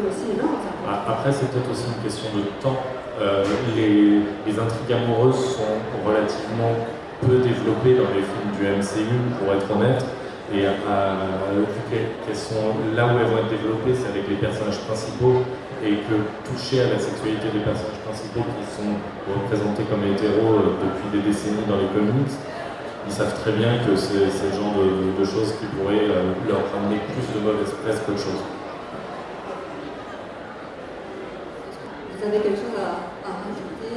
le 0.00 0.10
cinéma. 0.10 0.48
Après, 0.88 1.32
c'est 1.32 1.50
peut-être 1.50 1.70
aussi 1.70 1.84
une 1.84 2.02
question 2.02 2.30
de 2.32 2.48
temps. 2.62 2.80
les, 3.76 4.22
les 4.46 4.54
intrigues 4.58 4.94
amoureuses 4.94 5.58
sont 5.58 5.76
relativement 6.06 6.72
peu 7.20 7.36
développées 7.42 7.98
dans 7.98 8.08
les 8.14 8.24
films 8.24 8.52
du 8.56 8.64
MCU, 8.64 9.18
pour 9.36 9.52
être 9.52 9.68
honnête. 9.68 10.02
Et 10.50 10.66
euh, 10.66 11.62
vu 11.62 11.96
qu'elles 12.26 12.36
sont 12.36 12.74
là 12.96 13.06
où 13.06 13.18
elles 13.18 13.30
vont 13.30 13.38
être 13.38 13.54
développées, 13.54 13.94
c'est 13.94 14.10
avec 14.10 14.28
les 14.28 14.36
personnages 14.36 14.80
principaux, 14.80 15.46
et 15.84 16.02
que 16.02 16.16
toucher 16.46 16.82
à 16.82 16.94
la 16.94 16.98
sexualité 16.98 17.46
des 17.54 17.62
personnages 17.62 18.02
principaux 18.06 18.46
qui 18.58 18.66
sont 18.70 18.94
représentés 19.30 19.84
comme 19.86 20.02
hétéros 20.02 20.58
euh, 20.58 20.78
depuis 20.82 21.08
des 21.14 21.22
décennies 21.26 21.66
dans 21.66 21.78
les 21.78 21.90
comics, 21.94 22.34
ils 23.06 23.12
savent 23.12 23.34
très 23.40 23.52
bien 23.52 23.78
que 23.86 23.94
c'est 23.96 24.30
le 24.30 24.54
genre 24.54 24.74
de, 24.78 25.24
choses 25.24 25.54
qui 25.58 25.66
pourraient 25.74 26.10
euh, 26.10 26.34
leur 26.46 26.62
ramener 26.74 26.98
plus 27.10 27.26
de 27.34 27.40
mauvaise 27.42 27.70
presse 27.82 27.98
qu'autre 28.06 28.18
chose. 28.18 28.42
Vous 32.14 32.28
avez 32.28 32.38
quelque 32.38 32.58
chose 32.58 32.78
à, 32.78 33.30
rajouter 33.42 33.90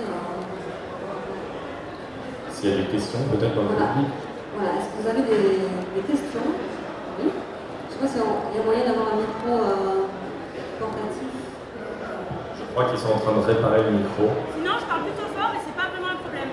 S'il 2.54 2.70
y 2.70 2.74
a 2.74 2.78
des 2.78 2.86
questions, 2.86 3.20
peut-être 3.32 3.54
dans 3.54 3.62
le 3.62 3.76
public? 3.76 4.25
Voilà, 4.56 4.80
est-ce 4.80 4.88
que 4.88 5.03
vous 5.03 5.10
avez 5.12 5.24
des, 5.28 5.68
questions 6.08 6.47
Oui 7.20 7.28
Je 7.28 7.28
ne 7.28 7.91
sais 7.91 7.99
pas 7.99 8.08
s'il 8.08 8.24
y 8.24 8.26
a 8.60 8.64
moyen 8.64 8.88
d'avoir 8.88 9.12
un 9.12 9.20
micro 9.20 9.51
euh, 9.51 10.08
portatif. 10.80 11.28
Je 12.56 12.64
crois 12.72 12.88
qu'ils 12.88 13.03
sont 13.03 13.12
en 13.12 13.20
train 13.20 13.36
de 13.36 13.43
réparer 13.43 13.84
le 13.84 13.99
micro. 13.99 14.32
Sinon, 14.56 14.80
je 14.80 14.88
parle 14.88 15.03
plutôt 15.12 15.28
fort 15.36 15.51
et 15.51 15.60
c'est 15.60 15.76
pas 15.76 15.91
vraiment 15.91 16.16
un 16.16 16.20
problème. 16.24 16.51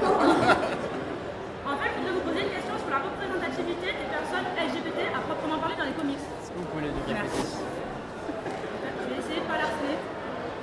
en 1.68 1.76
fait, 1.76 1.90
je 1.92 1.96
voudrais 2.00 2.16
vous 2.16 2.24
poser 2.24 2.40
une 2.48 2.54
question 2.56 2.72
sur 2.80 2.88
la 2.88 3.00
représentativité 3.04 3.86
des 4.00 4.08
personnes 4.08 4.48
LGBT 4.56 5.12
à 5.12 5.20
proprement 5.28 5.60
parler 5.60 5.76
dans 5.76 5.88
les 5.88 5.96
comics. 5.96 6.24
Vous 6.24 6.64
pouvez 6.72 6.88
les 6.88 6.92
Merci. 7.04 7.60
Je 7.60 9.04
vais 9.12 9.20
essayer 9.20 9.44
de 9.44 9.48
pas 9.48 9.60
l'harceler. 9.60 10.00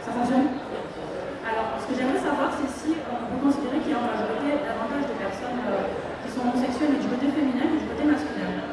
Ça 0.02 0.10
fonctionne? 0.10 0.58
Alors, 1.46 1.78
ce 1.78 1.86
que 1.86 1.94
j'aimerais 1.94 2.22
savoir, 2.22 2.50
c'est 2.58 2.70
si 2.70 2.98
on 2.98 3.30
peut 3.30 3.42
considérer 3.46 3.78
qu'il 3.86 3.94
y 3.94 3.98
a 3.98 4.02
en 4.02 4.10
majorité 4.10 4.58
davantage 4.66 5.06
de 5.06 5.16
personnes. 5.22 5.62
Euh, 5.70 5.86
sont 6.32 6.48
homosexuels 6.48 6.96
du 6.96 7.08
côté 7.12 7.28
féminin 7.28 7.68
et 7.76 7.80
du 7.84 7.88
côté 7.92 8.08
masculin 8.08 8.64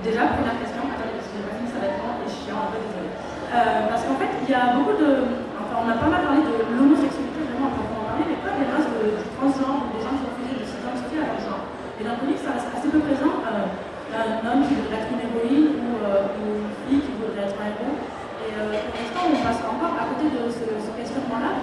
Déjà, 0.00 0.32
première 0.32 0.56
question, 0.56 0.80
attendez, 0.88 1.12
parce 1.12 1.28
que 1.28 1.44
pas 1.44 1.52
fini, 1.60 1.68
ça 1.68 1.76
va 1.76 1.92
être 1.92 2.00
long 2.00 2.16
et 2.24 2.30
chiant, 2.32 2.56
un 2.56 2.72
peu 2.72 2.80
désolé. 2.80 3.12
Euh, 3.52 3.84
parce 3.84 4.08
qu'en 4.08 4.16
fait, 4.16 4.32
il 4.32 4.48
y 4.48 4.56
a 4.56 4.72
beaucoup 4.72 4.96
de. 4.96 5.28
Enfin, 5.60 5.76
on 5.76 5.88
a 5.92 5.96
pas 6.00 6.08
mal 6.08 6.24
parlé 6.24 6.40
de 6.40 6.56
l'homosexualité, 6.72 7.36
vraiment, 7.44 7.68
on 7.68 7.84
en 7.84 8.08
parler, 8.08 8.24
mais 8.24 8.40
pas 8.40 8.56
des 8.56 8.64
races 8.64 8.88
de, 8.88 9.20
du 9.20 9.28
transgenre, 9.36 9.92
des 9.92 10.00
gens 10.00 10.16
qui 10.16 10.24
refusent 10.24 10.56
de 10.56 10.64
s'identifier 10.64 11.20
à 11.20 11.36
leur 11.36 11.40
genre. 11.44 11.68
Et 12.00 12.02
dans 12.08 12.16
le 12.16 12.20
comics, 12.24 12.40
ça 12.40 12.56
reste 12.56 12.72
assez 12.72 12.88
peu 12.88 13.04
présent. 13.04 13.44
Euh, 13.44 13.68
un 14.16 14.40
homme 14.40 14.64
qui 14.64 14.72
voudrait 14.72 15.04
être 15.04 15.12
une 15.12 15.20
héroïne 15.20 15.84
ou, 15.84 16.00
euh, 16.00 16.32
une 16.48 16.72
fille 16.88 17.04
qui 17.04 17.12
voudrait 17.20 17.44
être 17.44 17.60
un 17.60 17.68
héros. 17.68 17.94
Et 18.40 18.56
pour 18.56 18.96
l'instant, 18.96 19.28
on 19.28 19.40
passe 19.44 19.62
encore 19.68 19.94
à 20.00 20.08
côté 20.16 20.32
de 20.32 20.48
ce, 20.48 20.64
questionnement-là. 20.96 21.60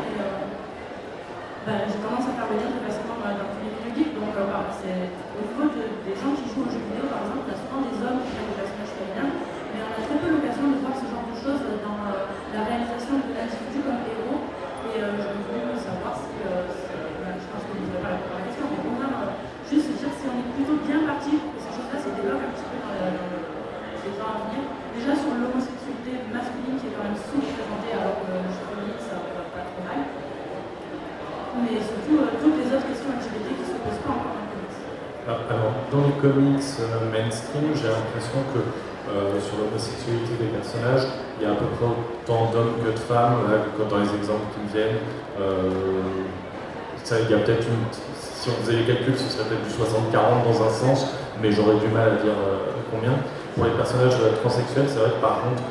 J'ai 1.67 1.99
tendance 1.99 2.23
à 2.23 2.31
faire 2.31 2.47
le 2.47 2.55
lien 2.63 2.71
plus 2.71 2.83
facilement 2.87 3.19
dans 3.19 3.51
tous 3.51 3.59
les 3.59 3.91
vidéos 3.91 4.15
donc 4.15 4.31
euh, 4.39 4.47
bah, 4.47 4.71
c'est 4.71 5.11
au 5.35 5.43
niveau 5.43 5.67
des 5.67 6.15
gens 6.15 6.31
qui 6.31 6.47
jouent 6.47 6.63
aux 6.63 6.71
jeux 6.71 6.79
vidéo, 6.79 7.11
par 7.11 7.27
exemple, 7.27 7.43
il 7.43 7.51
y 7.51 7.55
a 7.55 7.59
souvent 7.59 7.81
des 7.83 7.97
hommes 8.07 8.23
qui 8.23 8.31
font 8.39 8.47
des 8.47 8.55
personnages 8.55 8.93
féminins, 8.95 9.31
mais 9.75 9.79
on 9.83 9.91
a 9.91 9.99
très 9.99 10.15
peu 10.15 10.27
l'occasion 10.31 10.63
de 10.71 10.79
voir 10.79 10.95
ce 10.95 11.05
genre 11.11 11.27
de 11.27 11.35
choses 11.35 11.63
dans 11.83 11.99
euh, 12.07 12.31
la 12.55 12.61
réalisation 12.71 13.19
de 13.19 13.35
l'individu 13.35 13.83
comme 13.83 13.99
héros. 13.99 14.47
Et 14.95 15.03
euh, 15.03 15.19
je 15.19 15.27
voulais 15.43 15.75
savoir 15.75 16.15
si, 16.15 16.31
ben, 16.39 17.35
je 17.35 17.47
pense 17.51 17.63
que 17.67 17.71
vous 17.75 17.83
n'avez 17.83 17.99
pas 17.99 18.15
la 18.15 18.21
première 18.23 18.47
question, 18.47 18.65
mais 18.71 18.79
on 18.87 18.95
va 18.95 19.35
juste 19.67 19.91
dire 19.91 20.13
si 20.15 20.23
on 20.23 20.35
est 20.39 20.49
plutôt 20.55 20.79
bien 20.87 21.03
parti 21.03 21.35
pour 21.35 21.51
que 21.51 21.59
ces 21.67 21.73
choses-là 21.75 21.99
se 21.99 22.09
développent 22.15 22.47
un 22.47 22.53
petit 22.55 22.67
peu 22.71 22.79
dans, 22.79 22.95
les 24.07 24.15
ans 24.23 24.31
à 24.31 24.37
venir. 24.47 24.63
Déjà 24.95 25.13
sur 25.19 25.35
l'homosexualité 25.35 26.31
masculine 26.31 26.79
qui 26.79 26.87
est 26.87 26.95
quand 26.95 27.03
même 27.03 27.19
sous-représentée 27.19 27.91
alors 27.91 28.23
que 28.23 28.31
je 28.55 28.66
mais 31.61 31.81
surtout 31.81 32.17
euh, 32.21 32.37
toutes 32.37 32.57
les 32.61 32.69
autres 32.69 32.87
questions 32.87 33.09
d'activité 33.09 33.49
qui 33.57 33.65
se 33.65 33.77
posent 33.81 34.03
pas 34.05 34.13
encore 34.13 34.33
dans 34.37 34.43
les 34.45 34.51
comics. 34.53 34.77
Ah, 35.25 35.37
alors, 35.49 35.73
dans 35.89 36.03
les 36.05 36.17
comics 36.21 36.69
euh, 36.81 37.09
mainstream, 37.09 37.73
j'ai 37.73 37.89
l'impression 37.89 38.39
que 38.53 38.61
euh, 38.61 39.39
sur 39.39 39.55
l'homosexualité 39.57 40.35
des 40.37 40.51
personnages, 40.51 41.07
il 41.39 41.45
y 41.45 41.47
a 41.47 41.55
à 41.55 41.57
peu 41.57 41.69
près 41.77 41.87
autant 41.87 42.51
d'hommes 42.51 42.75
que 42.83 42.91
de 42.91 42.99
femmes, 42.99 43.47
hein, 43.47 43.63
là, 43.63 43.85
dans 43.87 44.01
les 44.03 44.11
exemples 44.19 44.51
qui 44.51 44.59
me 44.65 44.69
viennent. 44.73 45.01
Ça, 47.03 47.15
il 47.21 47.31
y 47.31 47.33
a 47.33 47.39
peut-être 47.39 47.63
une. 47.63 47.87
Si 48.19 48.49
on 48.49 48.59
faisait 48.63 48.83
les 48.83 48.83
calculs, 48.83 49.15
ce 49.15 49.31
serait 49.31 49.47
peut-être 49.47 49.63
du 49.63 49.71
60-40 49.71 50.43
dans 50.43 50.59
un 50.67 50.69
sens, 50.69 51.13
mais 51.41 51.53
j'aurais 51.53 51.79
du 51.79 51.87
mal 51.87 52.19
à 52.19 52.23
dire 52.23 52.35
combien. 52.91 53.15
Pour 53.55 53.63
les 53.63 53.71
personnages 53.71 54.17
transsexuels, 54.43 54.87
c'est 54.89 54.99
vrai 54.99 55.11
que 55.11 55.21
par 55.21 55.39
contre, 55.39 55.63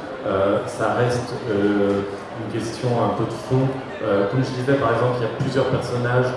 ça 0.66 0.94
reste 0.94 1.34
une 1.50 2.58
question 2.58 2.88
un 3.04 3.12
peu 3.18 3.24
de 3.24 3.36
fond 3.36 3.68
comme 4.00 4.44
je 4.44 4.50
disais, 4.60 4.74
par 4.74 4.92
exemple, 4.92 5.16
il 5.18 5.22
y 5.22 5.26
a 5.26 5.34
plusieurs 5.38 5.66
personnages 5.66 6.32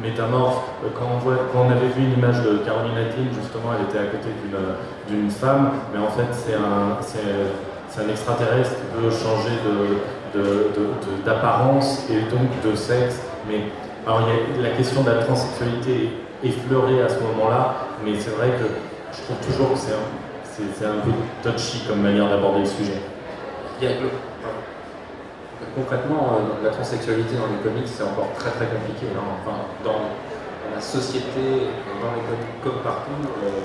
métamorphe. 0.00 0.62
Euh, 0.84 0.88
quand 0.98 1.08
on, 1.54 1.70
avait 1.70 1.88
vu 1.88 2.04
une 2.04 2.18
image 2.18 2.42
de 2.42 2.58
Caroline 2.58 2.96
Atlin, 2.96 3.26
justement, 3.34 3.70
elle 3.78 3.84
était 3.86 3.98
à 3.98 4.10
côté 4.10 4.28
d'une 5.08 5.30
femme, 5.30 5.70
mais 5.92 6.00
en 6.00 6.10
fait, 6.10 6.28
c'est 6.32 6.54
un, 6.54 8.08
extraterrestre 8.10 8.74
qui 8.76 9.00
peut 9.00 9.10
changer 9.10 9.54
d'apparence 11.24 12.06
et 12.10 12.22
donc 12.30 12.48
de 12.64 12.74
sexe. 12.74 13.20
Mais 13.48 13.64
alors, 14.06 14.22
il 14.22 14.56
y 14.56 14.66
a 14.66 14.70
la 14.70 14.76
question 14.76 15.02
de 15.02 15.10
la 15.10 15.22
transsexualité 15.22 16.10
effleurée 16.42 17.02
à 17.02 17.08
ce 17.08 17.20
moment-là, 17.20 17.74
mais 18.04 18.12
c'est 18.18 18.30
vrai 18.30 18.48
que 18.48 18.66
je 19.12 19.22
trouve 19.22 19.36
toujours 19.46 19.72
que 19.72 19.78
c'est 19.78 20.86
un, 20.86 21.00
peu 21.04 21.12
touchy 21.42 21.84
comme 21.86 22.00
manière 22.00 22.28
d'aborder 22.28 22.60
le 22.60 22.66
sujet. 22.66 23.00
Y 25.74 25.80
a 25.80 25.82
concrètement, 25.82 26.38
euh, 26.38 26.62
la 26.62 26.70
transsexualité 26.70 27.34
dans 27.34 27.50
les 27.50 27.58
comics, 27.58 27.88
c'est 27.90 28.04
encore 28.04 28.30
très 28.38 28.50
très 28.50 28.66
compliqué. 28.66 29.10
Hein. 29.10 29.42
Enfin, 29.42 29.66
dans, 29.82 30.14
la 30.70 30.80
société, 30.80 31.70
dans 32.02 32.14
les 32.14 32.24
comics 32.26 32.58
comme 32.62 32.82
partout, 32.82 33.14
euh, 33.42 33.62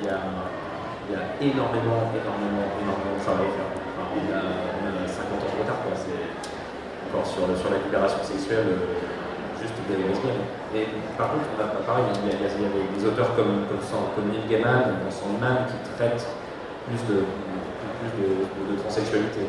il 0.00 0.06
y, 0.06 0.08
a, 0.08 1.24
énormément, 1.40 2.12
énormément, 2.12 2.68
énormément 2.80 3.16
de 3.16 3.24
travail 3.24 3.48
à 3.48 3.56
faire. 3.56 3.68
on, 4.12 4.28
a, 4.28 5.08
50 5.08 5.40
ans 5.40 5.48
de 5.48 5.60
retard, 5.60 5.80
quoi. 5.84 5.96
encore 5.96 7.26
sur, 7.26 7.48
la 7.48 7.80
libération 7.80 8.20
sexuelle, 8.24 8.68
euh, 8.68 9.60
juste 9.60 9.76
des 9.88 10.04
lesbiennes. 10.04 10.44
Et 10.76 10.84
par 11.16 11.32
contre, 11.32 11.48
on 11.56 11.64
a, 11.64 11.68
pareil, 11.80 12.12
il 12.12 12.28
y, 12.28 12.44
a, 12.44 12.48
des 12.52 13.04
auteurs 13.08 13.32
comme, 13.36 13.64
comme, 13.68 14.28
Neil 14.28 14.44
Gaiman, 14.48 15.00
Sandman, 15.08 15.64
qui 15.68 15.80
traitent 15.96 16.28
plus 16.88 17.00
de, 17.08 17.24
plus 17.24 18.12
de 18.20 18.80
transsexualité. 18.80 19.48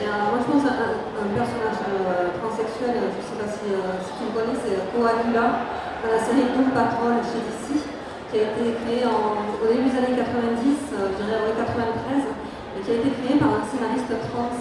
Euh, 0.00 0.32
moi, 0.32 0.40
je 0.40 0.48
pense 0.48 0.64
un, 0.64 1.28
personnage 1.36 1.80
euh, 1.84 2.32
transsexuel, 2.40 2.96
je 3.04 3.20
ne 3.20 3.26
sais 3.28 3.36
pas 3.36 3.48
si, 3.52 3.68
euh, 3.68 4.00
si 4.00 4.10
tu 4.16 4.22
le 4.24 4.32
connais, 4.32 4.56
c'est 4.56 4.80
Coagula, 4.96 5.68
dans 6.00 6.08
la 6.08 6.20
série 6.24 6.48
Doom 6.56 6.72
Patrol 6.72 7.20
chez 7.20 7.44
DC, 7.44 7.84
qui 8.32 8.40
a 8.40 8.48
été 8.48 8.80
créé 8.80 9.04
en, 9.04 9.44
au 9.60 9.66
début 9.68 9.92
des 9.92 10.00
années 10.00 10.16
90, 10.16 10.56
je 10.56 11.20
dirais 11.20 11.36
en 11.36 11.52
93, 11.52 12.32
et 12.32 12.80
qui 12.80 12.90
a 12.90 12.96
été 12.96 13.12
créé 13.12 13.36
par 13.36 13.60
un 13.60 13.64
scénariste 13.68 14.08
trans 14.32 14.56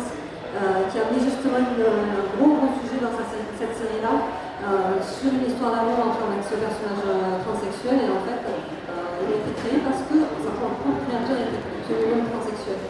qui 0.91 0.97
a 0.97 1.05
mis 1.13 1.21
justement 1.23 1.61
un 1.61 2.25
gros 2.35 2.57
gros 2.57 2.73
sujet 2.81 2.99
dans 2.99 3.13
cette 3.15 3.75
série-là 3.79 4.27
sur 5.05 5.29
une 5.29 5.45
histoire 5.45 5.71
d'amour 5.77 6.09
entre 6.09 6.25
ce 6.41 6.57
personnage 6.57 7.05
transsexuel 7.45 8.01
et 8.01 8.09
en 8.09 8.21
fait 8.25 8.41
il 8.43 9.29
a 9.29 9.35
été 9.39 9.51
créé 9.61 9.77
parce 9.85 10.01
que 10.09 10.17
son 10.41 10.51
propre 10.57 10.89
créateur 11.05 11.37
était 11.37 11.63
absolument 11.63 12.27
transsexuel. 12.33 12.81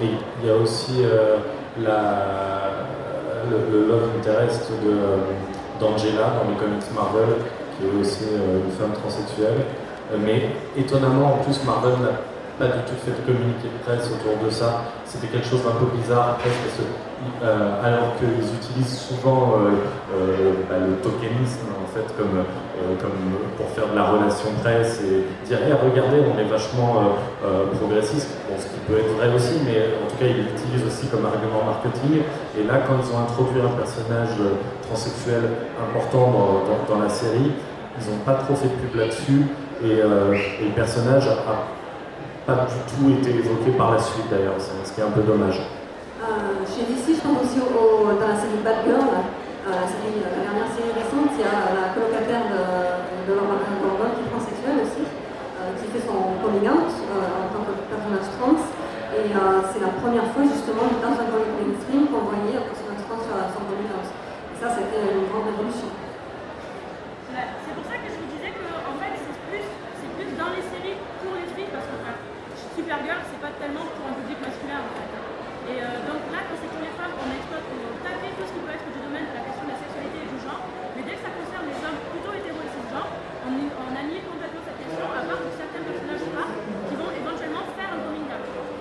Il 0.00 0.46
y 0.46 0.50
a 0.50 0.56
aussi 0.56 1.02
euh, 1.02 1.38
la, 1.80 2.86
le, 3.50 3.86
love 3.88 4.10
interest 4.18 4.70
d'Angela 5.80 6.32
dans 6.42 6.50
les 6.50 6.56
comics 6.56 6.94
Marvel, 6.94 7.36
qui 7.76 7.86
est 7.86 8.00
aussi 8.00 8.24
euh, 8.32 8.64
une 8.64 8.72
femme 8.72 8.92
transsexuelle. 8.92 9.66
Euh, 10.12 10.16
mais 10.24 10.50
étonnamment, 10.76 11.34
en 11.34 11.36
plus, 11.38 11.64
Marvel 11.64 11.94
pas 12.58 12.66
du 12.66 12.80
tout 12.86 12.94
fait 13.04 13.10
de 13.10 13.22
communiqué 13.26 13.66
de 13.66 13.80
presse 13.82 14.06
autour 14.14 14.38
de 14.38 14.50
ça. 14.50 14.84
C'était 15.04 15.26
quelque 15.26 15.46
chose 15.46 15.62
d'un 15.64 15.74
peu 15.74 15.90
bizarre 15.96 16.38
que, 16.38 16.48
euh, 17.42 17.82
alors 17.82 18.14
qu'ils 18.18 18.46
utilisent 18.54 18.98
souvent 18.98 19.58
euh, 19.58 19.80
euh, 20.14 20.52
bah, 20.68 20.76
le 20.78 20.94
tokenisme 21.02 21.66
en 21.72 21.88
fait 21.90 22.06
comme, 22.18 22.44
comme 23.00 23.18
pour 23.56 23.68
faire 23.70 23.90
de 23.90 23.96
la 23.96 24.10
relation 24.10 24.50
presse 24.62 25.00
et 25.02 25.24
dire 25.46 25.58
regardez 25.82 26.18
on 26.20 26.38
est 26.38 26.50
vachement 26.50 27.16
progressiste, 27.78 28.30
ce 28.58 28.66
qui 28.66 28.80
peut 28.86 28.98
être 28.98 29.14
vrai 29.14 29.30
aussi, 29.34 29.62
mais 29.64 29.94
en 30.02 30.10
tout 30.10 30.18
cas 30.18 30.26
ils 30.26 30.42
l'utilisent 30.42 30.86
aussi 30.86 31.06
comme 31.06 31.24
argument 31.24 31.62
marketing. 31.64 32.22
Et 32.58 32.66
là 32.66 32.82
quand 32.86 32.98
ils 32.98 33.10
ont 33.14 33.22
introduit 33.22 33.62
un 33.62 33.74
personnage 33.78 34.34
transsexuel 34.82 35.42
important 35.78 36.34
dans, 36.34 36.94
dans, 36.94 37.00
la 37.00 37.08
série, 37.08 37.52
ils 37.94 38.10
n'ont 38.10 38.24
pas 38.26 38.34
trop 38.34 38.56
fait 38.56 38.66
de 38.66 38.74
pub 38.74 38.98
là-dessus 38.98 39.46
et, 39.84 40.02
et, 40.02 40.64
le 40.66 40.74
personnage 40.74 41.28
a 41.28 41.83
pas 42.46 42.68
du 42.68 42.76
tout 42.92 43.08
été 43.08 43.40
évoqué 43.40 43.72
par 43.72 43.92
la 43.92 43.98
suite 43.98 44.28
d'ailleurs, 44.28 44.60
ce 44.60 44.92
qui 44.92 45.00
est 45.00 45.04
un 45.04 45.16
peu 45.16 45.24
dommage. 45.24 45.64
Euh, 46.20 46.60
chez 46.68 46.84
DC, 46.84 47.16
je 47.16 47.22
pense 47.24 47.40
aussi 47.40 47.56
au, 47.60 48.04
dans 48.20 48.28
la 48.28 48.36
série 48.36 48.60
Bad 48.60 48.84
Girl, 48.84 49.00
euh, 49.00 49.72
la, 49.72 49.88
série, 49.88 50.20
la, 50.20 50.44
dernière 50.44 50.68
série 50.76 50.92
récente, 50.92 51.32
il 51.36 51.40
y 51.40 51.48
a 51.48 51.72
la 51.72 51.96
colocataire 51.96 52.44
de, 52.52 52.60
de 53.28 53.32
Laura 53.32 53.56
Gordon 53.80 54.12
qui 54.12 54.28
est 54.28 54.30
transsexuelle 54.32 54.84
aussi, 54.84 55.04
euh, 55.08 55.72
qui 55.80 55.88
fait 55.88 56.04
son 56.04 56.36
coming 56.44 56.68
out 56.68 56.92
en 56.92 57.48
tant 57.48 57.64
que 57.64 57.72
personnage 57.88 58.28
trans. 58.36 58.60
Et 59.14 59.30
c'est 59.30 59.78
la 59.78 59.94
première 60.02 60.26
fois 60.34 60.42
justement 60.42 60.90
dans 60.98 61.14
un 61.14 61.28
comic 61.30 61.52
mainstream 61.54 62.10
qu'on 62.10 62.26
voyait 62.28 62.58
un 62.58 62.66
personnage 62.66 63.04
trans 63.06 63.22
sur 63.24 63.36
son 63.56 63.62
coming 63.68 63.88
out. 63.94 64.08
Et 64.10 64.56
ça, 64.58 64.74
c'était 64.74 65.06
une 65.06 65.30
grande 65.30 65.48
révolution. 65.54 65.86
C'est 67.30 67.74
pour 67.78 67.86
ça 67.86 67.94
que 68.00 68.08
je 68.10 68.18
vous 68.18 68.30
disais 68.34 68.52
que 68.52 68.64
en 68.64 68.94
fait, 68.98 69.14
c'est 69.22 69.38
plus, 69.48 69.66
plus 70.18 70.30
dans 70.34 70.50
les 70.50 70.66
séries 70.66 70.98
pour 71.22 71.38
les 71.38 71.46
filles, 71.54 71.70
parce 71.70 71.86
que 71.86 72.33
Supergirl, 72.74 73.22
c'est 73.30 73.38
pas 73.38 73.54
tellement 73.62 73.86
pour 73.86 74.02
un 74.02 74.18
public 74.18 74.34
masculin 74.42 74.82
en 74.82 74.90
fait. 74.98 75.10
Et 75.70 75.78
euh, 75.78 75.94
donc 76.10 76.26
là, 76.34 76.42
quand 76.42 76.58
c'est 76.58 76.66
pour 76.74 76.82
les 76.82 76.90
femmes, 76.98 77.14
on 77.22 77.30
exploite, 77.30 77.62
on 77.70 78.02
tape 78.02 78.18
tout 78.18 78.46
ce 78.50 78.50
qui 78.50 78.62
peut 78.66 78.74
être 78.74 78.88
du 78.90 78.98
domaine 78.98 79.30
de 79.30 79.34
la 79.38 79.46
question 79.46 79.62
de 79.62 79.72
la 79.72 79.78
sexualité 79.78 80.26
et 80.26 80.28
du 80.34 80.38
genre. 80.42 80.58
Mais 80.98 81.06
dès 81.06 81.14
que 81.14 81.22
ça 81.22 81.30
concerne 81.38 81.70
les 81.70 81.78
hommes 81.86 82.02
plutôt 82.10 82.34
hétéro 82.34 82.58
et 82.58 82.70
cisgenres, 82.74 83.14
on, 83.46 83.50
on 83.54 83.90
annule 83.94 84.26
complètement 84.26 84.62
cette 84.66 84.80
question, 84.82 85.06
à 85.06 85.22
part 85.22 85.38
pour 85.38 85.54
certains 85.54 85.86
personnages 85.86 86.26
femmes 86.34 86.54
qui 86.90 86.94
vont 86.98 87.12
éventuellement 87.14 87.62
faire 87.78 87.90
un 87.94 88.00
coming. 88.10 88.26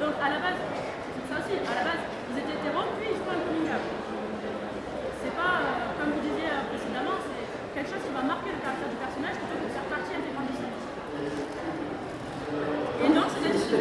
Donc 0.02 0.14
à 0.18 0.28
la 0.34 0.40
base, 0.42 0.58
c'est 0.58 1.26
ça 1.30 1.36
aussi, 1.38 1.54
à 1.62 1.74
la 1.78 1.84
base, 1.86 2.02
vous 2.02 2.36
êtes 2.42 2.50
hétéro, 2.50 2.82
puis 2.98 3.14
ils 3.14 3.22
font 3.22 3.38
un 3.38 3.42
coming 3.46 3.70
out. 3.70 3.86
C'est 5.22 5.36
pas, 5.38 5.54
euh, 5.62 5.94
comme 6.02 6.18
vous 6.18 6.24
disiez 6.26 6.50
euh, 6.50 6.66
précédemment, 6.66 7.22
c'est 7.22 7.46
quelque 7.78 7.94
chose 7.94 8.02
qui 8.02 8.14
va 8.18 8.26
marquer 8.26 8.58
le 8.58 8.60
caractère 8.66 8.90
du 8.90 8.98
personnage 8.98 9.38
plutôt 9.38 9.58
que 9.62 9.70
de 9.70 9.74
faire 9.78 9.86
partie 9.86 10.18
intégrante 10.18 10.50
du 10.50 10.58
service. 10.58 10.90
Et 13.04 13.10
non, 13.10 13.24
c'est 13.28 13.44
la 13.48 13.54
discrimination. 13.54 13.74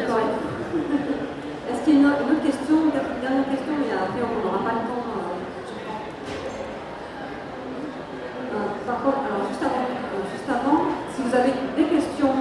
Est-ce 1.69 1.81
qu'il 1.85 1.93
y 1.93 1.97
a 1.97 1.99
une 2.01 2.07
autre, 2.07 2.43
question, 2.43 2.75
une 2.89 3.21
dernière 3.21 3.45
question, 3.45 3.73
mais 3.77 3.93
après 3.93 4.19
on 4.19 4.35
n'aura 4.41 4.59
pas 4.65 4.73
le 4.73 4.83
temps. 4.89 5.05
Euh, 5.05 5.37
euh, 8.51 8.67
par 8.85 8.99
contre, 9.03 9.23
alors 9.29 9.47
juste 9.47 9.63
avant, 9.63 9.85
euh, 9.85 10.25
juste 10.33 10.49
avant, 10.49 10.91
si 11.13 11.21
vous 11.23 11.33
avez 11.35 11.53
des 11.77 11.87
questions, 11.87 12.33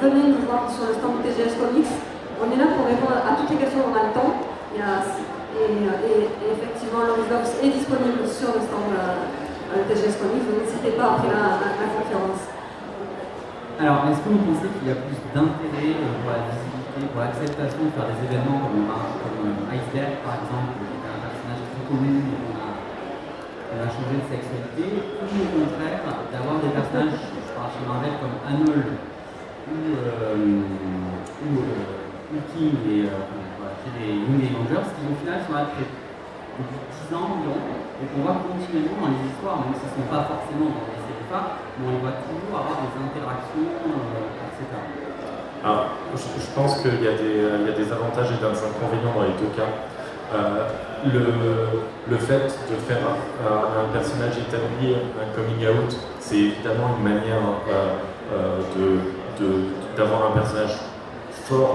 venez 0.00 0.30
nous 0.30 0.46
voir 0.46 0.70
sur 0.70 0.86
le 0.86 0.94
stand 0.94 1.22
TGS 1.24 1.56
Comics. 1.58 1.90
On 2.40 2.46
est 2.52 2.56
là 2.56 2.66
pour 2.76 2.86
répondre 2.86 2.89
à 3.08 3.36
toutes 3.36 3.50
les 3.50 3.56
questions, 3.56 3.80
on 3.86 3.94
a 3.96 4.08
le 4.08 4.12
temps. 4.12 4.34
et, 4.76 6.28
effectivement, 6.52 7.06
l'Oxbox 7.08 7.62
est 7.62 7.70
disponible 7.70 8.26
sur 8.28 8.52
le 8.52 8.60
stand 8.60 8.92
TGS 9.88 10.18
Comics, 10.18 10.44
donc 10.44 10.66
n'hésitez 10.66 10.98
pas 10.98 11.16
après 11.16 11.30
la 11.30 11.88
conférence. 11.94 12.50
Alors, 13.80 14.04
est-ce 14.12 14.20
que 14.20 14.28
vous 14.28 14.44
pensez 14.44 14.68
qu'il 14.76 14.88
y 14.88 14.92
a 14.92 15.00
plus 15.00 15.16
d'intérêt 15.32 15.96
euh, 15.96 16.12
pour 16.20 16.36
la 16.36 16.44
visibilité, 16.52 17.00
pour 17.16 17.24
l'acceptation 17.24 17.80
de 17.88 17.92
faire 17.96 18.12
des 18.12 18.20
événements 18.28 18.68
comme, 18.68 18.84
Iceberg, 19.72 20.20
par 20.20 20.36
exemple, 20.36 20.76
qui 20.76 20.84
est 20.84 21.08
un 21.08 21.20
personnage 21.24 21.64
très 21.64 21.84
connu, 21.88 22.28
on 22.28 22.60
a, 22.60 22.76
a 23.80 23.88
changé 23.88 24.20
de 24.20 24.26
sexualité, 24.28 24.84
ou 25.00 25.32
au 25.32 25.48
contraire, 25.64 26.04
d'avoir 26.28 26.60
des 26.60 26.76
personnages, 26.76 27.24
je 27.24 27.50
parle 27.56 27.72
chez 27.72 27.84
Marvel, 27.88 28.20
comme 28.20 28.36
Arnold 28.44 29.00
ou, 29.64 29.80
euh, 29.96 30.36
euh, 30.36 31.99
King 32.54 32.78
et 32.86 33.10
euh, 33.10 33.26
les 33.98 34.14
Young 34.14 34.38
Avengers, 34.38 34.86
qui 34.94 35.02
au 35.10 35.16
final 35.18 35.42
sont 35.42 35.54
là 35.54 35.66
depuis 35.66 35.90
10 37.10 37.16
ans 37.16 37.40
environ, 37.40 37.58
et 37.98 38.06
qu'on 38.06 38.22
voit 38.22 38.38
continuellement 38.46 39.08
dans 39.08 39.12
les 39.18 39.22
histoires, 39.26 39.58
même 39.66 39.74
si 39.74 39.82
ce 39.82 39.98
ne 39.98 40.04
sont 40.04 40.08
pas 40.08 40.22
forcément 40.30 40.70
dans 40.70 40.86
les 40.86 41.00
mais 41.30 41.86
on 41.86 41.98
voit 42.02 42.18
toujours 42.26 42.58
avoir 42.58 42.82
des 42.82 42.90
interactions, 42.98 43.70
euh, 43.70 44.50
etc. 44.50 44.66
Alors, 45.62 45.86
je, 46.16 46.50
pense 46.54 46.80
qu'il 46.82 47.02
y, 47.02 47.08
a 47.08 47.14
des 47.14 47.92
avantages 47.92 48.32
et 48.32 48.40
des 48.40 48.50
inconvénients 48.50 49.14
dans 49.14 49.22
les 49.22 49.36
deux 49.38 49.52
cas. 49.54 49.70
Euh, 50.32 50.66
le, 52.08 52.16
fait 52.16 52.46
de 52.70 52.76
faire 52.88 52.98
un, 53.46 53.92
personnage 53.92 54.38
établi, 54.38 54.94
un 54.94 55.28
coming 55.36 55.66
out, 55.68 55.96
c'est 56.18 56.36
évidemment 56.36 56.96
une 56.98 57.04
manière 57.04 57.42
euh, 57.68 58.98
d'avoir 59.96 60.30
un 60.30 60.32
personnage 60.32 60.76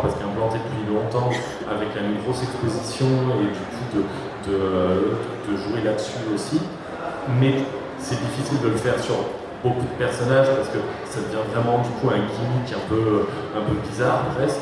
parce 0.02 0.16
qu'il 0.16 0.24
est 0.26 0.30
implanté 0.30 0.58
depuis 0.64 0.88
longtemps 0.88 1.30
avec 1.70 1.90
une 2.00 2.24
grosse 2.24 2.44
exposition 2.44 3.08
et 3.42 3.52
du 3.52 3.64
coup 3.76 3.88
de, 4.48 4.52
de 4.52 5.58
jouer 5.58 5.84
là-dessus 5.84 6.24
aussi. 6.34 6.62
Mais 7.40 7.56
c'est 8.00 8.20
difficile 8.20 8.62
de 8.64 8.70
le 8.70 8.78
faire 8.78 9.00
sur 9.00 9.16
beaucoup 9.64 9.82
de 9.82 9.98
personnages 9.98 10.48
parce 10.56 10.70
que 10.70 10.80
ça 11.10 11.20
devient 11.20 11.44
vraiment 11.52 11.80
du 11.80 11.90
coup 12.00 12.08
un 12.08 12.24
gimmick 12.24 12.72
un 12.72 12.86
peu, 12.88 13.28
un 13.58 13.62
peu 13.68 13.76
bizarre 13.90 14.26
presque. 14.38 14.62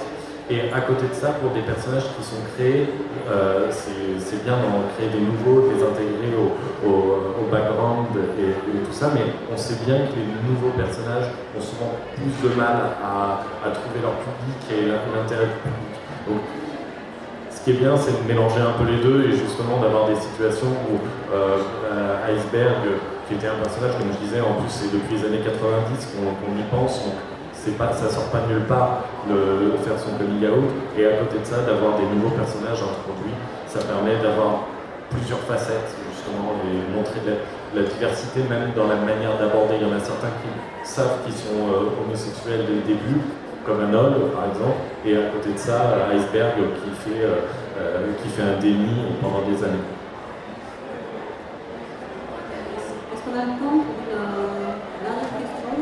Et 0.50 0.72
à 0.74 0.82
côté 0.82 1.08
de 1.08 1.14
ça, 1.14 1.40
pour 1.40 1.52
des 1.52 1.62
personnages 1.62 2.04
qui 2.18 2.24
sont 2.24 2.44
créés, 2.56 2.90
euh, 3.32 3.72
c'est 3.72 4.44
bien 4.44 4.60
d'en 4.60 4.84
créer 4.96 5.08
des 5.08 5.24
nouveaux, 5.24 5.70
de 5.70 5.76
les 5.76 5.82
intégrer 5.84 6.36
au, 6.36 6.52
au, 6.84 7.48
background 7.50 8.12
et, 8.40 8.52
tout 8.84 8.92
ça, 8.92 9.12
mais 9.14 9.24
on 9.52 9.56
sait 9.56 9.78
bien 9.86 10.10
que 10.10 10.18
les 10.18 10.28
nouveaux 10.50 10.74
personnages 10.76 11.32
ont 11.56 11.62
souvent 11.62 11.96
plus 12.16 12.50
de 12.50 12.56
mal 12.56 12.98
à, 13.00 13.46
à 13.64 13.72
trouver 13.72 14.02
leur 14.02 14.18
public 14.20 14.60
et 14.74 14.92
l'intérêt 15.16 15.48
du 15.48 15.60
public. 15.64 15.94
Donc, 16.28 16.42
ce 17.50 17.64
qui 17.64 17.78
est 17.78 17.80
bien, 17.80 17.96
c'est 17.96 18.12
de 18.12 18.28
mélanger 18.28 18.60
un 18.60 18.76
peu 18.76 18.84
les 18.84 19.00
deux 19.00 19.30
et 19.30 19.32
justement 19.32 19.80
d'avoir 19.80 20.10
des 20.10 20.20
situations 20.20 20.68
où 20.92 21.00
euh, 21.32 22.28
Iceberg, 22.28 23.00
qui 23.28 23.36
était 23.36 23.48
un 23.48 23.56
personnage, 23.64 23.96
comme 23.98 24.12
je 24.12 24.20
disais, 24.26 24.42
en 24.42 24.60
plus 24.60 24.68
c'est 24.68 24.92
depuis 24.92 25.16
les 25.16 25.24
années 25.24 25.40
90 25.40 26.12
qu'on 26.12 26.60
y 26.60 26.64
pense, 26.68 27.08
pas, 27.72 27.92
ça 27.94 28.10
sort 28.10 28.30
pas 28.30 28.42
de 28.42 28.54
nulle 28.54 28.66
part 28.66 29.04
de 29.30 29.78
faire 29.84 29.98
son 29.98 30.18
coming 30.18 30.44
out. 30.48 30.70
Et 30.98 31.06
à 31.06 31.18
côté 31.18 31.40
de 31.40 31.46
ça, 31.46 31.62
d'avoir 31.66 31.98
des 31.98 32.06
nouveaux 32.16 32.36
personnages 32.36 32.84
introduits, 32.84 33.36
ça 33.68 33.80
permet 33.80 34.22
d'avoir 34.22 34.68
plusieurs 35.10 35.40
facettes, 35.40 35.94
justement, 36.12 36.58
et 36.66 36.96
montrer 36.96 37.22
la, 37.26 37.84
diversité 37.84 38.42
même 38.50 38.72
dans 38.76 38.88
la 38.88 38.96
manière 38.96 39.38
d'aborder. 39.38 39.76
Il 39.82 39.88
y 39.88 39.92
en 39.92 39.96
a 39.96 40.00
certains 40.00 40.34
qui 40.42 40.50
savent 40.84 41.24
qu'ils 41.26 41.34
sont 41.34 41.70
euh, 41.70 41.90
homosexuels 42.02 42.66
dès 42.68 42.76
le 42.76 42.82
début, 42.82 43.22
comme 43.66 43.80
un 43.82 43.94
homme 43.94 44.30
par 44.34 44.46
exemple, 44.50 44.78
et 45.06 45.18
à 45.18 45.30
côté 45.30 45.54
de 45.54 45.58
ça, 45.58 46.08
Iceberg 46.14 46.54
qui 46.58 46.92
fait, 47.02 47.24
euh, 47.24 47.48
euh, 47.80 48.14
qui 48.22 48.30
fait 48.30 48.44
un 48.44 48.60
déni 48.60 49.18
pendant 49.22 49.42
des 49.42 49.64
années. 49.64 49.88
Est-ce 53.14 53.22
qu'on 53.24 53.40
a 53.40 53.46
le 53.46 53.58
pour 53.58 53.74
une 53.74 54.22
dernière 55.02 55.32
question 55.34 55.74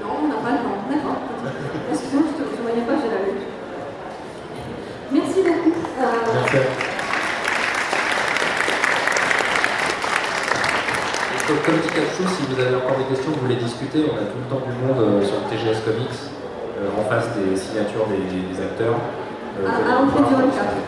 Non, 0.00 0.08
on 0.24 0.28
n'a 0.28 0.34
pas 0.36 0.50
le 0.50 0.58
temps. 0.58 0.78
D'accord. 0.90 1.20
Excuse-moi, 1.92 2.22
je 2.38 2.56
ne 2.56 2.62
voyais 2.62 2.86
pas, 2.86 2.94
j'ai 3.02 3.10
la 3.10 3.22
vue. 3.24 3.38
Merci 5.10 5.40
beaucoup. 5.42 5.72
Euh... 6.00 6.04
Merci. 6.34 6.58
Comme 11.64 11.78
dit 11.80 11.88
Kachou, 11.88 12.28
si 12.28 12.42
vous 12.44 12.60
avez 12.60 12.76
encore 12.76 12.98
des 12.98 13.04
questions, 13.04 13.32
vous 13.32 13.40
voulez 13.40 13.56
discuter, 13.78 14.10
on 14.10 14.16
a 14.18 14.26
tout 14.26 14.42
le 14.42 14.50
temps 14.50 14.62
du 14.66 14.74
monde 14.82 14.98
euh, 14.98 15.22
sur 15.22 15.36
le 15.38 15.46
TGS 15.46 15.86
Comics, 15.86 16.10
euh, 16.10 16.98
en 16.98 17.04
face 17.06 17.30
des 17.38 17.54
signatures 17.54 18.06
des, 18.10 18.18
des 18.18 18.58
acteurs. 18.60 18.98
Euh, 19.58 19.66
du 19.66 20.87